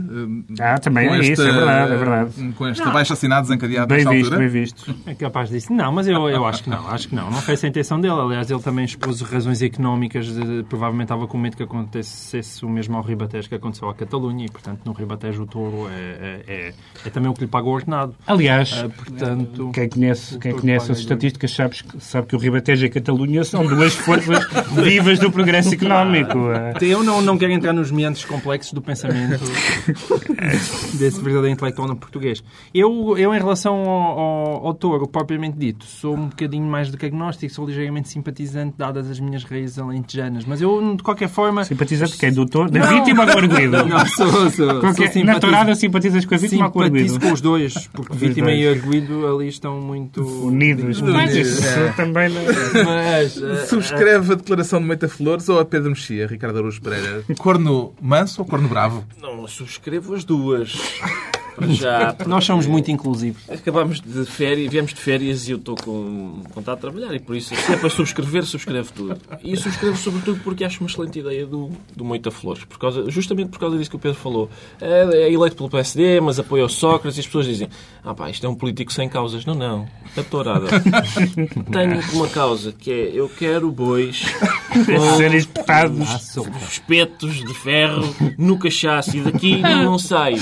Ah, 0.59 0.79
também 0.79 1.07
é 1.07 1.19
esta, 1.19 1.31
isso, 1.31 1.41
é 1.43 1.51
verdade, 1.51 1.93
é 1.93 1.97
verdade. 1.97 2.53
Com 2.53 2.67
este 2.67 2.81
abaixo 2.81 3.13
assinado 3.13 3.47
desencadeado 3.47 3.87
bem 3.87 3.97
nesta 3.97 4.11
visto, 4.11 4.25
altura? 4.25 4.39
Bem 4.39 4.49
visto, 4.49 4.95
É 5.05 5.13
capaz 5.13 5.49
disso. 5.49 5.71
Não, 5.71 5.91
mas 5.91 6.07
eu, 6.07 6.27
eu 6.29 6.45
acho 6.45 6.63
que 6.63 6.69
não, 6.69 6.89
acho 6.89 7.07
que 7.07 7.15
não. 7.15 7.29
Não 7.29 7.41
foi 7.41 7.53
essa 7.53 7.67
a 7.67 7.69
intenção 7.69 8.01
dele. 8.01 8.19
Aliás, 8.19 8.49
ele 8.49 8.61
também 8.61 8.85
expôs 8.85 9.21
razões 9.21 9.61
económicas, 9.61 10.27
de, 10.27 10.63
provavelmente 10.63 11.05
estava 11.05 11.27
com 11.27 11.37
medo 11.37 11.55
que 11.55 11.63
acontecesse 11.63 12.65
o 12.65 12.69
mesmo 12.69 12.97
ao 12.97 13.03
Ribatejo 13.03 13.47
que 13.47 13.55
aconteceu 13.55 13.89
à 13.89 13.93
Catalunha 13.93 14.45
e, 14.45 14.49
portanto, 14.51 14.81
no 14.85 14.91
Ribatejo 14.93 15.43
o 15.43 15.45
touro 15.47 15.87
é, 15.89 16.43
é, 16.47 16.53
é, 16.53 16.73
é 17.05 17.09
também 17.09 17.29
o 17.29 17.33
que 17.33 17.41
lhe 17.41 17.47
paga 17.47 17.67
o 17.67 17.71
ordenado. 17.71 18.15
Aliás, 18.27 18.83
Ah, 18.83 18.89
portanto, 18.89 19.71
quem 19.73 19.89
conhece, 19.89 20.37
quem 20.39 20.53
conhece 20.53 20.91
as 20.91 20.99
estatísticas 20.99 21.51
sabe, 21.51 21.77
sabe 21.99 22.27
que 22.27 22.35
o 22.35 22.39
Ribatejo 22.39 22.85
e 22.85 22.87
a 22.87 22.89
Catalunha 22.89 23.43
são 23.43 23.65
duas 23.65 23.93
forças 23.95 24.45
vivas 24.83 25.19
do 25.19 25.31
progresso 25.31 25.73
económico. 25.73 26.37
Eu 26.81 27.03
não, 27.03 27.21
não 27.21 27.37
quero 27.37 27.51
entrar 27.51 27.73
nos 27.73 27.91
meandros 27.91 28.25
complexos 28.25 28.73
do 28.73 28.81
pensamento 28.81 29.41
desse 30.97 31.21
verdadeiro 31.21 31.49
intelectual 31.53 31.87
no 31.87 31.95
português. 31.95 32.43
Eu, 32.73 33.17
eu 33.17 33.33
em 33.33 33.37
relação 33.39 33.75
ao, 33.89 34.19
ao, 34.19 34.67
ao 34.67 34.73
touro, 34.73 35.07
propriamente 35.07 35.57
dito, 35.57 35.85
sou 35.85 36.15
um 36.15 36.27
bocadinho 36.27 36.65
mais 36.65 36.89
do 36.89 36.97
que 36.97 37.05
agnóstico, 37.05 37.53
sou 37.53 37.65
ligeiramente 37.65 38.09
simpatizante, 38.09 38.75
dadas 38.77 39.09
as 39.09 39.19
minhas 39.19 39.43
raízes 39.43 39.77
alentejanas. 39.79 40.45
Mas 40.45 40.61
eu, 40.61 40.95
de 40.95 41.03
qualquer 41.03 41.29
forma... 41.29 41.63
Simpatizante 41.63 42.13
de 42.13 42.17
quem? 42.17 42.31
Do 42.33 42.45
touro? 42.45 42.69
Da 42.69 42.79
Não. 42.79 42.87
vítima 42.99 43.23
ou 43.25 43.31
do 43.31 43.37
arguido? 43.37 43.85
Não, 43.85 44.05
sou, 44.07 44.40
sou, 44.49 44.67
sou 44.67 44.81
na 44.81 44.93
simpatizante. 44.93 45.39
tourada 45.39 45.75
simpatizas 45.75 46.25
com 46.25 46.35
a 46.35 46.37
vítima 46.37 46.65
ou 46.65 46.71
com 46.71 46.79
o 46.79 46.83
arguido? 46.83 47.07
Simpatizo 47.09 47.27
com 47.29 47.33
os 47.33 47.41
dois, 47.41 47.87
porque 47.93 48.15
vítima 48.17 48.51
e 48.51 48.63
dois. 48.63 48.77
arguido 48.77 49.27
ali 49.27 49.47
estão 49.47 49.79
muito... 49.79 50.21
Unidos. 50.47 51.01
Mas 51.01 51.35
isso 51.35 51.63
É. 51.67 51.91
também 51.93 52.29
não... 52.29 52.41
Mas, 52.85 53.41
eh, 53.41 53.65
Subscreve 53.67 54.33
a 54.33 54.35
declaração 54.35 54.79
de 54.79 54.85
Moita 54.87 55.07
Flores 55.07 55.47
ou 55.49 55.59
a 55.59 55.65
Pedro 55.65 55.89
Mexia, 55.89 56.27
Ricardo 56.27 56.57
Araújo 56.57 56.81
Pereira? 56.81 57.23
Corno 57.37 57.93
manso 58.01 58.41
ou 58.41 58.47
corno 58.47 58.67
bravo? 58.67 59.03
Não, 59.21 59.47
subscrevo 59.47 60.13
as 60.15 60.23
duas. 60.23 60.73
Já. 61.69 62.15
nós 62.27 62.45
somos 62.45 62.65
muito 62.65 62.91
inclusivos. 62.91 63.41
Acabámos 63.49 63.99
de 63.99 64.25
férias, 64.25 64.71
viemos 64.71 64.93
de 64.93 64.99
férias 64.99 65.47
e 65.47 65.51
eu 65.51 65.57
estou 65.57 65.75
com 65.75 66.41
vontade 66.53 66.77
de 66.77 66.81
trabalhar 66.81 67.13
e 67.13 67.19
por 67.19 67.35
isso, 67.35 67.55
se 67.55 67.73
é 67.73 67.77
para 67.77 67.89
subscrever, 67.89 68.45
subscrevo 68.45 68.91
tudo. 68.93 69.17
E 69.43 69.55
subscrevo 69.57 69.97
sobretudo 69.97 70.39
porque 70.43 70.63
acho 70.63 70.81
uma 70.81 70.89
excelente 70.89 71.19
ideia 71.19 71.45
do, 71.45 71.69
do 71.95 72.03
Moita 72.03 72.31
Flores, 72.31 72.63
por 72.65 72.77
causa, 72.79 73.09
justamente 73.09 73.49
por 73.49 73.59
causa 73.59 73.77
disso 73.77 73.89
que 73.89 73.95
o 73.95 73.99
Pedro 73.99 74.17
falou. 74.17 74.49
É, 74.79 75.03
é 75.13 75.31
eleito 75.31 75.55
pelo 75.55 75.69
PSD, 75.69 76.19
mas 76.21 76.39
apoia 76.39 76.65
o 76.65 76.69
Sócrates 76.69 77.17
e 77.17 77.21
as 77.21 77.25
pessoas 77.25 77.45
dizem 77.45 77.69
ah 78.03 78.13
pá, 78.15 78.29
isto 78.29 78.45
é 78.45 78.49
um 78.49 78.55
político 78.55 78.91
sem 78.91 79.07
causas. 79.07 79.45
Não, 79.45 79.53
não. 79.53 79.87
A 80.17 80.23
tourada. 80.23 80.67
Tenho 81.71 81.99
uma 82.13 82.27
causa 82.27 82.71
que 82.71 82.91
é 82.91 83.11
eu 83.13 83.29
quero 83.29 83.71
bois 83.71 84.23
Serem 85.17 85.37
espetados. 85.37 86.33
com 86.35 86.65
espetos 86.65 87.35
de 87.35 87.53
ferro 87.53 88.03
no 88.37 88.57
cachaço 88.57 89.17
e 89.17 89.21
daqui 89.21 89.61
não 89.61 89.99
sai. 89.99 90.33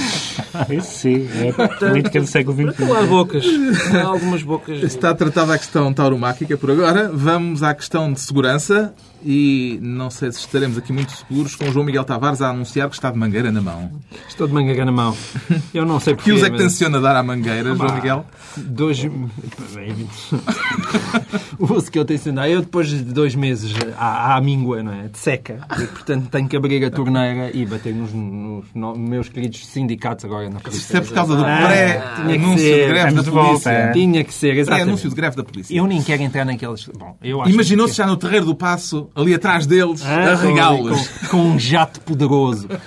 Isso 0.70 0.99
sim, 1.00 1.28
é 1.34 1.52
política 1.52 2.20
do 2.20 2.28
século 2.28 2.72
XXI. 2.72 2.86
Não 2.86 2.94
há 2.94 3.04
bocas. 3.04 3.46
Há 3.94 4.04
algumas 4.04 4.44
bocas. 4.44 4.84
Está 4.84 5.14
tratada 5.14 5.54
a 5.54 5.58
questão 5.58 5.94
tauromáquica 5.94 6.58
por 6.58 6.72
agora. 6.72 7.10
Vamos 7.14 7.64
à 7.64 7.74
questão 7.74 8.12
de 8.12 8.20
segurança 8.20 8.94
e 9.26 9.80
não 9.82 10.10
sei 10.10 10.32
se 10.32 10.40
estaremos 10.40 10.78
aqui 10.78 10.92
muito 10.94 11.12
seguros 11.12 11.56
com 11.56 11.66
o 11.70 11.72
João 11.72 11.86
Miguel 11.86 12.04
Tavares 12.04 12.42
a 12.42 12.50
anunciar 12.50 12.90
que 12.90 12.96
está 12.96 13.12
de 13.12 13.18
mangueira 13.18 13.52
na 13.52 13.62
mão. 13.62 13.92
Estou 14.28 14.48
de 14.48 14.54
mangaga 14.54 14.86
na 14.86 14.92
mão. 14.92 15.16
Eu 15.74 15.86
não 15.86 16.00
sei 16.00 16.14
Que 16.20 16.24
porquê. 16.24 16.32
uso 16.34 16.46
é 16.46 16.50
que 16.50 16.58
tenciona 16.58 17.00
dar 17.02 17.16
à 17.16 17.24
mangueira, 17.24 17.76
João 17.76 17.94
Miguel? 17.96 18.26
Dois... 18.58 19.00
o 21.60 21.74
uso 21.74 21.92
que 21.92 22.00
eu 22.00 22.06
tenho 22.06 22.20
sido 22.20 22.40
Eu, 22.42 22.62
depois 22.62 22.88
de 22.88 23.02
dois 23.04 23.36
meses 23.36 23.72
à, 23.98 24.36
à 24.36 24.42
míngua, 24.42 24.82
não 24.84 24.94
é? 24.94 25.08
De 25.08 25.18
seca. 25.18 25.60
E, 25.80 25.86
portanto, 25.88 26.30
tenho 26.30 26.48
que 26.48 26.56
abrir 26.58 26.84
a 26.86 26.90
torneira 26.92 27.52
e 27.56 27.66
bater 27.66 27.94
nos, 27.94 28.12
nos 28.14 28.66
no- 28.74 28.96
meus 28.98 29.30
queridos 29.30 29.66
sindicatos 29.68 30.26
agora 30.26 30.50
na. 30.50 30.60
Isto 30.72 30.98
é 30.98 31.02
por 31.02 31.14
causa 31.14 31.36
do 31.36 31.44
Ah, 31.46 31.58
pré-anúncio 31.68 32.56
que 32.66 32.82
de 32.82 32.88
greve 32.88 33.16
da 33.16 33.24
polícia. 33.32 33.70
é. 33.70 33.92
Tinha 33.92 34.24
que 34.24 34.34
ser, 34.34 34.48
exatamente. 34.58 34.84
Pré-anúncio 34.84 35.10
de 35.10 35.16
greve 35.16 35.36
da 35.36 35.44
polícia. 35.44 35.76
Eu 35.76 35.88
nem 35.88 36.02
quero 36.02 36.22
entrar 36.24 36.46
naqueles... 36.46 36.86
Bom, 36.98 37.18
eu 37.22 37.42
acho 37.42 37.52
Imaginou-se 37.52 37.94
que- 37.94 37.98
já 37.98 38.08
no 38.08 38.18
terreiro 38.18 38.46
do 38.46 38.56
passo, 38.56 39.09
ali 39.16 39.34
atrás 39.34 39.66
deles, 39.66 40.02
Ah, 40.06 40.32
a 40.32 40.36
regá-los. 40.36 41.08
Com, 41.08 41.28
com 41.28 41.38
um 41.52 41.60
jato 41.60 42.00
poderoso. 42.02 42.68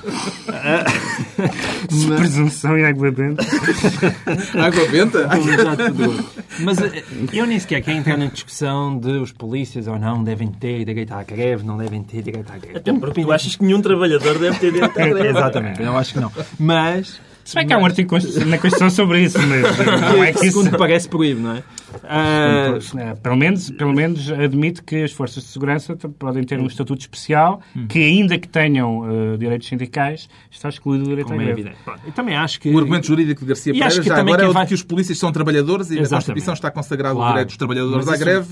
Presunção 2.16 2.78
e 2.78 2.84
água 2.84 3.10
benta. 3.10 3.42
Água 4.58 4.88
benta? 4.88 5.28
Com 5.28 5.36
um 5.36 5.42
jato 5.42 5.84
poderoso. 5.92 6.24
Mas 6.60 6.78
eh, 6.80 7.02
eu 7.32 7.46
nem 7.46 7.58
sequer 7.58 7.82
quero 7.82 7.98
entrar 7.98 8.16
na 8.16 8.26
discussão 8.26 8.98
de 8.98 9.10
os 9.12 9.32
polícias 9.32 9.86
ou 9.86 9.98
não 9.98 10.22
devem 10.22 10.48
ter 10.48 10.84
direito 10.84 11.12
à 11.12 11.22
greve, 11.22 11.64
não 11.64 11.76
devem 11.76 12.02
ter 12.02 12.22
direito 12.22 12.50
à 12.52 12.58
greve. 12.58 12.78
Até 12.78 12.92
porque 12.92 13.22
tu 13.22 13.32
achas 13.32 13.56
que 13.56 13.64
nenhum 13.64 13.80
trabalhador 13.82 14.38
deve 14.38 14.58
ter 14.58 14.72
direito 14.72 14.98
à 14.98 15.04
greve. 15.08 15.28
Exatamente, 15.28 15.82
eu 15.82 15.96
acho 15.96 16.14
que 16.14 16.20
não. 16.20 16.32
Mas 16.58 17.20
Se 17.44 17.54
bem 17.56 17.66
que 17.66 17.72
há 17.72 17.78
um 17.78 17.84
artigo 17.84 18.14
na 18.46 18.56
Constituição 18.56 18.88
sobre 18.90 19.22
isso, 19.22 19.36
mas 19.38 19.78
não 20.14 20.22
é 20.22 20.32
que 20.32 20.46
isso... 20.46 20.58
segundo 20.62 20.78
parece 20.78 21.08
proíbe, 21.08 21.40
não 21.40 21.56
é? 21.56 21.62
É, 22.04 23.14
Pelo 23.22 23.36
menos, 23.36 23.70
pelo 23.70 23.92
menos 23.92 24.30
admite 24.30 24.82
que 24.82 25.02
as 25.02 25.12
forças 25.12 25.42
de 25.42 25.48
segurança 25.50 25.96
podem 25.96 26.44
ter 26.44 26.58
um 26.60 26.66
estatuto 26.66 27.00
especial 27.00 27.60
que, 27.88 27.98
ainda 27.98 28.38
que 28.38 28.48
tenham 28.48 29.04
eh, 29.34 29.36
direitos 29.36 29.68
sindicais, 29.68 30.28
está 30.50 30.68
excluído 30.68 31.04
o 31.04 31.08
direito 31.08 31.26
à 31.26 31.30
como 31.30 31.42
é 31.42 31.44
greve. 31.52 31.72
eu 32.06 32.12
também 32.12 32.36
acho 32.36 32.60
que. 32.60 32.70
O 32.70 32.78
argumento 32.78 33.06
jurídico 33.06 33.40
de 33.42 33.46
Garcia 33.48 33.70
E 33.70 33.74
Pereira 33.74 33.88
acho 33.88 34.00
que 34.02 34.08
já 34.08 34.14
também 34.14 34.34
agora 34.34 34.46
é 34.46 34.50
o 34.50 34.52
vai- 34.52 34.64
de 34.64 34.68
que 34.68 34.74
os 34.74 34.82
polícias 34.82 35.18
são 35.18 35.32
trabalhadores 35.32 35.90
e 35.90 35.98
a 35.98 36.02
Exatamente. 36.02 36.14
Constituição 36.26 36.54
está 36.54 36.70
consagrado 36.70 37.14
o 37.14 37.18
Claro. 37.18 37.32
direito 37.32 37.48
dos 37.48 37.56
trabalhadores 37.56 37.96
Mas 38.06 38.08
à 38.08 38.14
isso- 38.14 38.24
greve. 38.24 38.48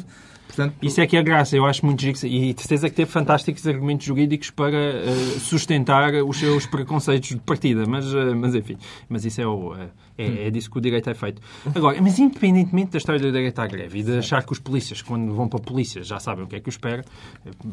Portanto, 0.61 0.77
Isso 0.83 1.01
é 1.01 1.07
que 1.07 1.17
é 1.17 1.23
graça, 1.23 1.57
eu 1.57 1.65
acho 1.65 1.87
muito 1.87 2.03
giro. 2.03 2.19
E 2.27 2.53
de 2.53 2.61
certeza 2.61 2.91
que 2.91 2.97
teve 2.97 3.11
fantásticos 3.11 3.67
argumentos 3.67 4.05
jurídicos 4.05 4.51
para 4.51 4.77
eh, 4.77 5.39
sustentar 5.39 6.13
os 6.23 6.39
seus 6.39 6.67
preconceitos 6.67 7.31
de 7.31 7.39
partida, 7.39 7.87
mas, 7.87 8.13
eh, 8.13 8.35
mas 8.35 8.55
enfim, 8.55 8.77
mas 9.09 9.25
isso 9.25 9.41
é, 9.41 9.47
o, 9.47 9.75
eh, 9.75 9.89
é, 10.19 10.49
é 10.49 10.51
disso 10.51 10.71
que 10.71 10.77
o 10.77 10.81
direito 10.81 11.09
é 11.09 11.15
feito. 11.15 11.41
Agora, 11.75 11.99
mas 12.03 12.19
independentemente 12.19 12.91
da 12.91 12.99
história 12.99 13.21
do 13.21 13.33
direito 13.33 13.59
à 13.59 13.67
greve 13.67 14.01
e 14.01 14.03
de 14.03 14.19
achar 14.19 14.45
que 14.45 14.53
os 14.53 14.59
polícias, 14.59 15.01
quando 15.01 15.33
vão 15.33 15.49
para 15.49 15.61
a 15.61 15.63
polícia, 15.63 16.03
já 16.03 16.21
sabem 16.21 16.45
o 16.45 16.47
que 16.47 16.57
é 16.57 16.61
que 16.61 16.69
os 16.69 16.75
espera, 16.75 17.03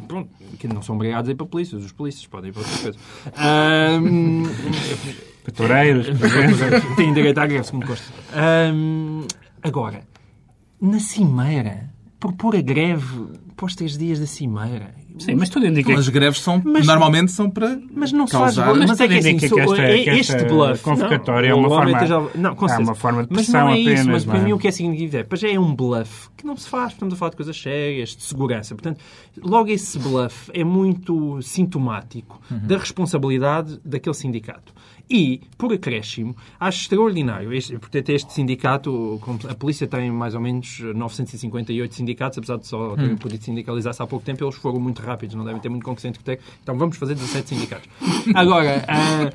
pronto, 0.07 0.29
que 0.57 0.65
não 0.67 0.81
são 0.81 0.95
obrigados 0.95 1.27
a 1.29 1.33
ir 1.33 1.35
para 1.35 1.45
a 1.45 1.49
polícia, 1.49 1.77
os 1.77 1.91
polícias 1.91 2.25
podem 2.25 2.51
ir 2.51 2.53
para 2.53 2.61
outras 2.61 2.81
coisas. 2.81 3.01
Por 5.55 5.71
exemplo. 5.71 6.17
Tem 6.95 7.13
direito 7.13 7.37
à 7.37 7.47
greve, 7.47 7.65
segundo 7.65 7.87
consta. 7.87 8.13
Ahm, 8.33 9.25
agora, 9.63 10.01
na 10.81 10.99
Cimeira, 10.99 11.89
propor 12.19 12.55
a 12.55 12.61
greve 12.61 13.27
para 13.55 13.65
os 13.65 13.75
três 13.75 13.97
dias 13.97 14.19
da 14.19 14.25
Cimeira. 14.27 14.95
Sim, 15.19 15.33
mas 15.33 15.49
tudo 15.49 15.65
indica 15.65 15.91
as 15.97 16.07
greves 16.09 16.39
são, 16.41 16.61
Mas- 16.63 16.85
normalmente 16.85 17.31
são 17.31 17.49
para 17.49 17.79
Mas 17.91 18.11
não 18.11 18.27
se 18.27 18.33
faz 18.33 18.55
causar... 18.55 18.75
Mas 18.75 18.87
Mas 18.89 18.99
é 19.01 19.07
que 19.07 19.13
assim, 19.15 19.29
indica 19.31 19.47
so- 19.47 19.55
que 19.55 19.61
esta- 19.61 19.81
é 19.81 20.03
que 20.03 20.09
este 20.11 20.43
bluff. 20.45 20.83
convocatória 20.83 21.47
é 21.47 21.49
Não, 21.49 21.57
uma 21.59 21.69
o 21.69 21.71
homem 21.71 21.95
forma- 21.95 22.03
esteja- 22.23 22.39
Não, 22.39 22.55
com 22.55 22.69
é 22.69 22.77
uma 22.77 22.93
forma 22.93 23.23
de 23.23 23.29
Mas 23.31 23.41
pressão 23.47 23.61
não 23.65 23.69
é 23.73 23.79
isso. 23.79 23.89
apenas, 23.89 24.05
Mas 24.07 24.25
para 24.25 24.37
é? 24.37 24.43
mim 24.43 24.53
o 24.53 24.59
que 24.59 24.67
é 24.67 24.71
significativo 24.71 25.17
é, 25.17 25.23
pois 25.23 25.43
é 25.43 25.59
um 25.59 25.75
bluff 25.75 26.29
que 26.37 26.45
não 26.45 26.55
se 26.55 26.69
faz. 26.69 26.93
Estamos 26.93 27.15
a 27.15 27.17
falar 27.17 27.31
de 27.31 27.37
coisas 27.37 27.59
sérias, 27.59 28.09
de 28.15 28.21
segurança. 28.23 28.75
Portanto, 28.75 28.99
logo 29.43 29.69
esse 29.71 29.97
bluff 29.97 30.51
é 30.53 30.63
muito 30.63 31.41
sintomático 31.41 32.39
da 32.51 32.77
responsabilidade 32.77 33.79
daquele 33.83 34.13
sindicato. 34.15 34.71
E, 35.09 35.41
por 35.57 35.71
acréscimo, 35.71 36.35
acho 36.59 36.81
extraordinário. 36.81 37.53
Este, 37.53 37.77
portanto, 37.77 38.09
este 38.09 38.33
sindicato, 38.33 39.19
a 39.49 39.55
polícia 39.55 39.87
tem 39.87 40.11
mais 40.11 40.35
ou 40.35 40.41
menos 40.41 40.79
958 40.79 41.95
sindicatos, 41.95 42.37
apesar 42.37 42.57
de 42.57 42.67
só 42.67 42.95
terem 42.95 43.15
podido 43.15 43.43
sindicalizar-se 43.43 44.01
há 44.01 44.07
pouco 44.07 44.25
tempo, 44.25 44.43
eles 44.43 44.55
foram 44.55 44.79
muito 44.79 45.01
rápidos, 45.01 45.35
não 45.35 45.45
devem 45.45 45.61
ter 45.61 45.69
muito 45.69 45.83
concorrente 45.83 46.19
que 46.19 46.25
ter. 46.25 46.39
Então 46.61 46.77
vamos 46.77 46.97
fazer 46.97 47.15
17 47.15 47.49
sindicatos. 47.49 47.89
Agora, 48.33 48.83
ah, 48.87 49.29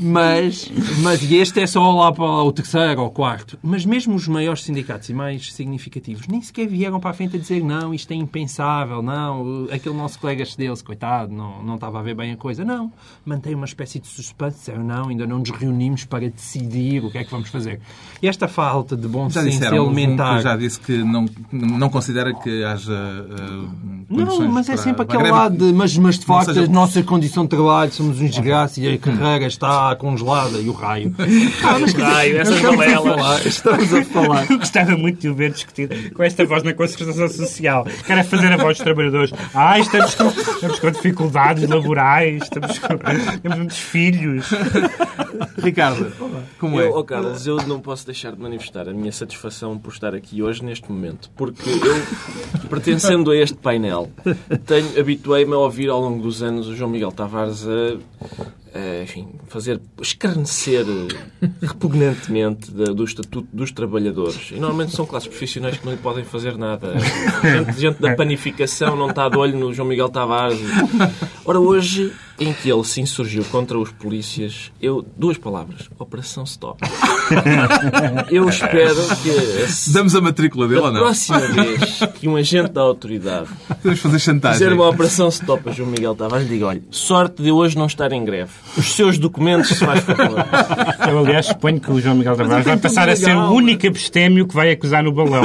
mas, 0.00 0.70
mas 1.02 1.22
e 1.22 1.36
este 1.36 1.60
é 1.60 1.66
só 1.66 1.92
lá 1.92 2.12
para 2.12 2.24
o 2.24 2.52
terceiro 2.52 3.02
ou 3.02 3.10
quarto. 3.10 3.58
Mas 3.62 3.84
mesmo 3.84 4.14
os 4.14 4.26
maiores 4.26 4.62
sindicatos 4.62 5.08
e 5.08 5.14
mais 5.14 5.52
significativos 5.52 6.26
nem 6.26 6.40
sequer 6.40 6.66
vieram 6.66 6.98
para 6.98 7.10
a 7.10 7.14
frente 7.14 7.36
a 7.36 7.38
dizer 7.38 7.62
não, 7.62 7.92
isto 7.92 8.10
é 8.12 8.16
impensável, 8.16 9.02
não, 9.02 9.66
aquele 9.70 9.94
nosso 9.94 10.18
colega 10.18 10.44
dele-se, 10.56 10.82
coitado, 10.82 11.32
não, 11.32 11.62
não 11.62 11.74
estava 11.76 12.00
a 12.00 12.02
ver 12.02 12.14
bem 12.14 12.32
a 12.32 12.36
coisa. 12.36 12.64
Não, 12.64 12.92
mantém 13.24 13.54
uma 13.54 13.66
espécie 13.66 13.98
de 13.98 14.06
suspense, 14.06 14.58
disseram, 14.58 14.84
não, 15.02 15.08
ainda 15.08 15.26
não 15.26 15.38
nos 15.40 15.50
reunimos 15.50 16.04
para 16.04 16.28
decidir 16.30 17.04
o 17.04 17.10
que 17.10 17.18
é 17.18 17.24
que 17.24 17.30
vamos 17.30 17.48
fazer. 17.48 17.80
E 18.22 18.28
esta 18.28 18.46
falta 18.46 18.96
de 18.96 19.08
bom 19.08 19.28
Já 19.28 19.42
senso 19.42 19.58
disseram, 19.58 19.78
um 19.78 19.86
elementar... 19.92 20.40
já 20.42 20.56
disse 20.56 20.78
que 20.78 20.96
não, 20.98 21.26
não 21.50 21.88
considera 21.88 22.32
que 22.32 22.62
haja 22.62 22.92
uh, 22.92 23.68
Não, 24.08 24.48
mas 24.48 24.68
é 24.68 24.76
sempre 24.76 25.02
aquele 25.02 25.18
greve. 25.24 25.36
lado 25.36 25.56
de, 25.56 25.72
mas, 25.72 25.96
mas 25.98 26.18
de 26.18 26.24
facto 26.24 26.54
seja- 26.54 26.64
a 26.64 26.68
nossa 26.68 27.02
condição 27.02 27.42
de 27.42 27.50
trabalho 27.50 27.90
somos 27.92 28.20
uns 28.20 28.30
desgraças 28.30 28.78
e 28.78 28.88
a 28.88 28.96
carreira 28.98 29.46
está 29.46 29.96
congelada 29.96 30.58
e 30.58 30.68
o 30.68 30.72
raio. 30.72 31.14
Ah, 31.64 31.78
mas 31.80 31.92
Raio, 31.94 32.38
essas 32.38 32.56
estamos 32.56 32.80
a 32.80 32.86
novelas. 32.86 33.16
falar, 33.16 33.46
estamos 33.46 33.94
a 33.94 34.04
falar. 34.04 34.50
Eu 34.50 34.58
gostava 34.62 34.96
muito 34.96 35.20
de 35.20 35.28
o 35.28 35.34
ver 35.34 35.52
discutido 35.52 35.94
com 36.14 36.22
esta 36.22 36.44
voz 36.44 36.62
na 36.62 36.74
concertação 36.74 37.28
social. 37.28 37.86
Quero 38.06 38.20
é 38.20 38.22
fazer 38.24 38.52
a 38.52 38.56
voz 38.56 38.76
dos 38.76 38.84
trabalhadores. 38.84 39.32
Ah, 39.54 39.78
estamos 39.78 40.14
com, 40.14 40.28
estamos 40.28 40.80
com 40.80 40.90
dificuldades 40.90 41.68
laborais, 41.68 42.42
estamos 42.42 42.78
com, 42.78 42.88
temos 43.42 43.58
muitos 43.58 43.78
filhos. 43.78 44.46
Ricardo, 45.58 46.12
como 46.58 46.80
é? 46.80 46.86
Eu, 46.86 46.96
oh 46.96 47.04
Carlos, 47.04 47.46
eu 47.46 47.56
não 47.66 47.80
posso 47.80 48.04
deixar 48.06 48.32
de 48.32 48.40
manifestar 48.40 48.88
a 48.88 48.92
minha 48.92 49.12
satisfação 49.12 49.78
por 49.78 49.92
estar 49.92 50.14
aqui 50.14 50.42
hoje, 50.42 50.64
neste 50.64 50.90
momento, 50.90 51.30
porque 51.36 51.68
eu, 51.70 52.68
pertencendo 52.68 53.30
a 53.30 53.36
este 53.36 53.56
painel, 53.56 54.10
tenho- 54.66 54.98
habituei-me 54.98 55.54
a 55.54 55.58
ouvir 55.58 55.88
ao 55.88 56.00
longo 56.00 56.22
dos 56.22 56.42
anos 56.42 56.66
o 56.68 56.74
João 56.76 56.90
Miguel 56.90 57.12
Tavares 57.12 57.64
a, 57.66 57.96
a, 58.78 59.02
enfim, 59.02 59.28
fazer 59.48 59.80
escarnecer 60.00 60.84
repugnantemente 61.60 62.70
da- 62.70 62.92
do 62.92 63.04
Estatuto 63.04 63.46
dos 63.52 63.70
Trabalhadores. 63.72 64.50
E 64.50 64.54
normalmente 64.54 64.94
são 64.94 65.04
classes 65.06 65.28
profissionais 65.28 65.76
que 65.76 65.84
não 65.84 65.92
lhe 65.92 65.98
podem 65.98 66.24
fazer 66.24 66.56
nada. 66.56 66.94
Gente, 67.42 67.80
gente 67.80 68.00
da 68.00 68.14
panificação 68.14 68.96
não 68.96 69.10
está 69.10 69.28
de 69.28 69.36
olho 69.36 69.58
no 69.58 69.72
João 69.72 69.88
Miguel 69.88 70.08
Tavares. 70.08 70.58
Ora, 71.44 71.60
hoje, 71.60 72.12
em 72.38 72.52
que 72.52 72.70
ele 72.70 72.84
se 72.84 73.00
insurgiu 73.00 73.44
contra 73.44 73.78
os 73.78 73.90
polícias, 73.92 74.72
eu, 74.80 75.04
duas 75.16 75.36
palavras, 75.38 75.88
Operação 75.98 76.44
Stop. 76.44 76.80
Eu 78.30 78.48
espero 78.48 78.94
que 79.22 79.30
a, 79.30 79.92
Damos 79.92 80.14
a 80.14 80.20
matrícula 80.20 80.66
dele 80.68 80.80
ou 80.80 80.92
não? 80.92 81.00
próxima 81.00 81.38
vez 81.40 82.00
que 82.18 82.28
um 82.28 82.36
agente 82.36 82.72
da 82.72 82.80
autoridade 82.82 83.48
Podemos 83.68 84.00
fazer 84.00 84.18
chantagem. 84.18 84.58
fizer 84.58 84.72
uma 84.72 84.88
operação 84.88 85.28
stop 85.28 85.68
a 85.68 85.72
João 85.72 85.88
Miguel 85.88 86.14
Tavares, 86.14 86.48
diga, 86.48 86.66
olha, 86.66 86.82
sorte 86.90 87.42
de 87.42 87.50
hoje 87.50 87.76
não 87.78 87.86
estar 87.86 88.12
em 88.12 88.24
greve. 88.24 88.50
Os 88.76 88.92
seus 88.94 89.18
documentos, 89.18 89.68
se 89.70 89.76
faz 89.84 90.00
favor. 90.00 90.44
Eu, 91.08 91.18
aliás, 91.20 91.46
suponho 91.46 91.80
que 91.80 91.90
o 91.90 92.00
João 92.00 92.16
Miguel 92.16 92.36
Tavares 92.36 92.64
vai 92.64 92.76
passar 92.76 93.08
a 93.08 93.16
ser 93.16 93.26
legal, 93.28 93.50
o 93.50 93.54
único 93.54 93.86
abstémio 93.86 94.46
que 94.46 94.54
vai 94.54 94.70
acusar 94.72 95.02
no 95.02 95.12
balão. 95.12 95.42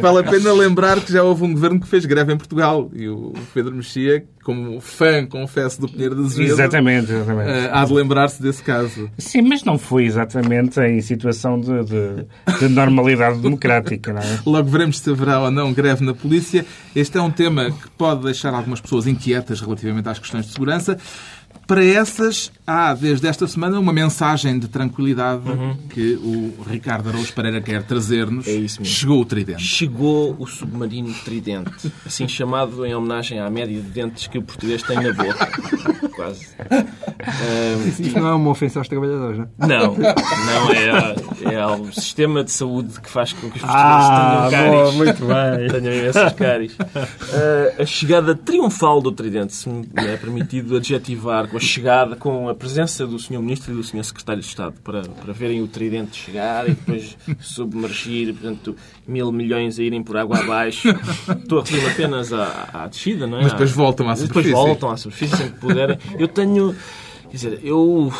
Vale 0.00 0.18
a 0.18 0.22
pena 0.24 0.52
lembrar 0.52 1.00
que 1.00 1.12
já 1.12 1.22
houve 1.22 1.44
um 1.44 1.52
governo 1.52 1.80
que 1.80 1.86
fez 1.86 2.04
greve 2.04 2.32
em 2.32 2.36
Portugal 2.36 2.90
e 2.94 3.08
o 3.08 3.32
Pedro 3.54 3.74
Mexia, 3.74 4.24
como 4.42 4.80
fã, 4.80 5.24
confesso, 5.26 5.80
do 5.80 5.88
Pinheiro 5.88 6.14
de 6.16 6.22
Azevedo, 6.22 6.52
Exatamente, 6.52 7.12
exatamente. 7.12 7.48
eh, 7.50 7.70
há 7.72 7.84
de 7.84 7.92
lembrar-se 7.92 8.42
desse 8.42 8.62
caso. 8.62 9.08
Sim, 9.16 9.42
mas 9.42 9.62
não 9.64 9.78
foi 9.78 10.04
exatamente 10.04 10.80
em 10.80 11.00
situação 11.00 11.60
de, 11.60 11.84
de- 11.84 12.58
de 12.58 12.68
normalidade 12.68 13.38
democrática, 13.40 14.12
não 14.12 14.20
é? 14.20 14.38
Logo 14.44 14.68
veremos 14.68 14.98
se 14.98 15.10
haverá 15.10 15.40
ou 15.40 15.50
não 15.50 15.72
greve 15.72 16.04
na 16.04 16.12
polícia. 16.14 16.66
Este 16.94 17.18
é 17.18 17.22
um 17.22 17.30
tema 17.30 17.70
que 17.70 17.88
pode 17.96 18.24
deixar 18.24 18.52
algumas 18.52 18.80
pessoas 18.80 19.06
inquietas 19.06 19.60
relativamente 19.60 20.08
às 20.08 20.18
questões 20.18 20.46
de 20.46 20.52
segurança. 20.52 20.98
Para 21.72 21.86
essas, 21.86 22.52
há 22.66 22.92
desde 22.92 23.26
esta 23.26 23.46
semana 23.46 23.80
uma 23.80 23.94
mensagem 23.94 24.58
de 24.58 24.68
tranquilidade 24.68 25.40
que 25.88 26.16
o 26.16 26.52
Ricardo 26.68 27.08
Araújo 27.08 27.32
Pereira 27.32 27.62
quer 27.62 27.82
trazer-nos. 27.82 28.46
É 28.46 28.52
isso 28.52 28.82
mesmo. 28.82 28.94
Chegou 28.94 29.22
o 29.22 29.24
tridente. 29.24 29.62
Chegou 29.62 30.36
o 30.38 30.46
submarino 30.46 31.14
Tridente, 31.24 31.90
assim 32.04 32.28
chamado 32.28 32.84
em 32.84 32.94
homenagem 32.94 33.38
à 33.40 33.48
média 33.48 33.80
de 33.80 33.88
dentes 33.88 34.26
que 34.26 34.36
o 34.36 34.42
português 34.42 34.82
tem 34.82 34.96
na 35.00 35.14
boca. 35.14 35.48
Quase. 36.14 36.48
Ahm, 36.70 37.88
Isto 37.88 38.20
não 38.20 38.28
é 38.28 38.34
uma 38.34 38.50
ofensa 38.50 38.78
aos 38.78 38.86
trabalhadores, 38.88 39.38
não 39.38 39.44
é? 39.44 39.78
não, 39.78 39.96
não 39.96 40.72
é, 40.74 41.54
é 41.54 41.66
o 41.66 41.90
sistema 41.90 42.44
de 42.44 42.50
saúde 42.52 43.00
que 43.00 43.08
faz 43.08 43.32
com 43.32 43.48
que 43.50 43.56
os 43.56 43.62
portugueses 43.62 43.70
Ah, 44.10 44.46
tenham 44.50 44.70
boa, 44.70 44.82
cáries. 44.82 44.94
muito 44.94 45.24
bem. 45.26 45.80
Tenham 45.80 45.94
imensas 46.00 46.32
cáries. 46.34 46.76
Ah, 47.34 47.82
a 47.82 47.86
chegada 47.86 48.34
triunfal 48.34 49.00
do 49.00 49.10
Tridente, 49.10 49.54
se 49.54 49.66
me 49.70 49.86
é 49.96 50.16
permitido 50.18 50.76
adjetivar 50.76 51.48
com 51.48 51.56
a 51.56 51.60
chegada, 51.64 52.16
com 52.16 52.48
a 52.48 52.54
presença 52.54 53.06
do 53.06 53.18
Sr. 53.18 53.40
Ministro 53.40 53.72
e 53.72 53.76
do 53.76 53.82
Sr. 53.82 54.04
Secretário 54.04 54.42
de 54.42 54.48
Estado 54.48 54.74
para, 54.82 55.02
para 55.02 55.32
verem 55.32 55.62
o 55.62 55.68
Tridente 55.68 56.16
chegar 56.16 56.68
e 56.68 56.72
depois 56.72 57.16
submergir, 57.40 58.34
portanto, 58.34 58.76
mil 59.06 59.30
milhões 59.32 59.78
a 59.78 59.82
irem 59.82 60.02
por 60.02 60.16
água 60.16 60.38
abaixo. 60.38 60.88
Estou 60.88 61.60
a 61.60 61.62
referir 61.62 61.86
apenas 61.86 62.32
à, 62.32 62.68
à 62.72 62.86
descida, 62.88 63.26
não 63.26 63.38
é? 63.38 63.42
Mas 63.42 63.52
depois 63.52 63.70
voltam 63.72 64.08
à 64.08 64.14
depois 64.14 64.28
superfície. 64.28 64.52
voltam 64.52 64.90
à 64.90 64.96
superfície 64.96 65.36
sempre 65.36 65.52
que 65.54 65.60
puderem. 65.60 65.98
Eu 66.18 66.28
tenho. 66.28 66.74
Quer 67.30 67.36
dizer, 67.36 67.60
eu. 67.64 68.12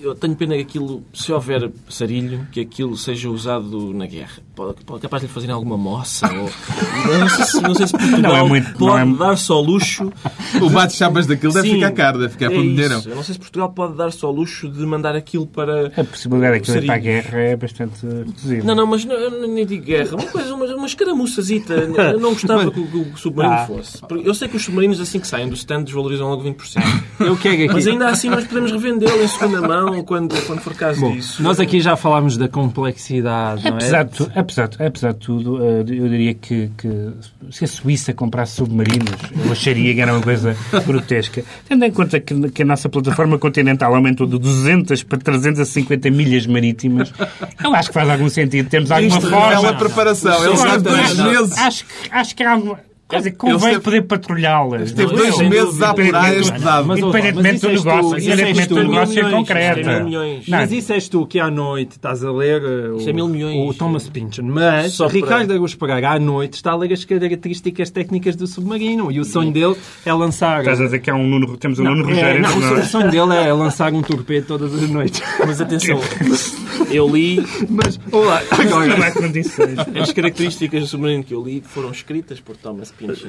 Eu 0.00 0.14
tenho 0.14 0.34
pena 0.36 0.54
que 0.56 0.62
aquilo, 0.62 1.02
se 1.12 1.32
houver 1.32 1.70
sarilho, 1.88 2.46
que 2.52 2.60
aquilo 2.60 2.96
seja 2.96 3.28
usado 3.30 3.92
na 3.92 4.06
guerra. 4.06 4.42
Pode, 4.54 4.84
pode 4.84 5.00
capaz 5.02 5.20
de 5.22 5.28
lhe 5.28 5.32
fazerem 5.32 5.54
alguma 5.54 5.76
moça. 5.76 6.26
Ou, 6.32 6.50
não, 7.18 7.28
sei 7.28 7.44
se, 7.44 7.60
não 7.60 7.74
sei 7.74 7.86
se 7.86 7.92
Portugal 7.92 8.20
Não 8.22 8.36
é 8.36 8.42
muito- 8.48 8.72
pode 8.78 9.04
não 9.06 9.14
é- 9.14 9.18
dar-se 9.28 9.50
ao 9.52 9.60
luxo. 9.60 10.12
O 10.62 10.70
bate-chapas 10.70 11.26
daquilo 11.26 11.52
deve 11.52 11.68
Sim, 11.68 11.74
ficar 11.74 11.92
caro, 11.92 12.18
deve 12.18 12.32
ficar 12.32 12.46
é 12.46 12.56
dinheiro. 12.56 13.02
Eu 13.06 13.14
não 13.16 13.22
sei 13.22 13.34
se 13.34 13.38
Portugal 13.38 13.70
pode 13.70 13.94
dar-se 13.96 14.24
ao 14.24 14.32
luxo 14.32 14.66
de 14.68 14.80
mandar 14.86 15.14
aquilo 15.14 15.46
para. 15.46 15.88
A 15.96 16.04
possibilidade 16.04 16.58
daquilo 16.58 16.78
ir 16.78 16.86
para 16.86 16.94
a 16.94 16.98
guerra 16.98 17.38
é 17.38 17.56
bastante 17.56 18.06
reduzida. 18.06 18.64
Não, 18.64 18.74
não, 18.74 18.86
mas 18.86 19.04
não, 19.04 19.14
eu 19.14 19.46
nem 19.46 19.66
digo 19.66 19.84
guerra. 19.84 20.14
Uma 20.16 20.26
coisa, 20.26 20.54
uma, 20.54 20.64
uma 20.74 20.86
escaramuçazita. 20.86 21.74
Eu 21.74 22.18
não 22.18 22.30
gostava 22.32 22.70
que, 22.70 22.80
o- 22.80 22.86
que 22.86 22.96
o 22.96 23.16
submarino 23.16 23.54
Ah. 23.54 23.66
fosse. 23.66 23.98
Porque 24.06 24.26
Eu 24.28 24.34
sei 24.34 24.48
que 24.48 24.56
os 24.56 24.64
submarinos, 24.64 25.00
assim 25.00 25.20
que 25.20 25.26
saem 25.28 25.48
do 25.48 25.54
stand, 25.54 25.82
desvalorizam 25.84 26.28
logo 26.28 26.42
20%. 26.44 26.82
Eu 27.20 27.36
quero 27.36 27.54
aqui. 27.64 27.66
Mas 27.74 27.86
ainda 27.86 28.08
assim 28.08 28.30
nós 28.30 28.44
podemos 28.46 28.72
revendê-lo 28.72 29.22
em 29.22 29.28
segunda 29.28 29.60
mão 29.60 29.87
quando, 30.04 30.46
quando 30.46 30.60
for 30.60 30.74
caso 30.74 31.00
Bom, 31.00 31.12
disso. 31.12 31.42
nós 31.42 31.58
aqui 31.60 31.80
já 31.80 31.96
falámos 31.96 32.36
da 32.36 32.48
complexidade, 32.48 33.64
não 33.64 33.72
é? 33.72 33.74
Apesar 33.74 34.04
de, 34.04 34.26
apesar, 34.34 34.70
apesar 34.78 35.12
de 35.12 35.18
tudo, 35.18 35.64
eh, 35.64 35.80
eu 35.80 36.08
diria 36.08 36.34
que, 36.34 36.70
que 36.76 37.10
se 37.50 37.64
a 37.64 37.68
Suíça 37.68 38.12
comprasse 38.12 38.56
submarinos, 38.56 39.10
eu 39.44 39.52
acharia 39.52 39.94
que 39.94 40.00
era 40.00 40.12
uma 40.12 40.22
coisa 40.22 40.56
grotesca. 40.86 41.44
Tendo 41.68 41.84
em 41.84 41.90
conta 41.90 42.20
que, 42.20 42.50
que 42.50 42.62
a 42.62 42.64
nossa 42.64 42.88
plataforma 42.88 43.38
continental 43.38 43.94
aumentou 43.94 44.26
de 44.26 44.38
200 44.38 45.02
para 45.02 45.18
350 45.18 46.10
milhas 46.10 46.46
marítimas, 46.46 47.12
eu 47.62 47.74
acho 47.74 47.88
que 47.88 47.94
faz 47.94 48.08
algum 48.08 48.28
sentido. 48.28 48.68
Temos 48.68 48.90
alguma 48.90 49.08
Isto 49.08 49.30
forma. 49.30 49.68
a 49.68 49.74
preparação. 49.74 50.44
Ele 50.44 50.56
Sim, 50.56 50.62
sabe 50.62 50.82
dois 50.84 51.16
meses. 51.18 51.58
Acho 51.58 51.84
que, 51.84 51.92
acho 52.10 52.36
que 52.36 52.42
há 52.42 52.52
alguma. 52.52 52.80
Quer 53.08 53.18
dizer, 53.18 53.30
convém 53.32 53.56
esteve- 53.56 53.80
poder 53.80 54.02
patrulhá-las. 54.02 54.92
É? 54.92 54.94
dois 55.06 55.34
sem 55.36 55.48
meses 55.48 55.80
a 55.80 55.90
apurar 55.90 56.36
este 56.36 56.58
dado. 56.58 56.86
Mas, 56.86 57.02
ouça, 57.02 57.18
Independentemente 57.18 57.60
do 57.60 57.68
negócio, 57.68 58.18
independentemente 58.18 58.68
do 58.68 58.74
negócio 58.82 59.18
é 59.20 59.22
mil 59.24 60.04
milhões. 60.04 60.48
Não, 60.48 60.58
Mas 60.58 60.72
isso 60.72 60.92
és 60.92 61.08
tu 61.08 61.26
que 61.26 61.40
à 61.40 61.50
noite 61.50 61.92
estás 61.92 62.22
a 62.22 62.30
ler 62.30 62.62
é 62.62 63.12
milhões. 63.12 63.70
o 63.70 63.72
Thomas 63.72 64.08
Pynchon. 64.08 64.42
Mas 64.44 64.98
Ricardo 65.10 65.52
Augusto 65.54 65.78
Pereira 65.78 66.10
à 66.10 66.18
noite 66.18 66.54
está 66.54 66.72
a 66.72 66.76
ler 66.76 66.92
as 66.92 67.04
características 67.04 67.88
técnicas 67.90 68.36
do 68.36 68.46
submarino. 68.46 69.10
E 69.10 69.18
o 69.20 69.24
sonho 69.24 69.50
dele 69.52 69.74
é 70.04 70.12
lançar... 70.12 70.60
Estás 70.60 70.80
a 70.80 70.84
dizer 70.84 70.98
que 70.98 71.10
há 71.10 71.14
um 71.14 71.26
Nuno, 71.26 71.56
temos 71.56 71.78
um 71.78 71.84
Não, 71.84 71.94
Nuno 71.94 72.10
é, 72.10 72.14
Rogério 72.14 72.42
não, 72.42 72.74
o 72.80 72.84
sonho 72.84 73.10
dele 73.10 73.34
é 73.34 73.52
lançar 73.52 73.92
um 73.92 74.02
torpedo 74.02 74.46
todas 74.46 74.74
as 74.74 74.88
noites. 74.90 75.22
Mas 75.46 75.60
atenção, 75.60 75.98
eu 76.90 77.08
li 77.08 77.44
Mas, 77.68 77.98
olá, 78.10 78.42
agora... 78.50 79.12
condições. 79.12 79.78
as 79.78 80.12
características 80.12 80.80
do 80.80 80.86
submarino 80.86 81.24
que 81.24 81.34
eu 81.34 81.42
li 81.42 81.62
foram 81.64 81.90
escritas 81.90 82.40
por 82.40 82.56
Thomas 82.56 82.90
Pynchon. 82.90 83.28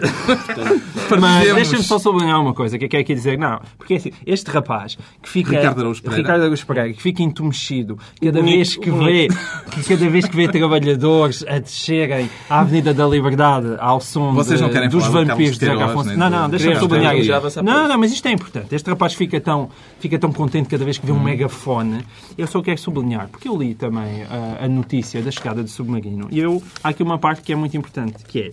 Mas 1.19 1.54
deixa-me 1.54 1.84
só 1.84 2.00
sublinhar 2.00 2.41
uma 2.41 2.54
coisa 2.54 2.78
que 2.78 2.86
eu 2.86 2.89
quero 2.89 3.02
aqui 3.02 3.13
dizer. 3.13 3.38
Não, 3.38 3.60
porque 3.78 3.95
assim, 3.95 4.12
este 4.26 4.50
rapaz 4.50 4.98
que 5.22 5.30
fica. 5.30 5.52
Ricardo 5.52 5.80
Araújo 5.80 6.02
Pereira. 6.02 6.22
Ricardo 6.24 6.41
Araújo 6.43 6.65
Pereira, 6.65 6.93
que 6.93 7.02
fica 7.02 7.24
entumecido 7.24 7.98
cada 8.22 8.39
Bonito, 8.39 8.56
vez 8.56 8.76
que 8.76 8.91
bonito. 8.91 9.34
vê 9.34 9.72
que 9.72 9.84
cada 9.84 10.10
vez 10.10 10.26
que 10.28 10.36
vê 10.36 10.48
trabalhadores 10.48 11.43
a 11.48 11.60
descerem 11.60 12.30
à 12.50 12.62
Avenida 12.62 12.93
da 12.93 13.08
Liberdade 13.08 13.76
ao 13.80 14.00
som 14.00 14.34
Vocês 14.34 14.62
não 14.62 14.69
querem 14.69 14.89
dos 14.89 15.06
vampiros 15.08 15.58
de 15.58 15.65
Zeca 15.65 15.86
Afonso. 15.86 16.15
Não, 16.15 16.30
não, 16.30 16.50
deixa-me 16.50 16.76
sublinhar 16.78 17.15
por 17.41 17.63
Não, 17.63 17.88
não, 17.88 17.98
mas 17.98 18.12
isto 18.12 18.28
é 18.28 18.32
importante. 18.32 18.74
Este 18.74 18.89
rapaz 18.89 19.13
fica 19.13 19.39
tão, 19.41 19.69
fica 20.00 20.17
tão 20.17 20.32
contente 20.32 20.69
cada 20.69 20.84
vez 20.86 20.98
que 20.98 21.06
vê 21.06 21.12
um 21.12 21.19
megafone. 21.19 22.06
Eu 22.38 22.48
só 22.48 22.62
quero 22.62 22.78
sublinhar, 22.78 23.28
porque 23.30 23.49
eu 23.50 23.58
li 23.58 23.74
também 23.74 24.24
ah, 24.24 24.64
a 24.66 24.68
notícia 24.68 25.22
da 25.22 25.32
chegada 25.32 25.64
do 25.64 25.70
submarino. 25.70 26.28
E 26.32 26.40
eu, 26.40 26.62
há 26.84 26.90
aqui 26.90 27.02
uma 27.02 27.18
parte 27.18 27.42
que 27.42 27.52
é 27.52 27.56
muito 27.56 27.76
importante, 27.76 28.24
que 28.24 28.42
é 28.44 28.52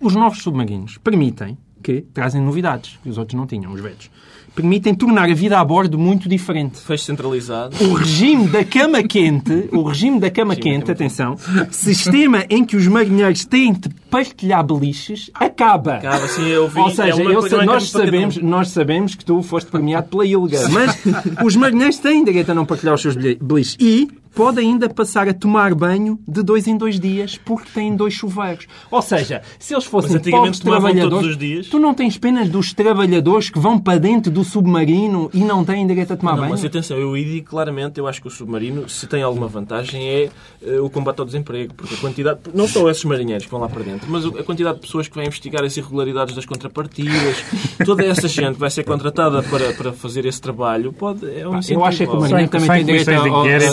os 0.00 0.14
novos 0.14 0.42
submarinos 0.42 0.98
permitem 0.98 1.58
que 1.82 2.00
trazem 2.00 2.40
novidades 2.40 2.98
que 3.02 3.08
os 3.08 3.18
outros 3.18 3.36
não 3.36 3.46
tinham, 3.46 3.72
os 3.72 3.80
velhos. 3.80 4.10
Permitem 4.54 4.94
tornar 4.94 5.28
a 5.28 5.34
vida 5.34 5.58
a 5.58 5.64
bordo 5.64 5.98
muito 5.98 6.28
diferente. 6.28 6.78
fecho 6.78 7.04
centralizado. 7.04 7.76
O 7.84 7.94
regime 7.94 8.46
da 8.46 8.64
cama 8.64 9.02
quente, 9.02 9.68
o 9.72 9.82
regime 9.82 10.20
da 10.20 10.30
cama 10.30 10.54
quente, 10.54 10.90
atenção, 10.90 11.36
sistema 11.70 12.44
em 12.48 12.64
que 12.64 12.76
os 12.76 12.86
marinheiros 12.86 13.44
têm 13.44 13.72
de 13.72 13.88
partilhar 14.10 14.64
beliches, 14.64 15.30
acaba. 15.34 15.94
Acaba 15.96 16.24
assim, 16.24 16.46
eu 16.46 16.68
vi. 16.68 16.78
Ou 16.80 16.90
seja, 16.90 17.20
é 17.22 17.26
eu 17.26 17.64
nós, 17.64 17.90
sabemos, 17.90 18.36
nós 18.38 18.68
sabemos 18.68 19.14
que 19.14 19.24
tu 19.24 19.42
foste 19.42 19.70
premiado 19.70 20.08
pela 20.08 20.24
ILGA, 20.24 20.68
mas 20.68 20.96
os 21.44 21.56
marinheiros 21.56 21.98
têm 21.98 22.22
direito 22.24 22.50
a 22.52 22.54
não 22.54 22.64
partilhar 22.64 22.94
os 22.94 23.02
seus 23.02 23.16
beli- 23.16 23.38
beliches. 23.40 23.76
E 23.80 24.08
pode 24.34 24.60
ainda 24.60 24.88
passar 24.88 25.28
a 25.28 25.34
tomar 25.34 25.74
banho 25.74 26.18
de 26.26 26.42
dois 26.42 26.66
em 26.66 26.76
dois 26.76 26.98
dias 26.98 27.38
porque 27.38 27.70
tem 27.72 27.94
dois 27.94 28.14
chuveiros. 28.14 28.66
Ou 28.90 29.00
seja, 29.00 29.42
se 29.58 29.74
eles 29.74 29.84
fossem 29.84 30.12
Mas 30.12 30.20
antigamente 30.20 30.46
povos 30.46 30.60
tomavam 30.60 30.82
trabalhadores, 30.82 31.18
todos 31.18 31.30
os 31.30 31.38
dias. 31.38 31.66
tu 31.68 31.78
não 31.78 31.94
tens 31.94 32.18
pena 32.18 32.44
dos 32.44 32.72
trabalhadores 32.72 33.50
que 33.50 33.58
vão 33.58 33.78
para 33.78 33.98
dentro 33.98 34.30
do 34.30 34.42
submarino 34.42 35.30
e 35.32 35.44
não 35.44 35.64
têm 35.64 35.86
direito 35.86 36.12
a 36.12 36.16
tomar 36.16 36.32
Não, 36.32 36.38
banho? 36.40 36.50
mas 36.50 36.64
atenção, 36.64 36.96
eu 36.96 37.14
aí 37.14 37.24
digo 37.24 37.46
claramente, 37.48 37.98
eu 37.98 38.06
acho 38.06 38.20
que 38.20 38.28
o 38.28 38.30
submarino, 38.30 38.88
se 38.88 39.06
tem 39.06 39.22
alguma 39.22 39.46
vantagem, 39.46 40.06
é 40.06 40.30
eh, 40.62 40.80
o 40.80 40.90
combate 40.90 41.20
ao 41.20 41.26
desemprego. 41.26 41.74
Porque 41.74 41.94
a 41.94 41.98
quantidade, 41.98 42.40
não 42.52 42.66
só 42.66 42.88
esses 42.90 43.04
marinheiros 43.04 43.44
que 43.44 43.50
vão 43.50 43.60
lá 43.60 43.68
para 43.68 43.82
dentro, 43.82 44.10
mas 44.10 44.24
a 44.26 44.42
quantidade 44.42 44.76
de 44.76 44.80
pessoas 44.82 45.06
que 45.08 45.14
vão 45.14 45.24
investigar 45.24 45.64
as 45.64 45.76
irregularidades 45.76 46.34
das 46.34 46.44
contrapartidas, 46.44 47.44
toda 47.84 48.04
essa 48.04 48.26
gente 48.28 48.54
que 48.54 48.60
vai 48.60 48.70
ser 48.70 48.84
contratada 48.84 49.42
para, 49.42 49.72
para 49.74 49.92
fazer 49.92 50.26
esse 50.26 50.40
trabalho, 50.40 50.92
pode, 50.92 51.24
é 51.26 51.48
um 51.48 51.60
eu 51.68 51.84
acho 51.84 52.02
é 52.02 52.06
que 52.06 52.12
o 52.12 52.20
marinheiro 52.20 52.50
também 52.50 52.68
tem 52.68 52.84
direito 52.84 53.04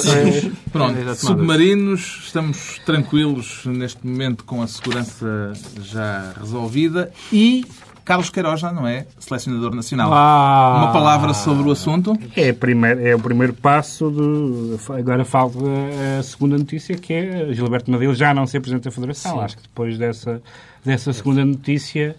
comissões 0.02 0.51
Pronto, 0.72 1.16
submarinos, 1.16 2.22
estamos 2.26 2.80
tranquilos 2.86 3.64
neste 3.66 4.06
momento 4.06 4.44
com 4.44 4.62
a 4.62 4.68
segurança 4.68 5.54
já 5.84 6.34
resolvida 6.40 7.12
e 7.32 7.66
Carlos 8.04 8.30
Queiroz 8.30 8.60
já 8.60 8.72
não 8.72 8.88
é 8.88 9.06
selecionador 9.20 9.76
nacional. 9.76 10.12
Ah. 10.14 10.76
Uma 10.84 10.92
palavra 10.94 11.34
sobre 11.34 11.68
o 11.68 11.72
assunto? 11.72 12.18
É, 12.36 12.50
a 12.50 12.54
primeira- 12.54 13.02
é 13.02 13.16
o 13.16 13.20
primeiro 13.20 13.54
passo. 13.54 14.10
Do, 14.10 14.80
agora 14.98 15.24
falta 15.24 15.58
a 16.20 16.24
segunda 16.24 16.58
notícia, 16.58 16.96
que 16.96 17.14
é 17.14 17.54
Gilberto 17.54 17.92
Madil 17.92 18.14
já 18.16 18.34
não 18.34 18.48
ser 18.48 18.60
Presidente 18.60 18.86
da 18.86 18.92
Federação. 18.92 19.40
Acho 19.40 19.56
que 19.58 19.64
depois 19.64 19.98
dessa, 19.98 20.42
dessa 20.84 21.14
segunda 21.14 21.46
notícia 21.46 22.16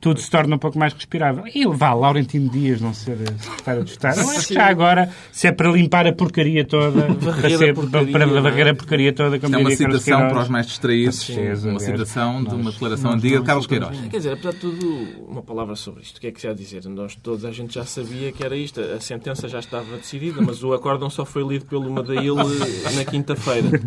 tudo 0.00 0.20
se 0.20 0.30
torna 0.30 0.56
um 0.56 0.58
pouco 0.58 0.78
mais 0.78 0.92
respirável. 0.92 1.44
E 1.54 1.66
vá, 1.66 1.92
Laurentino 1.92 2.50
Dias 2.50 2.80
não 2.80 2.94
ser 2.94 3.18
secretário 3.38 3.84
de 3.84 3.90
Estado. 3.90 4.20
Eu 4.20 4.30
acho 4.30 4.48
que 4.48 4.54
já 4.54 4.66
agora, 4.66 5.10
se 5.32 5.46
é 5.46 5.52
para 5.52 5.70
limpar 5.70 6.06
a 6.06 6.12
porcaria 6.12 6.64
toda, 6.64 7.02
para, 7.14 7.30
Varrer 7.32 7.54
a 7.54 7.58
ser, 7.58 7.74
porcaria, 7.74 8.12
para 8.12 8.26
não 8.26 8.38
é? 8.38 8.40
varrer 8.40 8.68
a 8.68 8.74
porcaria 8.74 9.12
toda, 9.12 9.38
como 9.38 9.54
É 9.54 9.58
uma 9.58 9.70
citação 9.70 10.28
para 10.28 10.42
os 10.42 10.48
mais 10.48 10.66
distraídos. 10.66 11.18
Certeza, 11.18 11.70
Uma 11.70 11.80
citação 11.80 12.42
de 12.42 12.54
uma 12.54 12.70
declaração 12.70 13.12
antiga 13.12 13.34
não 13.36 13.42
de 13.42 13.46
Carlos 13.46 13.66
Queiroz. 13.66 13.98
Quer 14.10 14.16
dizer, 14.16 14.32
apesar 14.32 14.52
de 14.52 14.58
tudo, 14.58 14.86
uma 15.28 15.42
palavra 15.42 15.76
sobre 15.76 16.02
isto. 16.02 16.16
O 16.16 16.20
que 16.20 16.28
é 16.28 16.32
que 16.32 16.40
se 16.40 16.48
há 16.48 16.50
a 16.50 16.54
dizer? 16.54 16.84
Nós 16.86 17.14
todos, 17.16 17.44
a 17.44 17.52
gente 17.52 17.74
já 17.74 17.84
sabia 17.84 18.32
que 18.32 18.42
era 18.42 18.56
isto. 18.56 18.80
A 18.80 19.00
sentença 19.00 19.48
já 19.48 19.58
estava 19.58 19.96
decidida, 19.96 20.40
mas 20.40 20.62
o 20.62 20.72
acórdão 20.72 21.10
só 21.10 21.24
foi 21.24 21.46
lido 21.46 21.66
pelo 21.66 21.90
Madail 21.90 22.36
eh, 22.40 22.92
na 22.94 23.04
quinta-feira. 23.04 23.68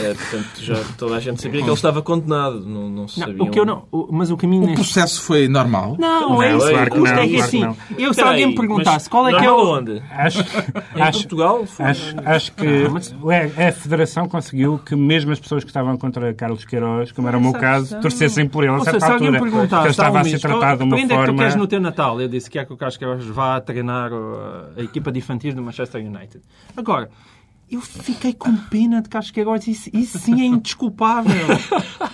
É, 0.00 0.14
portanto, 0.14 0.60
já 0.60 0.74
toda 0.96 1.16
a 1.16 1.20
gente 1.20 1.42
sabia 1.42 1.60
que 1.60 1.66
ele 1.66 1.74
estava 1.74 2.02
condenado. 2.02 2.60
Não, 2.60 2.88
não 2.88 3.06
Não, 3.16 3.29
sabia. 3.32 3.42
o 3.44 3.50
que 3.50 3.60
eu 3.60 3.64
não, 3.66 3.84
mas 4.10 4.30
o 4.30 4.36
caminho 4.36 4.62
O 4.64 4.66
neste 4.66 4.82
processo 4.82 5.22
foi 5.22 5.48
normal? 5.48 5.96
Não, 5.98 6.30
Não, 6.30 6.42
é 6.42 6.56
isso. 6.56 6.70
claro 6.70 6.90
que 6.90 6.98
o 6.98 7.04
não, 7.04 7.06
é 7.12 7.26
que 7.26 7.34
claro 7.34 7.44
assim, 7.44 7.76
eu, 7.98 8.14
se 8.14 8.20
alguém 8.20 8.46
me 8.46 8.54
perguntasse 8.54 9.08
qual 9.10 9.28
é 9.28 9.38
que 9.38 9.44
é 9.44 9.50
o... 9.50 9.56
onde? 9.78 10.02
Acho, 10.10 10.40
Em 10.96 11.00
acho, 11.02 11.18
Portugal? 11.20 11.66
Foi- 11.66 11.84
Acho, 11.86 12.14
acho 12.24 12.52
que 12.52 12.66
a, 12.66 13.68
a 13.68 13.72
Federação 13.72 14.28
conseguiu 14.28 14.78
que 14.78 14.94
mesmo 14.96 15.32
as 15.32 15.40
pessoas 15.40 15.64
que 15.64 15.70
estavam 15.70 15.96
contra 15.96 16.32
Carlos 16.34 16.64
Queiroz, 16.64 17.12
como 17.12 17.28
era 17.28 17.38
o 17.38 17.40
meu 17.40 17.52
caso, 17.52 18.00
torcessem 18.00 18.48
por 18.48 18.64
ele 18.64 18.72
a 18.72 18.76
Ou 18.76 18.80
seja, 18.80 18.92
certa 18.92 19.06
se 19.06 19.12
alguém 19.12 19.28
altura. 19.28 19.42
perguntasse, 19.50 19.82
ele 19.84 19.90
estava 19.90 20.18
"Ah, 20.18 20.20
a 20.20 20.24
ser 20.24 20.38
tratado 20.40 20.78
de 20.78 20.84
uma 20.84 20.96
onde 20.96 21.04
é 21.04 21.06
que 21.08 21.14
tu 21.14 21.16
forma... 21.26 21.38
queres 21.38 21.54
no 21.56 21.66
teu 21.66 21.80
Natal? 21.80 22.20
Eu 22.20 22.28
disse 22.28 22.50
que 22.50 22.58
é 22.58 22.64
que 22.64 22.72
o 22.72 22.76
Carlos 22.76 22.96
Queiroz 22.96 23.24
vá 23.26 23.60
treinar 23.60 24.10
a 24.76 24.82
equipa 24.82 25.10
de 25.12 25.18
infantis 25.18 25.54
do 25.54 25.62
Manchester 25.62 26.00
United. 26.04 26.40
Agora, 26.76 27.08
eu 27.70 27.80
fiquei 27.80 28.32
com 28.32 28.54
pena 28.56 29.00
de 29.00 29.08
Carlos 29.08 29.30
Queiroz. 29.30 29.66
Isso, 29.68 29.88
isso 29.92 30.18
sim 30.18 30.40
é 30.40 30.44
indesculpável. 30.44 31.32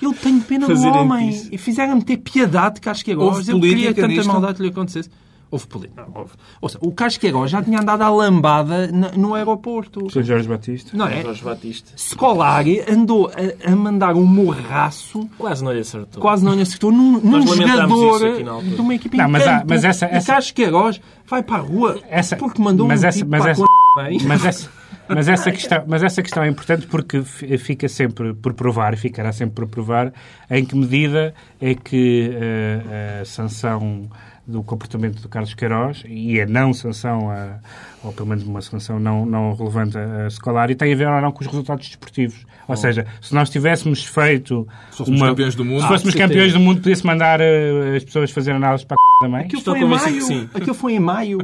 Eu 0.03 0.13
tenho 0.13 0.41
pena 0.43 0.67
do 0.67 0.83
homem. 0.89 1.31
isso. 1.31 1.49
E 1.51 1.57
fizeram-me 1.57 2.03
ter 2.05 2.19
piedade 2.19 2.77
de 2.77 2.81
Carlos 2.83 3.03
Queiroz. 3.03 3.49
Eu 3.49 3.59
queria 3.61 3.95
que 3.95 4.01
tanta 4.01 4.09
nisto? 4.09 4.29
maldade 4.29 4.61
lhe 4.63 4.69
acontecesse. 4.69 5.09
Houve 5.57 5.67
política. 5.69 6.07
Houve. 6.15 6.33
Ou 6.61 6.69
seja, 6.69 6.79
o 6.83 6.93
Carlos 6.93 7.17
Queiroz 7.17 7.51
já 7.51 7.63
tinha 7.63 7.81
andado 7.81 8.03
à 8.03 8.11
lambada 8.11 8.89
no 9.17 9.35
aeroporto. 9.35 10.11
Sr. 10.11 10.23
Jorge 10.23 10.49
Batista. 10.49 10.97
Não 10.97 11.07
é? 11.09 11.23
Jorge 11.23 11.43
Batista. 11.43 11.93
Scolari 11.97 12.83
andou 12.91 13.31
a, 13.31 13.71
a 13.73 13.75
mandar 13.75 14.15
um 14.15 14.25
morraço 14.25 15.29
Quase 15.39 15.65
não 15.65 15.73
lhe 15.73 15.81
acertou. 15.81 16.21
quase 16.21 16.45
não 16.45 16.55
lhe 16.55 16.63
acertou 16.63 16.93
num, 16.93 17.21
num 17.21 17.47
jogador 17.47 18.19
de 18.63 18.81
uma 18.81 18.95
equipe 18.95 19.17
Não, 19.17 19.29
mas 19.29 19.47
há- 19.47 19.53
campo. 19.59 19.67
mas 19.69 19.85
essa- 19.85 20.07
E 20.07 20.11
essa- 20.11 20.27
Carlos 20.27 20.51
Queiroz 20.51 21.01
vai 21.27 21.43
para 21.43 21.57
a 21.57 21.61
rua 21.61 21.99
Essa- 22.09 22.37
porque 22.37 22.61
mandou 22.61 22.87
mas 22.87 23.03
um 23.03 23.07
essa- 23.07 23.19
tipo 23.19 23.31
mas 23.31 23.43
para 23.43 23.51
essa- 23.53 23.65
bem. 23.97 24.19
Mas 24.27 24.45
essa, 24.45 24.71
mas, 25.09 25.29
essa 25.29 25.51
questão, 25.53 25.85
mas 25.87 26.03
essa 26.03 26.23
questão 26.23 26.43
é 26.43 26.49
importante 26.49 26.87
porque 26.87 27.23
fi- 27.23 27.57
fica 27.59 27.89
sempre 27.89 28.35
por 28.35 28.53
provar, 28.53 28.93
e 28.93 28.97
ficará 28.97 29.33
sempre 29.33 29.55
por 29.55 29.67
provar, 29.69 30.13
em 30.51 30.65
que 30.65 30.77
medida 30.77 31.33
é 31.61 31.75
que 31.75 32.31
eh, 32.35 33.21
a 33.23 33.25
sanção 33.25 34.03
do 34.47 34.63
comportamento 34.63 35.21
do 35.21 35.29
Carlos 35.29 35.55
Queiroz 35.55 36.03
e 36.07 36.41
a 36.41 36.47
não 36.47 36.73
sanção, 36.73 37.31
a, 37.31 37.59
ou 38.05 38.13
pelo 38.13 38.29
menos 38.29 38.45
uma 38.45 38.63
sanção 38.63 38.99
não, 39.01 39.27
não 39.27 39.55
relevante 39.55 39.99
a 39.99 40.27
escolar, 40.29 40.71
e 40.71 40.75
tem 40.77 40.93
a 40.93 40.97
ver 40.97 41.09
ou 41.09 41.21
não 41.21 41.33
com 41.33 41.41
os 41.41 41.47
resultados 41.47 41.87
desportivos. 41.89 42.47
Ou 42.69 42.77
seja, 42.77 43.07
se 43.21 43.35
nós 43.35 43.49
tivéssemos 43.51 44.05
feito. 44.05 44.67
Se 44.91 44.99
fôssemos 44.99 45.21
campeões 45.21 45.55
do 45.55 45.65
mundo. 45.65 45.83
Se 45.83 45.89
fôssemos 45.89 46.15
Ah, 46.15 46.19
campeões 46.19 46.53
certeza. 46.53 46.59
do 46.59 46.65
mundo, 46.65 46.81
podia-se 46.81 47.07
mandar 47.07 47.41
eh, 47.41 47.97
as 47.97 48.05
pessoas 48.05 48.31
fazerem 48.31 48.57
análises 48.57 48.85
para 48.85 48.97
a 48.97 48.99
c... 48.99 49.25
também. 49.27 49.41
Aquilo 49.47 49.59
Estou 49.59 49.75
foi 49.75 49.85
em 49.85 49.89
maio. 49.89 50.15
que 50.15 50.21
sim. 50.23 50.49
Aquilo 50.55 50.75
foi 50.75 50.93
em 50.95 51.01
maio. 51.01 51.39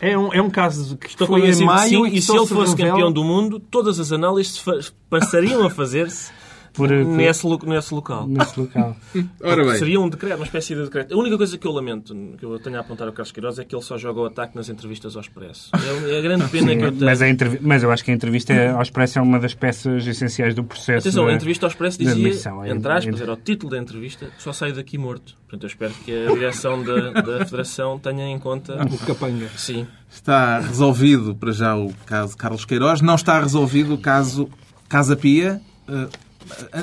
É 0.00 0.16
um, 0.16 0.32
é 0.32 0.40
um 0.40 0.48
caso 0.50 0.96
que 0.96 1.08
Estou 1.08 1.26
foi 1.26 1.48
em 1.50 1.64
maio 1.64 2.04
sim, 2.06 2.12
e, 2.14 2.18
e 2.18 2.22
se 2.22 2.30
ele 2.30 2.46
fosse 2.46 2.76
revela- 2.76 2.92
campeão 2.92 3.12
do 3.12 3.24
mundo, 3.24 3.58
todas 3.58 3.98
as 3.98 4.12
análises 4.12 4.62
passariam 5.10 5.66
a 5.66 5.70
fazer-se 5.70 6.30
Por, 6.74 6.88
por- 6.88 7.04
nesse, 7.06 7.46
lo- 7.46 7.58
nesse 7.66 7.94
local. 7.94 8.26
nesse 8.28 8.58
local. 8.60 8.96
Ora 9.42 9.64
bem, 9.64 9.76
Seria 9.78 10.00
um 10.00 10.08
decreto, 10.08 10.36
uma 10.36 10.44
espécie 10.44 10.74
de 10.74 10.82
decreto. 10.82 11.14
A 11.14 11.16
única 11.18 11.36
coisa 11.36 11.56
que 11.56 11.66
eu 11.66 11.72
lamento, 11.72 12.14
que 12.36 12.44
eu 12.44 12.58
tenho 12.58 12.76
a 12.76 12.80
apontar 12.80 13.06
ao 13.06 13.12
Carlos 13.12 13.30
Queiroz, 13.32 13.58
é 13.58 13.64
que 13.64 13.74
ele 13.74 13.82
só 13.82 13.96
joga 13.96 14.20
o 14.20 14.26
ataque 14.26 14.56
nas 14.56 14.68
entrevistas 14.68 15.14
ao 15.14 15.22
Expresso. 15.22 15.70
É 15.74 16.14
é 16.14 16.18
a 16.18 16.20
grande 16.22 16.48
pena 16.48 16.74
que 16.76 16.82
eu 16.82 16.90
tenho. 16.92 17.04
Mas, 17.04 17.20
mas 17.60 17.82
eu 17.82 17.90
acho 17.92 18.04
que 18.04 18.10
a 18.10 18.14
entrevista 18.14 18.52
ao 18.72 18.82
Expresso 18.82 19.18
é 19.18 19.22
uma 19.22 19.38
das 19.38 19.54
peças 19.54 20.06
essenciais 20.06 20.54
do 20.54 20.64
processo. 20.64 21.06
Atenção, 21.06 21.24
da- 21.26 21.30
a 21.30 21.34
entrevista 21.34 21.64
ao 21.66 21.70
Expresso 21.70 21.98
dizia. 21.98 22.28
É- 22.28 22.70
entre 22.70 22.92
aspas, 22.92 23.20
é- 23.20 23.22
era 23.22 23.32
o 23.32 23.36
título 23.36 23.70
da 23.70 23.78
entrevista, 23.78 24.26
só 24.38 24.52
sai 24.52 24.72
daqui 24.72 24.98
morto. 24.98 25.34
Portanto, 25.42 25.62
eu 25.62 25.68
espero 25.68 25.94
que 26.04 26.26
a 26.26 26.32
direção 26.32 26.82
da, 26.82 27.12
da 27.22 27.44
Federação 27.44 27.98
tenha 27.98 28.24
em 28.26 28.38
conta... 28.38 28.74
O 28.92 28.98
capanga. 29.06 29.48
Sim. 29.56 29.86
está 30.10 30.58
resolvido 30.58 31.34
para 31.36 31.52
já 31.52 31.76
o 31.76 31.92
caso 32.06 32.36
Carlos 32.36 32.64
Queiroz. 32.64 33.00
Não 33.00 33.14
está 33.14 33.38
resolvido 33.40 33.94
o 33.94 33.98
caso 33.98 34.48
Casa 34.88 35.14
Pia. 35.16 35.60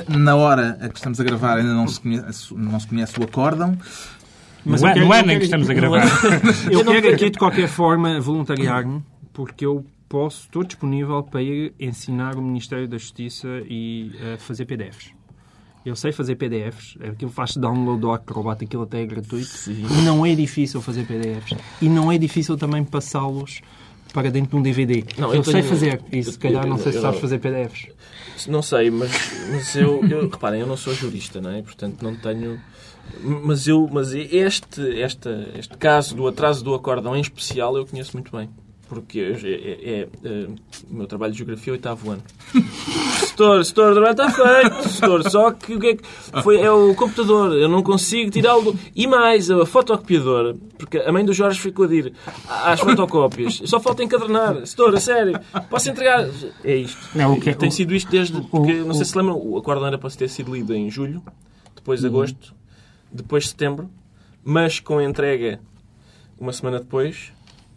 Na 0.08 0.34
hora 0.36 0.78
a 0.80 0.88
que 0.88 0.96
estamos 0.96 1.20
a 1.20 1.24
gravar 1.24 1.58
ainda 1.58 1.72
não 1.74 1.86
se 1.88 2.00
conhece, 2.00 2.54
não 2.54 2.78
se 2.80 2.86
conhece 2.86 3.18
o 3.20 3.24
acórdão. 3.24 3.76
Mas 4.64 4.80
no 4.82 4.88
eu 4.88 4.90
ano- 4.90 4.94
quero- 4.94 5.06
no 5.06 5.12
eu 5.14 5.18
ano 5.18 5.22
em 5.24 5.26
quero- 5.28 5.38
que 5.40 5.44
estamos 5.44 5.70
a 5.70 5.74
gravar. 5.74 6.04
Eu 6.70 6.78
Eu 6.80 6.84
não 6.84 6.92
quero 6.92 7.14
aqui, 7.14 7.30
de 7.30 7.38
qualquer 7.38 7.68
forma, 7.68 8.20
voluntariar-me, 8.20 9.02
porque 9.32 9.66
eu 9.66 9.84
posso, 10.08 10.42
estou 10.42 10.62
disponível 10.62 11.22
para 11.22 11.42
ir 11.42 11.74
ensinar 11.80 12.36
o 12.36 12.42
Ministério 12.42 12.86
da 12.86 12.96
Justiça 12.98 13.48
e 13.68 14.12
eh, 14.20 14.36
fazer 14.38 14.66
PDFs. 14.66 15.10
Eu 15.84 15.96
sei 15.96 16.12
fazer 16.12 16.36
PDFs, 16.36 16.96
aquilo 17.02 17.30
faz 17.32 17.56
download 17.56 18.00
do 18.00 18.12
Acrobat, 18.12 18.64
aquilo 18.64 18.84
até 18.84 19.02
é 19.02 19.06
gratuito. 19.06 19.50
E 19.68 20.02
não 20.04 20.24
é 20.24 20.32
difícil 20.34 20.80
fazer 20.80 21.04
PDFs. 21.06 21.56
E 21.80 21.88
não 21.88 22.12
é 22.12 22.16
difícil 22.18 22.56
também 22.56 22.84
passá-los 22.84 23.60
para 24.12 24.30
dentro 24.30 24.50
de 24.50 24.56
um 24.56 24.62
DVD. 24.62 25.04
Não, 25.18 25.30
eu 25.30 25.36
eu 25.36 25.44
sei 25.44 25.54
tenho- 25.54 25.64
fazer. 25.66 26.00
E 26.12 26.22
se 26.22 26.38
calhar 26.38 26.64
eu- 26.64 26.68
não 26.70 26.78
sei 26.78 26.92
se 26.92 27.00
sabes 27.00 27.20
fazer 27.20 27.38
PDFs. 27.38 27.86
Não 28.48 28.62
sei, 28.62 28.90
mas, 28.90 29.10
mas 29.50 29.76
eu, 29.76 30.04
eu- 30.08 30.28
Reparem, 30.28 30.60
eu 30.60 30.66
não 30.66 30.76
sou 30.76 30.94
jurista, 30.94 31.40
não 31.40 31.50
é? 31.50 31.62
Portanto, 31.62 32.02
não 32.02 32.14
tenho... 32.16 32.60
Mas, 33.22 33.66
eu, 33.66 33.88
mas 33.92 34.12
este, 34.14 35.00
esta, 35.00 35.48
este 35.56 35.76
caso 35.76 36.14
do 36.14 36.26
atraso 36.26 36.64
do 36.64 36.74
acórdão 36.74 37.16
em 37.16 37.20
especial 37.20 37.76
eu 37.76 37.84
conheço 37.86 38.12
muito 38.14 38.34
bem. 38.36 38.48
Porque 38.92 39.20
é, 39.20 39.30
é- 39.32 39.90
é, 40.00 40.08
é, 40.22 40.46
o 40.90 40.94
meu 40.94 41.06
trabalho 41.06 41.32
de 41.32 41.38
geografia 41.38 41.72
é 41.72 41.74
oitavo 41.74 42.10
ano. 42.10 42.22
Setor, 43.26 43.64
setor, 43.64 43.92
o 43.92 43.94
trabalho 43.94 44.12
está 44.12 44.30
feito. 44.30 44.88
Setor, 44.90 45.30
só 45.30 45.50
que 45.52 45.74
o 45.74 45.80
que 45.80 45.86
é 45.86 45.96
que 45.96 46.02
foi? 46.42 46.60
É 46.60 46.70
o 46.70 46.94
computador. 46.94 47.52
Eu 47.56 47.68
não 47.68 47.82
consigo 47.82 48.30
tirá-lo. 48.30 48.76
E 48.94 49.06
mais, 49.06 49.50
a 49.50 49.64
fotocopiadora. 49.64 50.54
Porque 50.76 50.98
a 50.98 51.10
mãe 51.10 51.24
do 51.24 51.32
Jorge 51.32 51.58
ficou 51.58 51.86
a 51.86 51.88
dir 51.88 52.12
às 52.46 52.80
fotocópias. 52.80 53.62
Só 53.64 53.80
falta 53.80 54.04
encadernar. 54.04 54.66
Setor, 54.66 54.94
a 54.94 55.00
sério. 55.00 55.40
Posso 55.70 55.88
entregar? 55.90 56.28
É 56.62 56.76
isto. 56.76 56.98
Não, 57.16 57.32
o 57.34 57.40
que- 57.40 57.50
E 57.50 57.54
tem 57.54 57.70
o- 57.70 57.72
sido 57.72 57.94
isto 57.94 58.10
desde. 58.10 58.38
Porque, 58.42 58.74
não 58.74 58.92
sei 58.92 59.06
se 59.06 59.16
lembram, 59.16 59.38
o 59.38 59.56
acórdão 59.56 59.86
era 59.86 59.96
para 59.96 60.10
ter 60.10 60.28
sido 60.28 60.54
lido 60.54 60.74
em 60.74 60.90
julho, 60.90 61.22
depois 61.74 62.02
Uhum. 62.04 62.10
de 62.10 62.14
agosto, 62.14 62.54
depois 63.10 63.44
de 63.44 63.48
setembro, 63.50 63.88
mas 64.44 64.78
com 64.78 65.00
entrega 65.00 65.58
uma 66.38 66.52
semana 66.52 66.80
depois, 66.80 67.32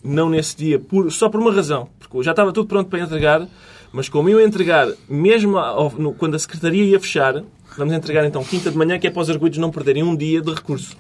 não 0.06 0.30
nesse 0.30 0.56
dia, 0.56 0.80
por- 0.80 1.12
só 1.12 1.28
por 1.30 1.40
uma 1.40 1.52
razão. 1.52 1.90
Porque 2.00 2.24
já 2.24 2.32
estava 2.32 2.54
tudo 2.54 2.68
pronto 2.68 2.90
para 2.90 3.00
entregar, 3.00 3.48
mas 3.92 4.08
como 4.08 4.30
iam 4.30 4.40
entregar, 4.40 4.88
mesmo 5.10 5.58
ao- 5.58 5.92
no- 5.92 6.14
quando 6.14 6.36
a 6.36 6.40
Secretaria 6.40 6.84
ia 6.84 7.00
fechar, 7.00 7.44
vamos 7.78 7.94
entregar 7.94 8.26
então 8.26 8.44
quinta 8.44 8.70
de 8.72 8.78
manhã, 8.78 8.98
que 9.00 9.08
é 9.08 9.10
para 9.10 9.22
os 9.22 9.30
arguidos 9.30 9.58
não 9.60 9.72
perderem 9.72 10.04
um 10.04 10.16
dia 10.16 10.42
de 10.42 10.54
recurso. 10.54 10.96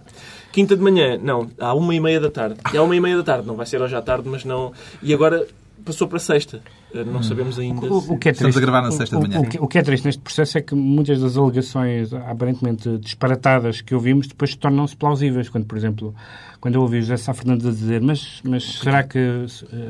Quinta 0.51 0.75
de 0.75 0.81
manhã, 0.81 1.19
não, 1.21 1.49
à 1.59 1.73
uma 1.73 1.93
e 1.93 1.99
meia 1.99 2.19
da 2.19 2.29
tarde. 2.31 2.55
E 2.73 2.77
à 2.77 2.81
uma 2.81 2.95
e 2.95 2.99
meia 2.99 3.17
da 3.17 3.23
tarde, 3.23 3.45
não 3.47 3.55
vai 3.55 3.65
ser 3.65 3.81
hoje 3.81 3.95
à 3.95 4.01
tarde, 4.01 4.27
mas 4.29 4.45
não. 4.45 4.71
E 5.03 5.13
agora 5.13 5.45
passou 5.83 6.07
para 6.07 6.17
sexta. 6.19 6.61
Eh, 6.93 7.03
Não 7.03 7.21
sabemos 7.23 7.57
ainda. 7.59 7.85
O, 7.91 8.01
se- 8.01 8.11
o 8.11 8.17
que 8.17 8.29
é 8.29 8.31
Estamos 8.31 8.53
triste, 8.55 8.57
a 8.57 8.71
gravar 8.71 8.81
na 8.85 8.91
sexta 8.91 9.17
o- 9.17 9.21
de 9.23 9.27
manhã. 9.29 9.41
O, 9.41 9.49
que, 9.49 9.59
o 9.59 9.67
que 9.67 9.77
é 9.77 9.81
triste 9.81 10.05
neste 10.05 10.21
processo 10.21 10.57
é 10.57 10.61
que 10.61 10.73
muitas 10.75 11.19
das 11.19 11.35
alegações 11.37 12.13
aparentemente 12.13 12.97
disparatadas 12.99 13.81
que 13.81 13.93
ouvimos 13.95 14.27
depois 14.27 14.55
tornam-se 14.55 14.95
plausíveis. 14.95 15.49
Quando, 15.49 15.65
por 15.65 15.77
exemplo, 15.77 16.15
quando 16.61 16.75
eu 16.75 16.81
ouvi 16.81 16.97
o 16.97 17.01
José 17.01 17.17
Sá 17.17 17.33
Fernandes 17.33 17.65
a 17.67 17.71
dizer 17.71 18.01
mas, 18.01 18.39
mas 18.43 18.63
será 18.79 19.03
que... 19.03 19.17
eh, 19.19 19.45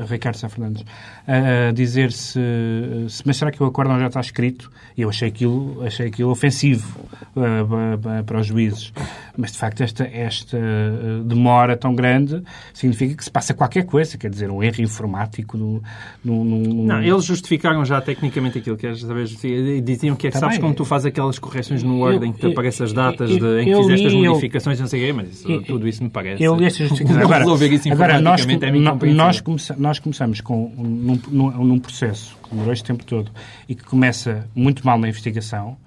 Ricardo 0.10 0.36
Sá 0.38 0.49
Fernandes 0.49 0.84
a 1.27 1.71
dizer 1.71 2.12
se, 2.12 2.39
se... 3.10 3.23
Mas 3.25 3.38
será 3.38 3.51
que 3.51 3.62
o 3.62 3.65
acórdão 3.65 3.99
já 3.99 4.08
está 4.08 4.19
escrito? 4.19 4.71
E 4.97 5.01
eu 5.01 5.10
achei 5.10 5.27
aquilo, 5.27 5.84
achei 5.86 6.08
aquilo 6.08 6.31
ofensivo 6.31 6.88
pa- 7.34 8.23
para 8.25 8.39
os 8.39 8.47
juízes. 8.47 8.93
Mas, 9.38 9.51
de 9.51 9.58
facto, 9.58 9.81
esta, 9.81 10.03
esta 10.05 10.58
demora 11.25 11.75
tão 11.75 11.93
grande 11.93 12.41
significa 12.73 13.15
que 13.15 13.23
se 13.23 13.31
passa 13.31 13.53
qualquer 13.53 13.86
coisa. 13.86 14.17
Quer 14.17 14.29
dizer, 14.29 14.49
um 14.49 14.63
erro 14.63 14.81
informático 14.81 15.58
no, 15.58 15.81
no, 16.23 16.43
no- 16.45 16.94
Não, 17.01 17.03
eles 17.08 17.23
justificaram 17.25 17.84
já 17.86 17.99
tecnicamente 18.01 18.58
aquilo, 18.60 18.77
queres 18.77 19.01
saber? 19.01 19.25
Diziam 19.81 20.15
que 20.15 20.27
é 20.27 20.29
que 20.31 20.34
Tá 20.34 20.39
sabes 20.41 20.58
quando 20.58 20.75
tu 20.75 20.86
fazes 20.86 21.05
aquelas 21.08 21.38
correções 21.39 21.84
no 21.84 21.99
Word 21.99 22.17
Eu- 22.17 22.25
em 22.25 22.31
que 22.34 22.39
te 22.39 22.47
aparecem 22.47 22.86
as 22.86 22.93
datas 22.93 23.29
eu- 23.31 23.39
de, 23.39 23.62
em 23.62 23.65
que 23.65 23.75
fizeste 23.75 24.08
as 24.08 24.13
modificações, 24.13 24.79
não 24.79 24.88
sei 24.88 25.03
o 25.03 25.05
quê, 25.08 25.13
mas 25.13 25.29
isso- 25.31 25.62
tudo 25.63 25.88
isso 25.88 26.03
me 26.03 26.10
parece. 26.10 26.43
Eu 26.43 26.55
li 26.55 26.65
esta 26.65 26.79
justificação. 26.86 27.21
Agora, 27.21 27.39
Resolver 27.39 27.73
isso 27.73 27.91
agora 27.91 28.21
nós, 28.21 28.45
é 28.45 29.13
nós, 29.13 29.41
começa- 29.41 29.75
nós 29.77 29.99
começamos 29.99 30.41
com, 30.41 30.65
um- 30.77 30.84
num, 30.84 31.21
num, 31.29 31.63
num 31.65 31.79
processo 31.79 32.36
que 32.43 32.49
demorou 32.49 32.73
este 32.73 32.84
tempo 32.86 33.03
todo 33.05 33.31
e 33.67 33.75
que 33.75 33.84
começa 33.84 34.47
muito 34.55 34.86
mal 34.86 34.97
na 34.97 35.08
investigação, 35.10 35.77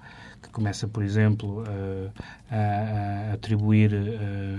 que 0.41 0.49
começa, 0.49 0.87
por 0.87 1.03
exemplo, 1.03 1.63
a, 2.49 2.55
a- 2.55 3.29
a 3.31 3.33
atribuir 3.33 3.93
eh, 3.93 4.55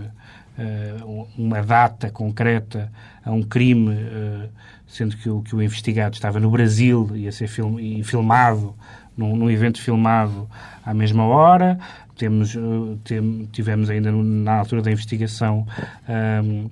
eh, 0.58 0.94
uma 1.38 1.62
data 1.62 2.10
concreta 2.10 2.92
a 3.24 3.30
um 3.32 3.42
crime, 3.42 3.92
eh, 3.94 4.48
sendo 4.90 5.16
que 5.16 5.30
o, 5.30 5.40
que 5.40 5.54
o 5.54 5.62
investigado 5.62 6.14
estava 6.14 6.38
no 6.40 6.50
Brasil 6.50 7.08
e 7.14 7.26
a 7.28 7.32
ser 7.32 7.46
film, 7.48 7.78
e 7.78 8.02
filmado, 8.04 8.74
num, 9.16 9.34
num 9.36 9.50
evento 9.50 9.80
filmado 9.80 10.48
à 10.84 10.92
mesma 10.92 11.24
hora. 11.24 11.78
Temos, 12.16 12.54
eh, 12.54 12.60
tem- 13.04 13.48
tivemos 13.52 13.88
ainda 13.88 14.10
na 14.12 14.58
altura 14.58 14.82
da 14.82 14.90
investigação 14.92 15.66
ahm, 16.08 16.66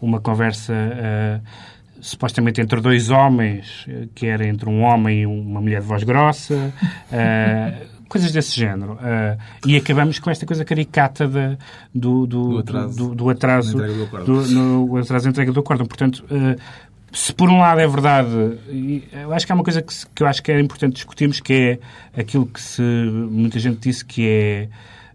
uma 0.00 0.20
conversa 0.20 0.72
ah, 0.72 1.40
supostamente 2.00 2.60
entre 2.60 2.80
dois 2.80 3.10
homens, 3.10 3.84
eh, 3.88 4.06
que 4.14 4.26
era 4.26 4.46
entre 4.46 4.68
um 4.68 4.82
homem 4.82 5.22
e 5.22 5.26
uma 5.26 5.60
mulher 5.60 5.80
de 5.80 5.86
voz 5.86 6.04
grossa, 6.04 6.72
ah, 7.12 7.72
coisas 8.08 8.30
desse 8.30 8.54
género. 8.58 8.98
Ah, 9.00 9.36
e 9.66 9.74
acabamos 9.76 10.18
com 10.18 10.30
esta 10.30 10.44
coisa 10.46 10.64
caricata 10.64 11.26
da- 11.26 11.56
do, 11.94 12.26
do, 12.26 12.48
Do 12.48 12.58
atraso. 12.58 12.96
do, 13.08 13.14
do 13.14 13.30
atraso, 13.30 13.76
do 14.24 14.42
no 14.86 14.96
atraso 14.98 15.28
entrega 15.28 15.50
do 15.50 15.60
acórdão. 15.60 15.86
Portanto, 15.86 16.24
eh, 16.30 16.56
se 17.12 17.32
por 17.32 17.50
um 17.50 17.58
lado 17.58 17.80
é 17.80 17.86
verdade, 17.86 18.58
eu 19.12 19.32
acho 19.32 19.44
que 19.44 19.52
há 19.52 19.54
uma 19.54 19.64
coisa 19.64 19.82
que, 19.82 19.94
que 20.14 20.22
eu 20.22 20.26
acho 20.26 20.42
que 20.42 20.50
é 20.50 20.58
importante 20.58 20.94
discutirmos, 20.94 21.40
que 21.40 21.52
é 22.14 22.20
aquilo 22.20 22.46
que 22.46 22.60
se, 22.60 22.82
muita 22.82 23.58
gente 23.58 23.78
disse 23.80 24.04
que 24.04 24.26
é 24.26 24.68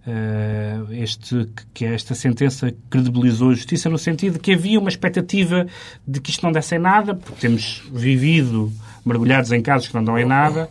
eh, 0.09 0.79
este, 0.91 1.49
que 1.73 1.83
é 1.85 1.93
esta 1.93 2.15
sentença 2.15 2.73
credibilizou 2.89 3.49
a 3.49 3.53
justiça 3.53 3.89
no 3.89 3.97
sentido 3.97 4.33
de 4.33 4.39
que 4.39 4.53
havia 4.53 4.79
uma 4.79 4.87
expectativa 4.87 5.67
de 6.07 6.21
que 6.21 6.29
isto 6.29 6.43
não 6.45 6.51
desse 6.53 6.75
em 6.75 6.79
nada, 6.79 7.13
porque 7.13 7.41
temos 7.41 7.83
vivido 7.91 8.71
mergulhados 9.05 9.51
em 9.51 9.61
casos 9.61 9.89
que 9.89 9.93
não 9.95 10.03
dão 10.03 10.17
em 10.17 10.25
nada, 10.25 10.69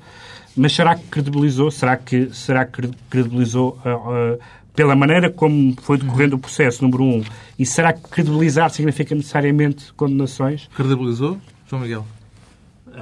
mas 0.56 0.72
será 0.72 0.94
que 0.94 1.04
credibilizou? 1.08 1.70
Será 1.70 1.98
que, 1.98 2.30
será 2.32 2.64
que 2.64 2.88
credibilizou 3.10 3.78
ah, 3.84 3.90
ah, 3.90 4.38
pela 4.76 4.94
maneira 4.94 5.30
como 5.30 5.74
foi 5.80 5.96
decorrendo 5.96 6.36
o 6.36 6.38
processo, 6.38 6.84
número 6.84 7.02
um? 7.02 7.24
E 7.58 7.64
será 7.64 7.92
que 7.94 8.02
credibilizar 8.08 8.70
significa 8.70 9.14
necessariamente 9.14 9.92
condenações? 9.94 10.68
Credibilizou? 10.76 11.38
João 11.68 11.82
Miguel. 11.82 12.06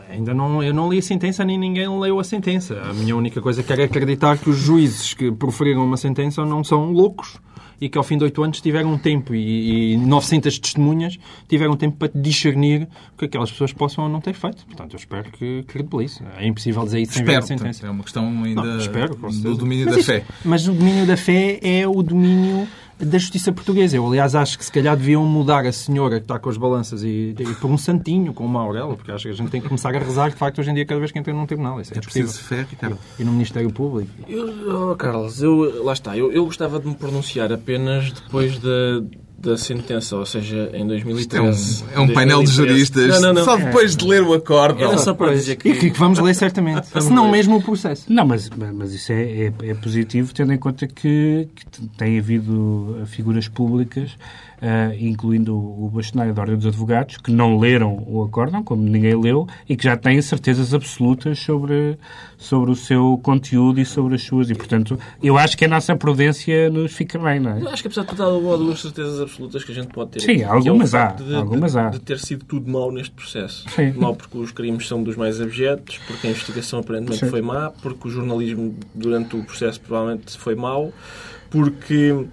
Ainda 0.08 0.32
não, 0.32 0.62
eu 0.62 0.72
não 0.72 0.90
li 0.90 0.98
a 0.98 1.02
sentença, 1.02 1.44
nem 1.44 1.58
ninguém 1.58 1.88
leu 2.00 2.18
a 2.18 2.24
sentença. 2.24 2.80
A 2.80 2.94
minha 2.94 3.14
única 3.14 3.40
coisa 3.40 3.62
que 3.62 3.68
quero 3.68 3.82
é 3.82 3.84
acreditar 3.84 4.38
que 4.38 4.48
os 4.48 4.56
juízes 4.56 5.14
que 5.14 5.30
proferiram 5.30 5.84
uma 5.84 5.96
sentença 5.96 6.44
não 6.44 6.64
são 6.64 6.90
loucos 6.90 7.38
e 7.80 7.88
que 7.88 7.98
ao 7.98 8.04
fim 8.04 8.16
de 8.16 8.24
oito 8.24 8.42
anos 8.42 8.60
tiveram 8.60 8.92
um 8.92 8.98
tempo 8.98 9.34
e, 9.34 9.94
e 9.94 9.96
900 9.96 10.58
testemunhas 10.58 11.18
tiveram 11.48 11.76
tempo 11.76 11.96
para 11.96 12.10
discernir 12.14 12.88
o 13.14 13.18
que 13.18 13.24
aquelas 13.26 13.50
pessoas 13.50 13.72
possam 13.72 14.04
ou 14.04 14.10
não 14.10 14.20
ter 14.20 14.34
feito. 14.34 14.64
Portanto, 14.66 14.94
eu 14.94 14.98
espero 14.98 15.30
que 15.30 15.62
credibilize. 15.64 16.20
É 16.38 16.46
impossível 16.46 16.84
dizer 16.84 17.00
isso 17.00 17.12
sem 17.14 17.24
ver 17.24 17.37
a 17.37 17.38
Espero. 17.40 17.58
sentença. 17.58 17.87
É 17.87 17.90
uma 17.90 18.02
questão 18.02 18.26
ainda 18.44 18.62
Não, 18.62 18.78
espero, 18.78 19.14
do 19.14 19.56
domínio 19.56 19.87
Mas 19.87 19.96
da 19.96 20.02
fé. 20.02 20.24
Mas 20.44 20.68
o 20.68 20.72
domínio 20.72 21.06
da 21.06 21.16
fé 21.16 21.58
é 21.62 21.87
o 21.87 22.02
domínio 22.02 22.66
da 22.98 23.18
justiça 23.18 23.52
portuguesa. 23.52 23.96
Eu, 23.96 24.07
aliás, 24.07 24.35
acho 24.35 24.59
que 24.59 24.64
se 24.64 24.72
calhar 24.72 24.96
deviam 24.96 25.24
mudar 25.24 25.66
a 25.66 25.72
senhora 25.72 26.18
que 26.18 26.24
está 26.24 26.38
com 26.38 26.48
as 26.48 26.57
balanças 26.57 27.02
e, 27.02 27.35
e 27.38 27.54
por 27.61 27.70
um 27.70 27.78
santinho, 27.78 28.33
com 28.33 28.44
uma 28.44 28.61
aurela, 28.61 28.94
porque 28.96 29.11
acho 29.11 29.24
que 29.24 29.30
a 29.30 29.35
gente 29.35 29.50
tem 29.50 29.61
que 29.61 29.68
começar 29.68 29.94
a 29.94 29.98
rezar, 29.98 30.30
de 30.30 30.37
facto, 30.37 30.61
hoje 30.61 30.70
em 30.70 30.74
dia, 30.74 30.87
cada 30.87 30.98
vez 30.98 31.11
que 31.11 31.18
entra 31.18 31.33
num 31.33 31.46
tribunal. 31.46 31.80
Isso 31.80 31.92
é, 31.94 31.98
É 31.98 32.00
preciso 32.00 32.38
fé, 32.40 32.66
Ricardo. 32.68 32.98
E 33.18 33.24
no 33.24 33.33
Ministério 33.33 33.70
Público. 33.70 34.11
Eu, 34.28 34.90
oh, 34.92 34.96
Carlos, 34.96 35.42
eu, 35.42 35.85
lá 35.85 35.92
está. 35.92 36.16
Eu, 36.16 36.33
eu 36.33 36.44
gostava 36.44 36.78
de 36.78 36.87
me 36.87 36.94
pronunciar 36.94 37.52
apenas 37.52 38.12
depois 38.12 38.59
da, 38.59 39.02
da 39.44 39.57
sentença, 39.57 40.16
ou 40.16 40.26
seja, 40.26 40.70
em 40.72 40.87
2013. 40.87 41.85
É 41.92 41.98
um, 41.98 42.02
é 42.02 42.04
um 42.07 42.12
painel 42.12 42.42
de 42.42 42.57
2013. 42.57 42.57
juristas. 42.57 43.20
Não, 43.20 43.28
não, 43.28 43.35
não. 43.35 43.44
Só 43.44 43.57
depois 43.57 43.96
de 43.96 44.04
ler 44.04 44.22
o 44.22 44.33
acórdão. 44.33 44.88
Era 44.88 44.98
só 44.98 45.14
para 45.14 45.33
dizer 45.33 45.57
que... 45.57 45.68
E 45.68 45.78
que 45.78 45.98
vamos 45.98 46.18
ler 46.18 46.35
certamente. 46.35 46.87
Se 46.87 47.11
não 47.11 47.30
mesmo 47.30 47.57
o 47.57 47.62
processo. 47.62 48.04
Não, 48.09 48.26
mas, 48.26 48.48
mas 48.50 48.92
isso 48.92 49.12
é, 49.12 49.22
é, 49.22 49.52
é 49.62 49.74
positivo, 49.74 50.33
tendo 50.33 50.52
em 50.52 50.59
conta 50.59 50.87
que, 50.87 51.48
que 51.54 51.87
tem 51.96 52.18
havido 52.18 52.98
uh, 53.02 53.07
figuras 53.07 53.48
públicas, 53.48 54.16
uh, 54.64 54.94
incluindo 54.98 55.55
o 55.55 55.90
bastonário 55.90 56.33
da 56.33 56.40
Ordem 56.40 56.57
dos 56.57 56.66
Advogados, 56.66 57.18
que 57.18 57.31
não 57.31 57.59
leram 57.59 58.03
o 58.07 58.22
acórdão, 58.22 58.62
como 58.62 58.83
ninguém 58.83 59.14
leu, 59.14 59.46
e 59.68 59.77
que 59.77 59.85
já 59.85 59.96
têm 59.96 60.20
certezas 60.22 60.72
absolutas 60.72 61.38
sobre, 61.38 61.98
sobre 62.38 62.70
o 62.70 62.74
seu 62.74 63.20
conteúdo 63.22 63.79
e 63.79 63.85
sobre 63.85 64.14
as 64.14 64.22
suas. 64.22 64.48
E, 64.48 64.55
portanto, 64.55 64.98
eu 65.22 65.37
acho 65.37 65.57
que 65.57 65.66
a 65.66 65.68
nossa 65.68 65.94
prudência 65.94 66.70
nos 66.70 66.92
fica 66.92 67.18
bem, 67.18 67.38
não 67.38 67.59
Eu 67.59 67.68
é? 67.68 67.72
acho 67.72 67.83
que 67.83 67.88
apesar 67.88 68.03
de 68.03 68.09
tudo 68.09 68.22
há 68.22 68.57
duas 68.57 68.81
certezas 68.81 69.20
absolutas 69.20 69.62
que 69.62 69.72
a 69.72 69.74
gente 69.74 69.88
pode 69.88 70.12
ter. 70.12 70.20
Sim, 70.20 70.33
aqui, 70.33 70.42
é 70.42 70.48
o 70.48 70.53
algumas 70.53 70.90
facto 70.90 71.22
há, 71.22 71.27
De, 71.27 71.35
algumas 71.35 71.72
de, 71.72 71.79
há. 71.79 71.88
de 71.90 72.00
ter 72.00 72.18
sido 72.18 72.44
tudo 72.46 72.70
mau 72.70 72.90
neste 72.90 73.12
processo. 73.12 73.68
Sim. 73.68 73.92
Mau 73.92 74.14
porque 74.16 74.38
os 74.38 74.50
crimes 74.50 74.88
são 74.88 75.03
dos 75.03 75.16
mais 75.16 75.40
abjetos, 75.40 75.98
porque 76.07 76.27
a 76.27 76.31
investigação 76.31 76.79
aparentemente 76.79 77.24
Sim. 77.24 77.31
foi 77.31 77.42
má, 77.42 77.70
porque 77.83 78.09
o 78.09 78.11
jornalismo 78.11 78.74
durante 78.94 79.37
o 79.37 79.44
processo 79.44 79.81
provavelmente 79.81 80.37
foi 80.38 80.55
mau, 80.55 80.92
porque 81.54 82.26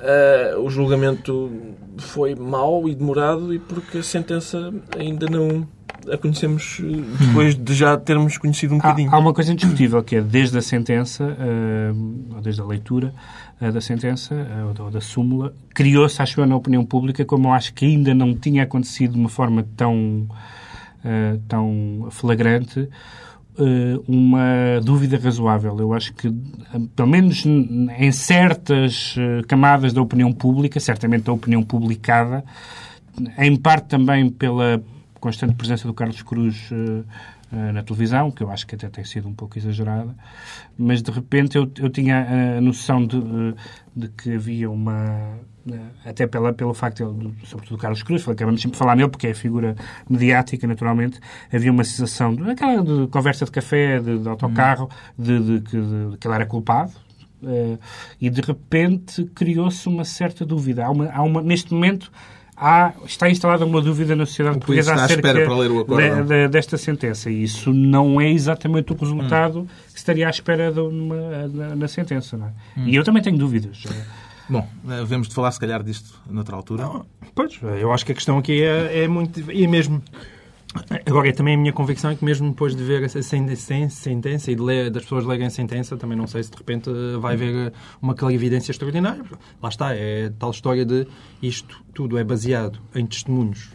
ah, 0.00 0.58
o 0.58 0.68
julgamento 0.68 1.50
foi 1.98 2.34
mau 2.34 2.88
e 2.88 2.94
demorado 2.94 3.54
e 3.54 3.58
porque 3.60 3.98
a 3.98 4.02
sentença 4.02 4.74
ainda 4.98 5.26
não 5.30 5.64
a 6.12 6.18
conhecemos 6.18 6.80
eh, 6.80 7.24
depois 7.26 7.54
de 7.54 7.72
já 7.72 7.96
termos 7.96 8.36
conhecido 8.36 8.74
um 8.74 8.78
Há, 8.78 8.82
bocadinho. 8.82 9.14
há 9.14 9.18
uma 9.18 9.32
coisa 9.32 9.52
indiscutível 9.52 10.02
que 10.02 10.16
é 10.16 10.20
desde 10.20 10.58
a 10.58 10.60
sentença, 10.62 11.36
eh, 11.38 11.92
ou 12.34 12.40
desde 12.42 12.60
a 12.60 12.64
leitura 12.64 13.14
eh, 13.60 13.70
da 13.70 13.80
sentença, 13.80 14.34
eh, 14.34 14.80
ou 14.82 14.90
da, 14.90 15.00
súmula, 15.00 15.54
criou-se, 15.72 16.20
acho 16.20 16.40
eu, 16.40 16.46
na 16.46 16.56
opinião 16.56 16.84
pública, 16.84 17.24
como 17.24 17.48
eu 17.48 17.52
acho 17.52 17.72
que 17.72 17.86
ainda 17.86 18.12
não 18.12 18.34
tinha 18.34 18.64
acontecido 18.64 19.12
de 19.12 19.20
uma 19.20 19.28
forma 19.28 19.64
tão, 19.76 20.26
tão 21.48 22.08
flagrante, 22.10 22.88
uma 24.08 24.80
dúvida 24.82 25.18
razoável. 25.18 25.78
Eu 25.78 25.92
acho 25.92 26.12
que, 26.14 26.28
eh, 26.28 26.32
pelo 26.96 27.08
menos 27.08 27.44
em 27.46 28.12
certas 28.12 29.14
eh, 29.18 29.42
camadas 29.46 29.92
da 29.92 30.02
opinião 30.02 30.32
pública, 30.32 30.80
certamente 30.80 31.24
da 31.24 31.32
opinião 31.32 31.62
publicada, 31.62 32.44
em 33.38 33.56
parte 33.56 33.88
também 33.88 34.28
pela 34.28 34.82
constante 35.20 35.54
presença 35.54 35.86
do 35.86 35.94
Carlos 35.94 36.20
Cruz 36.22 36.68
eh, 36.70 36.76
eh, 36.76 37.04
na 37.54 37.82
televisão, 37.82 38.30
que 38.30 38.42
eu 38.42 38.50
acho 38.50 38.66
que 38.66 38.74
até 38.74 38.88
tem 38.88 39.04
sido 39.04 39.28
um 39.28 39.34
pouco 39.34 39.58
exagerada, 39.58 40.14
mas 40.76 41.02
de 41.02 41.10
repente 41.10 41.56
eu, 41.56 41.70
eu 41.78 41.88
tinha 41.90 42.56
a 42.58 42.60
noção 42.60 43.06
de, 43.06 43.16
eh, 43.18 43.54
de 43.94 44.08
que 44.08 44.34
havia 44.34 44.70
uma. 44.70 45.38
eh, 45.70 45.78
Até 46.10 46.26
pela, 46.26 46.52
pelo 46.52 46.74
facto, 46.74 47.12
de, 47.12 47.46
sobretudo 47.46 47.76
do 47.76 47.80
Carlos 47.80 48.02
Cruz, 48.02 48.26
acabamos 48.28 48.60
sempre 48.60 48.72
de 48.74 48.78
falar 48.78 48.96
nele 48.96 49.08
porque 49.08 49.28
é 49.28 49.34
figura 49.34 49.74
mediática, 50.08 50.66
naturalmente, 50.66 51.18
havia 51.52 51.70
uma 51.72 51.84
sensação 51.84 52.36
aquela 52.50 52.82
de 52.82 53.06
conversa 53.08 53.44
de 53.44 53.50
café, 53.50 54.00
de, 54.00 54.18
de 54.18 54.28
autocarro, 54.28 54.88
de, 55.18 55.60
que- 55.60 55.76
ele 56.28 56.34
era 56.34 56.46
culpado, 56.46 56.92
eh, 57.42 57.78
e 58.20 58.28
de 58.30 58.40
repente 58.40 59.24
criou-se 59.34 59.88
uma 59.88 60.04
certa 60.04 60.44
dúvida. 60.44 60.84
Há 60.86 60.90
uma, 60.90 61.10
há 61.10 61.22
uma, 61.22 61.42
neste 61.42 61.72
momento 61.72 62.10
há, 62.56 62.92
está 63.04 63.28
instalada 63.30 63.64
uma 63.64 63.80
dúvida 63.80 64.14
na 64.16 64.26
sociedade 64.26 64.58
portuguesa 64.58 64.90
está 64.92 65.02
à 65.02 65.04
acerca 65.06 65.28
espera 65.28 65.46
para 65.46 65.58
ler 65.58 65.70
o 65.70 65.80
acórdão. 65.80 66.22
de- 66.22 66.28
de- 66.28 66.48
desta 66.48 66.76
sentença. 66.76 67.30
E 67.30 67.42
isso 67.42 67.72
não 67.72 68.20
é 68.20 68.30
exatamente 68.30 68.92
o 68.92 68.96
resultado 68.96 69.66
que 69.92 69.98
estaria 69.98 70.26
à 70.26 70.30
espera 70.30 70.70
de 70.72 70.80
uma- 70.80 71.48
na, 71.48 71.76
na 71.76 71.88
sentença. 71.88 72.36
Não 72.36 72.46
é? 72.46 72.52
E 72.88 72.94
eu 72.94 73.04
também 73.04 73.22
tenho 73.22 73.36
dúvidas. 73.38 73.82
Bom, 74.48 74.68
eh, 74.90 75.04
vemos 75.06 75.28
de 75.28 75.34
falar 75.34 75.50
se 75.52 75.58
calhar 75.60 75.82
disto 75.82 76.20
noutra 76.30 76.54
altura. 76.54 76.84
Pois, 77.34 77.58
eu 77.80 77.92
acho 77.92 78.04
que 78.04 78.12
a 78.12 78.14
questão 78.14 78.36
aqui 78.38 78.62
é, 78.62 79.04
é 79.04 79.08
muito. 79.08 79.40
E 79.50 79.66
mesmo. 79.66 80.02
Agora, 81.06 81.32
também 81.32 81.54
a 81.54 81.58
minha 81.58 81.72
convicção 81.72 82.10
é 82.10 82.14
que 82.16 82.24
mesmo 82.24 82.48
depois 82.50 82.74
de 82.74 82.82
ver 82.82 83.02
essa 83.02 83.22
sen- 83.22 83.54
sen- 83.54 83.88
sentença 83.88 84.50
e 84.50 84.54
de 84.56 84.62
ler, 84.62 84.90
das 84.90 85.04
pessoas 85.04 85.24
lerem 85.24 85.46
a 85.46 85.50
sentença, 85.50 85.96
também 85.96 86.16
não 86.18 86.26
sei 86.26 86.42
se 86.42 86.50
de 86.50 86.56
repente 86.56 86.90
vai 87.20 87.34
haver 87.34 87.72
uma 88.02 88.14
clarividência 88.14 88.72
extraordinária. 88.72 89.22
Lá 89.62 89.68
está, 89.68 89.94
é 89.94 90.30
tal 90.38 90.50
história 90.50 90.84
de 90.84 91.06
isto 91.40 91.80
tudo 91.94 92.18
é 92.18 92.24
baseado 92.24 92.80
em 92.94 93.06
testemunhos 93.06 93.70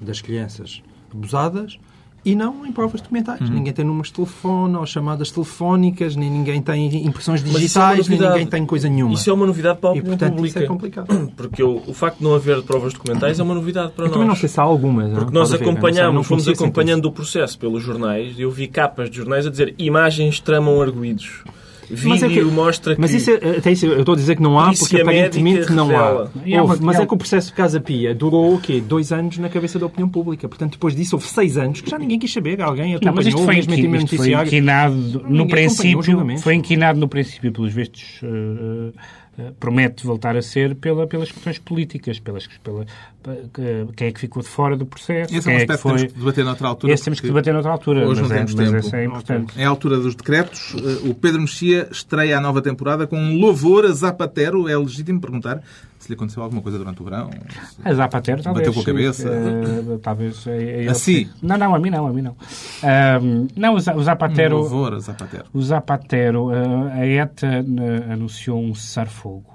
das 0.00 0.20
crianças 0.20 0.82
abusadas 1.12 1.78
e 2.24 2.34
não 2.34 2.64
em 2.64 2.72
provas 2.72 3.00
documentais. 3.00 3.40
Uhum. 3.40 3.48
Ninguém 3.56 3.72
tem 3.72 3.84
números 3.84 4.08
de 4.08 4.14
telefone 4.14 4.76
ou 4.76 4.86
chamadas 4.86 5.30
telefónicas, 5.30 6.16
nem 6.16 6.30
ninguém 6.30 6.62
tem 6.62 7.06
impressões 7.06 7.40
é 7.40 7.44
digitais, 7.44 8.08
nem 8.08 8.18
novidade. 8.18 8.32
ninguém 8.38 8.46
tem 8.46 8.66
coisa 8.66 8.88
nenhuma. 8.88 9.12
Isso 9.14 9.28
é 9.28 9.32
uma 9.32 9.46
novidade 9.46 9.78
para 9.78 9.90
a 9.90 9.94
E, 9.94 9.98
opinião 9.98 10.16
portanto, 10.18 10.34
pública. 10.36 10.58
isso 10.58 10.64
é 10.64 10.66
complicado. 10.68 11.32
Porque 11.36 11.62
o, 11.62 11.82
o 11.86 11.92
facto 11.94 12.18
de 12.18 12.24
não 12.24 12.34
haver 12.34 12.62
provas 12.62 12.92
documentais 12.94 13.38
é 13.38 13.42
uma 13.42 13.54
novidade 13.54 13.92
para 13.92 14.04
Eu 14.06 14.08
também 14.10 14.22
não 14.26 14.28
nós. 14.28 14.38
sei 14.38 14.48
se 14.48 14.58
há 14.58 14.62
algumas. 14.62 15.10
não? 15.10 15.18
Porque 15.18 15.34
nós 15.34 15.48
Pode 15.50 15.60
não 15.62 15.66
sei, 15.66 15.74
acompanhámos, 15.74 16.14
não 16.14 16.22
fomos 16.22 16.48
acompanhando 16.48 17.04
o 17.06 17.12
processo 17.12 17.58
pelos 17.58 17.82
jornais 17.82 18.38
e 18.38 18.42
eu 18.42 18.50
vi 18.50 18.68
capas 18.68 19.10
de 19.10 19.16
jornais 19.16 19.46
a 19.46 19.50
dizer 19.50 19.74
imagens 19.78 20.40
tramam 20.40 20.80
arguídos. 20.80 21.42
Mas 22.04 22.22
é 22.22 22.28
Vídeo 22.28 22.48
que- 22.48 22.54
mostra 22.54 22.94
que... 22.94 23.00
Mas 23.00 23.12
isso 23.14 23.30
é, 23.30 23.58
até 23.58 23.72
isso, 23.72 23.86
eu 23.86 24.00
estou 24.00 24.14
a 24.14 24.16
dizer 24.16 24.36
que 24.36 24.42
não 24.42 24.58
há 24.58 24.72
porque 24.72 25.00
aparentemente 25.00 25.72
não 25.72 25.86
revela. 25.88 26.32
há. 26.44 26.60
Houve, 26.62 26.82
mas 26.82 26.98
é 27.00 27.06
que 27.06 27.14
o 27.14 27.16
processo 27.16 27.48
de 27.48 27.54
Casa 27.54 27.80
Pia 27.80 28.14
durou 28.14 28.54
o 28.54 28.60
quê? 28.60 28.80
Dois 28.86 29.12
anos 29.12 29.38
na 29.38 29.48
cabeça 29.48 29.78
da 29.78 29.86
opinião 29.86 30.08
pública. 30.08 30.48
Portanto, 30.48 30.72
depois 30.72 30.94
disso 30.94 31.16
houve 31.16 31.26
seis 31.26 31.56
anos 31.56 31.80
que 31.80 31.90
já 31.90 31.98
ninguém 31.98 32.18
quis 32.18 32.32
saber. 32.32 32.60
Alguém 32.60 32.98
Não, 33.02 33.12
mas 33.14 33.26
isto 33.26 33.36
acompanhou, 33.38 33.64
foi, 33.64 33.76
mesmo 33.88 34.06
isto 34.06 34.16
foi 34.16 34.32
inquinado 34.32 34.94
no 34.94 35.10
acompanhou 35.20 35.46
princípio, 35.48 36.38
foi 36.38 36.54
inquinado 36.54 36.98
no 36.98 37.08
princípio, 37.08 37.52
pelos 37.52 37.72
vistos, 37.72 38.20
eh, 38.22 38.92
promete 39.58 40.06
voltar 40.06 40.36
a 40.36 40.42
ser 40.42 40.74
pela, 40.76 41.06
pelas 41.06 41.30
questões 41.30 41.58
políticas, 41.58 42.18
pelas, 42.18 42.46
pela, 42.62 42.86
quem 43.96 44.08
é 44.08 44.12
que 44.12 44.20
ficou 44.20 44.42
de 44.42 44.48
fora 44.48 44.76
do 44.76 44.84
processo, 44.84 45.34
Esse 45.34 45.48
é 45.48 45.52
um 45.52 45.54
é 45.54 45.58
que 45.58 45.72
aspecto 45.72 45.82
foi... 45.82 45.96
temos 45.96 46.12
que 46.12 46.18
debater 46.18 46.44
noutra 46.44 46.68
altura. 46.68 46.92
Esse 46.92 47.04
temos 47.04 47.20
que 47.20 47.26
debater 47.26 47.54
noutra 47.54 47.72
altura, 47.72 48.06
hoje 48.06 48.20
mas, 48.20 48.30
não 48.30 48.36
é, 48.36 48.38
temos 48.38 48.54
mas 48.54 48.68
tempo. 48.70 48.86
esse 48.86 48.96
é 48.96 49.04
importante. 49.04 49.60
É 49.60 49.64
a 49.64 49.68
altura 49.68 49.96
dos 49.98 50.14
decretos. 50.14 50.74
Eh, 50.76 51.08
O 51.08 51.14
Pedro 51.14 51.40
Mexia 51.40 51.88
estreia 51.90 52.36
a 52.36 52.40
nova 52.40 52.60
temporada 52.60 53.06
com 53.06 53.16
um 53.16 53.38
louvor 53.38 53.86
a 53.86 53.92
Zapatero. 53.92 54.68
É 54.68 54.76
legítimo 54.76 55.20
perguntar 55.20 55.62
se 56.04 56.08
lhe 56.10 56.14
aconteceu 56.14 56.42
alguma 56.42 56.62
coisa 56.62 56.78
durante 56.78 57.00
o 57.00 57.04
verão. 57.04 57.30
se- 57.30 57.80
A 57.84 57.94
Zapatero, 57.94 58.42
talvez. 58.42 58.66
Bateu 58.68 58.74
com 58.74 58.80
a 58.80 58.92
cabeça? 58.92 59.28
eh, 59.28 59.98
talvez. 60.02 60.44
A 60.90 60.94
si? 60.94 61.28
Não, 61.42 61.56
não, 61.58 61.74
a 61.74 61.78
mim 61.78 61.90
não, 61.90 62.06
a 62.06 62.12
mim 62.12 62.22
não. 62.22 62.36
Ahm, 62.82 63.48
não, 63.56 63.74
o 63.74 63.80
Za- 63.80 63.94
o 63.94 63.98
Um 63.98 64.02
Zapatero. 64.02 64.56
louvor 64.58 64.98
Zapatero. 65.00 65.44
O 65.52 65.62
Zapatero, 65.62 66.50
eh, 66.52 66.92
a 66.92 67.06
ETA 67.06 67.64
anunciou 68.12 68.60
um 68.62 68.74
cessar-fogo. 68.74 69.53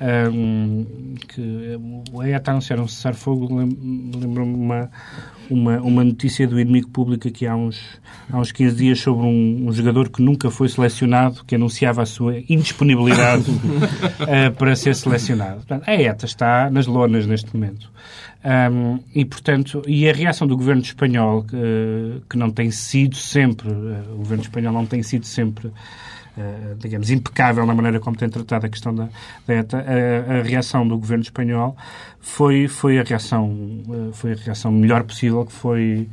Um, 0.00 1.14
que 1.28 1.42
eh, 1.42 2.22
a 2.22 2.28
ETA 2.28 2.52
anunciar 2.52 2.80
um 2.80 2.88
cessar-fogo 2.88 3.54
lem- 3.54 4.12
lembra-me 4.14 4.54
uma, 4.54 4.90
uma, 5.50 5.78
uma 5.80 6.02
notícia 6.04 6.46
do 6.48 6.58
inimigo 6.58 6.88
público 6.88 7.28
aqui 7.28 7.46
há 7.46 7.54
uns, 7.54 7.78
há 8.32 8.38
uns 8.38 8.50
15 8.50 8.76
dias 8.76 8.98
sobre 9.00 9.26
um, 9.26 9.66
um 9.68 9.72
jogador 9.72 10.08
que 10.08 10.22
nunca 10.22 10.50
foi 10.50 10.70
selecionado, 10.70 11.44
que 11.44 11.54
anunciava 11.54 12.00
a 12.00 12.06
sua 12.06 12.38
indisponibilidade 12.48 13.44
eh, 14.26 14.48
para 14.48 14.74
ser 14.74 14.94
selecionado. 14.94 15.56
Portanto, 15.56 15.84
a 15.86 15.94
ETA 15.94 16.24
está 16.24 16.70
nas 16.70 16.86
lonas 16.86 17.26
neste 17.26 17.54
momento. 17.54 17.90
Um, 18.42 19.00
e, 19.14 19.22
portanto, 19.26 19.82
e 19.86 20.08
a 20.08 20.14
reação 20.14 20.46
do 20.46 20.56
governo 20.56 20.80
espanhol, 20.80 21.42
que, 21.44 22.22
que 22.30 22.38
não 22.38 22.50
tem 22.50 22.70
sido 22.70 23.16
sempre, 23.16 23.68
eh, 23.68 24.02
o 24.14 24.16
governo 24.16 24.42
espanhol 24.42 24.72
não 24.72 24.86
tem 24.86 25.02
sido 25.02 25.26
sempre, 25.26 25.68
eh, 25.68 25.70
digamos, 26.78 27.10
impecável 27.10 27.66
na 27.66 27.74
maneira 27.74 28.00
como 28.00 28.16
tem 28.16 28.28
tratado 28.28 28.66
a 28.66 28.68
questão 28.68 28.94
da, 28.94 29.08
da 29.46 29.54
ETA, 29.54 29.84
a, 30.28 30.38
a 30.38 30.42
reação 30.42 30.86
do 30.86 30.96
governo 30.98 31.22
espanhol 31.22 31.76
foi, 32.20 32.68
foi, 32.68 32.98
a 32.98 33.02
reação, 33.02 33.56
eh, 33.90 34.10
foi 34.12 34.32
a 34.32 34.36
reação 34.36 34.70
melhor 34.72 35.02
possível, 35.04 35.44
que 35.44 35.52
foi 35.52 36.08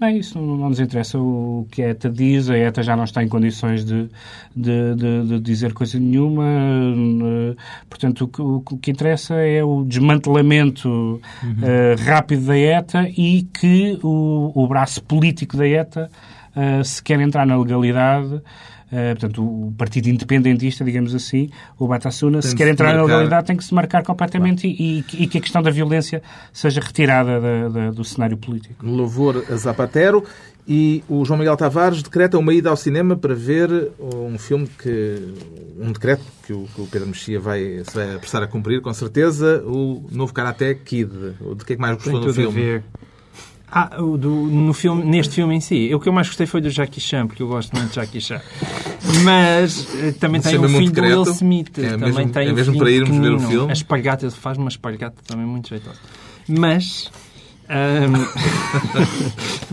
Bem, 0.00 0.18
isso 0.18 0.36
não, 0.36 0.56
não 0.56 0.68
nos 0.68 0.80
interessa 0.80 1.16
o 1.16 1.64
que 1.70 1.80
a 1.80 1.90
ETA 1.90 2.10
diz. 2.10 2.50
A 2.50 2.58
ETA 2.58 2.82
já 2.82 2.96
não 2.96 3.04
está 3.04 3.22
em 3.22 3.28
condições 3.28 3.84
de, 3.84 4.08
de, 4.56 4.94
de- 4.96 5.26
de 5.28 5.38
dizer 5.40 5.72
coisa 5.72 5.96
nenhuma. 6.00 6.44
Eh, 6.44 7.54
Portanto, 7.88 8.24
o 8.24 8.28
que, 8.28 8.42
o 8.74 8.78
que 8.78 8.90
interessa 8.90 9.34
é 9.36 9.62
o 9.62 9.84
desmantelamento 9.84 11.20
eh, 11.62 11.94
rápido 12.04 12.46
da 12.46 12.58
ETA 12.58 13.08
e 13.16 13.42
que 13.54 13.96
o, 14.02 14.50
o 14.54 14.66
braço 14.66 15.00
político 15.04 15.56
da 15.56 15.68
ETA, 15.68 16.10
eh, 16.56 16.84
se 16.84 17.02
quer 17.02 17.20
entrar 17.20 17.46
na 17.46 17.56
legalidade, 17.56 18.40
eh, 18.90 19.14
portanto, 19.14 19.42
o 19.42 19.72
Partido 19.76 20.08
Independentista, 20.08 20.84
digamos 20.84 21.14
assim, 21.14 21.48
o 21.78 21.86
Batasuna, 21.88 22.42
se 22.42 22.54
quer 22.54 22.68
entrar 22.68 22.88
na 22.92 22.98
marcar. 22.98 23.06
legalidade, 23.14 23.46
tem 23.46 23.56
que 23.56 23.64
se 23.64 23.72
marcar 23.74 24.02
completamente 24.02 24.66
e, 24.66 25.04
e 25.14 25.26
que 25.26 25.38
a 25.38 25.40
questão 25.40 25.62
da 25.62 25.70
violência 25.70 26.22
seja 26.52 26.80
retirada 26.80 27.40
da- 27.40 27.68
da- 27.68 27.90
do 27.90 28.04
cenário 28.04 28.36
político. 28.36 28.84
Louvor 28.84 29.44
a 29.50 29.56
Zapatero. 29.56 30.24
E 30.68 31.02
o 31.08 31.24
João 31.24 31.40
Miguel 31.40 31.56
Tavares 31.56 32.04
decreta 32.04 32.38
uma 32.38 32.54
ida 32.54 32.70
ao 32.70 32.76
cinema 32.76 33.16
para 33.16 33.34
ver 33.34 33.90
um 34.00 34.38
filme 34.38 34.68
que. 34.80 35.34
um 35.80 35.90
decreto 35.90 36.22
que 36.46 36.52
o, 36.52 36.68
que 36.72 36.80
o 36.82 36.86
Pedro 36.86 37.08
Mexia 37.08 37.40
vai, 37.40 37.82
se 37.84 37.92
vai 37.92 38.14
apressar 38.14 38.44
a 38.44 38.46
cumprir, 38.46 38.80
com 38.80 38.94
certeza, 38.94 39.60
o 39.66 40.06
novo 40.12 40.32
Karate 40.32 40.72
Kid. 40.84 41.10
O 41.40 41.56
de 41.56 41.64
que 41.64 41.72
é 41.72 41.76
que 41.76 41.82
mais 41.82 41.96
Tem 42.00 42.12
gostou 42.12 42.20
do 42.20 42.32
tudo 42.32 42.48
a 42.48 42.52
filme? 42.52 42.82
Ah, 43.74 43.88
do, 43.96 44.28
no 44.28 44.74
filme, 44.74 45.02
neste 45.02 45.34
filme 45.34 45.54
em 45.54 45.60
si. 45.60 45.94
O 45.94 45.98
que 45.98 46.06
eu 46.06 46.12
mais 46.12 46.26
gostei 46.26 46.46
foi 46.46 46.60
do 46.60 46.68
Jackie 46.68 47.00
Chan, 47.00 47.26
porque 47.26 47.42
eu 47.42 47.48
gosto 47.48 47.74
muito 47.74 47.88
de 47.88 47.94
Jackie 47.96 48.20
Chan. 48.20 48.38
Mas 49.24 49.88
eh, 49.98 50.12
também 50.12 50.42
tem 50.42 50.58
o 50.58 50.64
um 50.64 50.68
filho 50.68 50.92
do? 50.92 51.00
Will 51.00 51.22
Smith. 51.22 51.78
É 51.78 51.90
também 51.92 52.12
mesmo- 52.12 52.32
tem 52.32 52.48
é 52.48 52.52
mesmo 52.52 52.72
filho 52.74 52.84
para 52.84 52.90
irmos 52.92 53.16
ver 53.16 53.32
o 53.32 53.40
filme? 53.40 53.70
A 53.70 53.72
espargata, 53.72 54.26
ele 54.26 54.32
faz 54.32 54.58
uma 54.58 54.68
espargata 54.68 55.16
também 55.26 55.46
muito 55.46 55.70
jeitosa. 55.70 55.96
Mas... 56.46 57.10
ahm, 57.66 58.12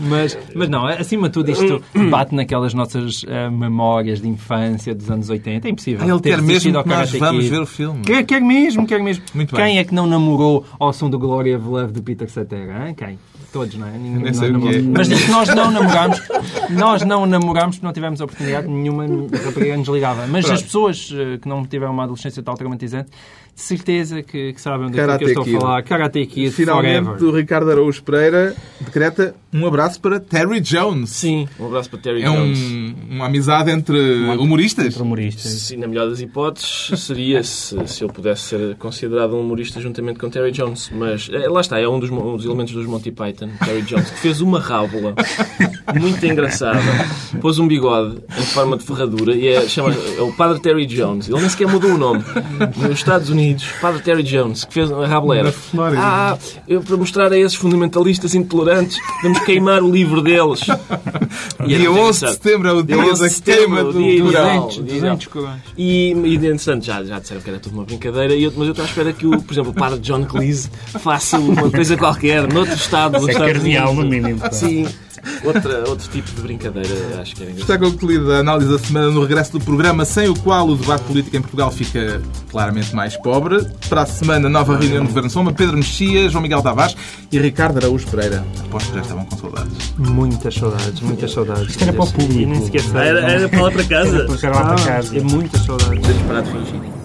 mas, 0.08 0.38
mas 0.54 0.68
não, 0.70 0.86
acima 0.86 1.28
de 1.28 1.34
tudo 1.34 1.50
isto 1.50 1.82
bate 2.10 2.34
naquelas 2.34 2.72
nossas 2.72 3.24
ah, 3.28 3.50
memórias 3.50 4.22
de 4.22 4.28
infância 4.28 4.94
dos 4.94 5.10
anos 5.10 5.28
80. 5.28 5.68
É 5.68 5.70
impossível. 5.70 6.06
Ah, 6.06 6.08
ele 6.10 6.20
ter 6.20 6.30
quer 6.30 6.42
mesmo 6.42 6.82
que 6.82 6.88
nós 6.88 7.12
vamos 7.12 7.46
ver 7.46 7.60
o 7.60 7.66
filme. 7.66 8.02
Quer, 8.02 8.24
quer 8.24 8.40
mesmo, 8.40 8.86
quer 8.86 9.02
mesmo. 9.02 9.24
Muito 9.34 9.54
Quem 9.54 9.64
bem. 9.64 9.78
é 9.78 9.84
que 9.84 9.94
não 9.94 10.06
namorou 10.06 10.64
ao 10.78 10.90
som 10.92 11.10
do 11.10 11.18
Glory 11.18 11.54
of 11.54 11.66
Love 11.66 11.92
de 11.92 12.00
Peter 12.00 12.30
Cetera? 12.30 12.88
hein? 12.88 12.94
Quem? 12.94 13.18
Todos, 13.52 13.74
não 13.74 13.86
é? 13.86 13.90
Ninguém 13.92 14.22
Nem 14.22 14.34
sei 14.34 14.50
o 14.52 14.60
que 14.60 14.68
é. 14.76 14.82
Mas 14.82 15.08
diz 15.08 15.24
que 15.24 15.30
nós 15.30 15.48
não 15.48 15.70
namorámos, 15.70 16.22
nós 16.70 17.02
não 17.02 17.26
namorámos 17.26 17.76
porque 17.76 17.86
não 17.86 17.92
tivemos 17.92 18.20
a 18.20 18.24
oportunidade, 18.24 18.68
nenhuma 18.68 19.04
rapariga 19.44 19.76
nos 19.76 19.88
ligava. 19.88 20.26
Mas 20.28 20.48
as 20.48 20.62
pessoas 20.62 21.10
eh, 21.12 21.38
que 21.38 21.48
não 21.48 21.64
tiveram 21.66 21.92
uma 21.92 22.04
adolescência 22.04 22.42
tal 22.42 22.54
traumatizante, 22.54 23.10
de 23.54 23.60
certeza 23.62 24.22
que, 24.22 24.52
que 24.52 24.60
sabem 24.60 24.86
onde 24.86 24.98
é 24.98 25.00
que 25.00 25.06
Karate 25.06 25.24
eu 25.24 25.28
estou 25.28 25.44
Kid. 25.44 25.56
a 25.56 25.60
falar. 25.60 25.82
Karate 25.82 26.26
Kid, 26.26 26.50
Finalmente, 26.50 27.04
forever. 27.04 27.28
o 27.28 27.36
Ricardo 27.36 27.70
Araújo 27.70 28.02
Pereira 28.02 28.54
decreta 28.80 29.34
um 29.52 29.66
abraço 29.66 30.00
para 30.00 30.18
Terry 30.20 30.60
Jones. 30.60 31.10
Sim, 31.10 31.48
um 31.58 31.66
abraço 31.66 31.90
para 31.90 31.98
Terry 31.98 32.22
É 32.22 32.24
Jones. 32.26 32.58
um- 32.58 32.94
uma 33.10 33.26
amizade 33.26 33.70
entre 33.70 33.98
humoristas? 34.38 34.86
Entre 34.86 35.02
humoristas. 35.02 35.50
Sim, 35.52 35.76
na 35.78 35.86
melhor 35.88 36.08
das 36.08 36.20
hipóteses, 36.20 36.92
seria 37.00 37.42
se, 37.42 37.76
se 37.86 38.02
eu 38.04 38.08
pudesse 38.08 38.42
ser 38.44 38.76
considerado 38.76 39.34
um 39.34 39.40
humorista 39.40 39.80
juntamente 39.80 40.18
com 40.18 40.30
Terry 40.30 40.52
Jones. 40.52 40.90
Mas 40.94 41.28
eh, 41.32 41.48
lá 41.48 41.60
está, 41.60 41.78
é 41.80 41.88
um 41.88 41.98
dos, 41.98 42.10
um 42.10 42.36
dos 42.36 42.44
elementos 42.44 42.72
dos 42.72 42.86
Monty 42.86 43.10
Python, 43.10 43.50
Terry 43.64 43.82
Jones, 43.82 44.10
que 44.10 44.18
fez 44.20 44.40
uma 44.40 44.60
rábula 44.60 45.14
muito 46.00 46.24
engraçada. 46.24 46.78
Pôs 47.40 47.58
um 47.58 47.66
bigode 47.66 48.18
em 48.38 48.42
forma 48.42 48.76
de 48.76 48.84
ferradura 48.84 49.34
e 49.34 49.48
é, 49.48 49.68
chama, 49.68 49.92
é 49.92 50.22
o 50.22 50.32
Padre 50.32 50.60
Terry 50.60 50.86
Jones. 50.86 51.28
Ele 51.28 51.40
nem 51.40 51.48
sequer 51.48 51.66
mudou 51.68 51.90
o 51.92 51.98
nome. 51.98 52.22
Nos 52.76 52.92
Estados 52.98 53.28
Unidos, 53.30 53.39
Padre 53.80 54.02
Terry 54.02 54.22
Jones, 54.22 54.64
que 54.64 54.74
fez 54.74 54.90
a 54.90 55.06
rábula 55.06 55.36
era. 55.36 55.44
Na 55.46 55.52
Flórida. 55.52 56.00
Ah, 56.02 56.38
eu, 56.66 56.80
para 56.82 56.96
mostrar 56.96 57.32
a 57.32 57.38
esses 57.38 57.54
fundamentalistas 57.54 58.34
intolerantes, 58.34 58.98
vamos 59.22 59.40
queimar 59.40 59.82
o 59.82 59.90
livro 59.90 60.22
deles. 60.22 60.60
E 61.64 61.76
Dia 61.76 61.90
11 61.90 62.00
muito 62.00 62.26
de 62.26 62.32
setembro 62.32 62.68
é 62.68 62.72
o 62.72 62.82
Dia 62.82 62.96
dia 62.96 63.04
11 63.12 63.20
da 63.20 63.26
de 63.28 63.32
setembro, 63.34 63.62
queima 63.62 63.80
o 63.80 63.92
do 63.92 63.98
dia. 63.98 64.22
200, 64.22 64.76
Ideal, 64.76 65.00
200 65.00 65.26
corões. 65.26 65.60
E, 65.76 66.12
e 66.12 66.34
entretanto, 66.36 66.84
já, 66.84 67.04
já 67.04 67.18
disseram 67.18 67.40
que 67.40 67.50
era 67.50 67.58
tudo 67.58 67.74
uma 67.74 67.84
brincadeira, 67.84 68.34
e 68.34 68.44
eu, 68.44 68.52
mas 68.56 68.66
eu 68.66 68.70
estou 68.70 68.84
à 68.84 68.88
espera 68.88 69.12
que, 69.12 69.26
o, 69.26 69.42
por 69.42 69.52
exemplo, 69.52 69.70
o 69.70 69.74
padre 69.74 69.98
John 70.00 70.24
Cleese 70.24 70.70
faça 70.98 71.38
uma 71.38 71.70
coisa 71.70 71.96
qualquer, 71.96 72.52
noutro 72.52 72.74
estado. 72.74 73.18
Isso 73.18 73.30
é 73.30 73.34
cardeal, 73.34 73.94
no 73.94 74.00
Unidos. 74.00 74.22
mínimo. 74.22 74.40
Sim, 74.52 74.86
outra, 75.44 75.88
outro 75.88 76.08
tipo 76.10 76.30
de 76.30 76.40
brincadeira, 76.42 77.20
acho 77.20 77.34
que 77.36 77.42
era 77.42 77.50
engraçado. 77.52 77.76
Está 77.76 77.78
concluída 77.90 78.36
a 78.36 78.40
análise 78.40 78.70
da 78.70 78.78
semana 78.78 79.10
no 79.10 79.20
regresso 79.22 79.52
do 79.52 79.60
programa, 79.60 80.04
sem 80.04 80.28
o 80.28 80.34
qual 80.34 80.68
o 80.68 80.76
debate 80.76 81.02
político 81.04 81.36
em 81.36 81.40
Portugal 81.40 81.70
fica 81.70 82.20
claramente 82.50 82.94
mais 82.94 83.16
pobre. 83.16 83.64
Para 83.88 84.02
a 84.02 84.06
semana, 84.06 84.48
nova 84.48 84.76
reunião 84.76 85.02
do 85.02 85.08
Governo 85.08 85.30
Sombra, 85.30 85.52
Pedro 85.52 85.76
Mexia, 85.76 86.28
João 86.28 86.42
Miguel 86.42 86.62
Tavares 86.62 86.96
e 87.30 87.38
Ricardo 87.38 87.78
Araújo 87.78 88.06
Pereira. 88.08 88.44
Aposto 88.66 88.88
que 88.90 88.96
já 88.96 89.02
estavam 89.02 89.24
com 89.24 89.36
saudades. 89.36 89.92
Muitas 89.98 90.54
saudades, 90.54 91.00
muitas 91.00 91.32
saudades. 91.32 91.68
Isto 91.70 91.82
era 91.82 91.92
para 91.92 92.04
o 92.04 92.12
público. 92.12 92.40
E 92.40 92.46
nem 92.46 92.64
sequer. 92.64 92.82
Era, 92.94 93.20
era 93.20 93.48
para 93.48 93.62
lá 93.62 93.70
para 93.70 93.84
casa. 93.84 94.24
Porque 94.26 94.46
era 94.46 94.54
lá 94.56 94.64
para 94.74 94.82
Ah, 94.82 94.86
casa. 94.86 95.16
é 95.16 95.20
muitas 95.20 95.60
saudades. 95.64 96.06
Temos 96.06 96.22
parado 96.22 96.46
de 96.50 96.52
fingir. 96.70 96.99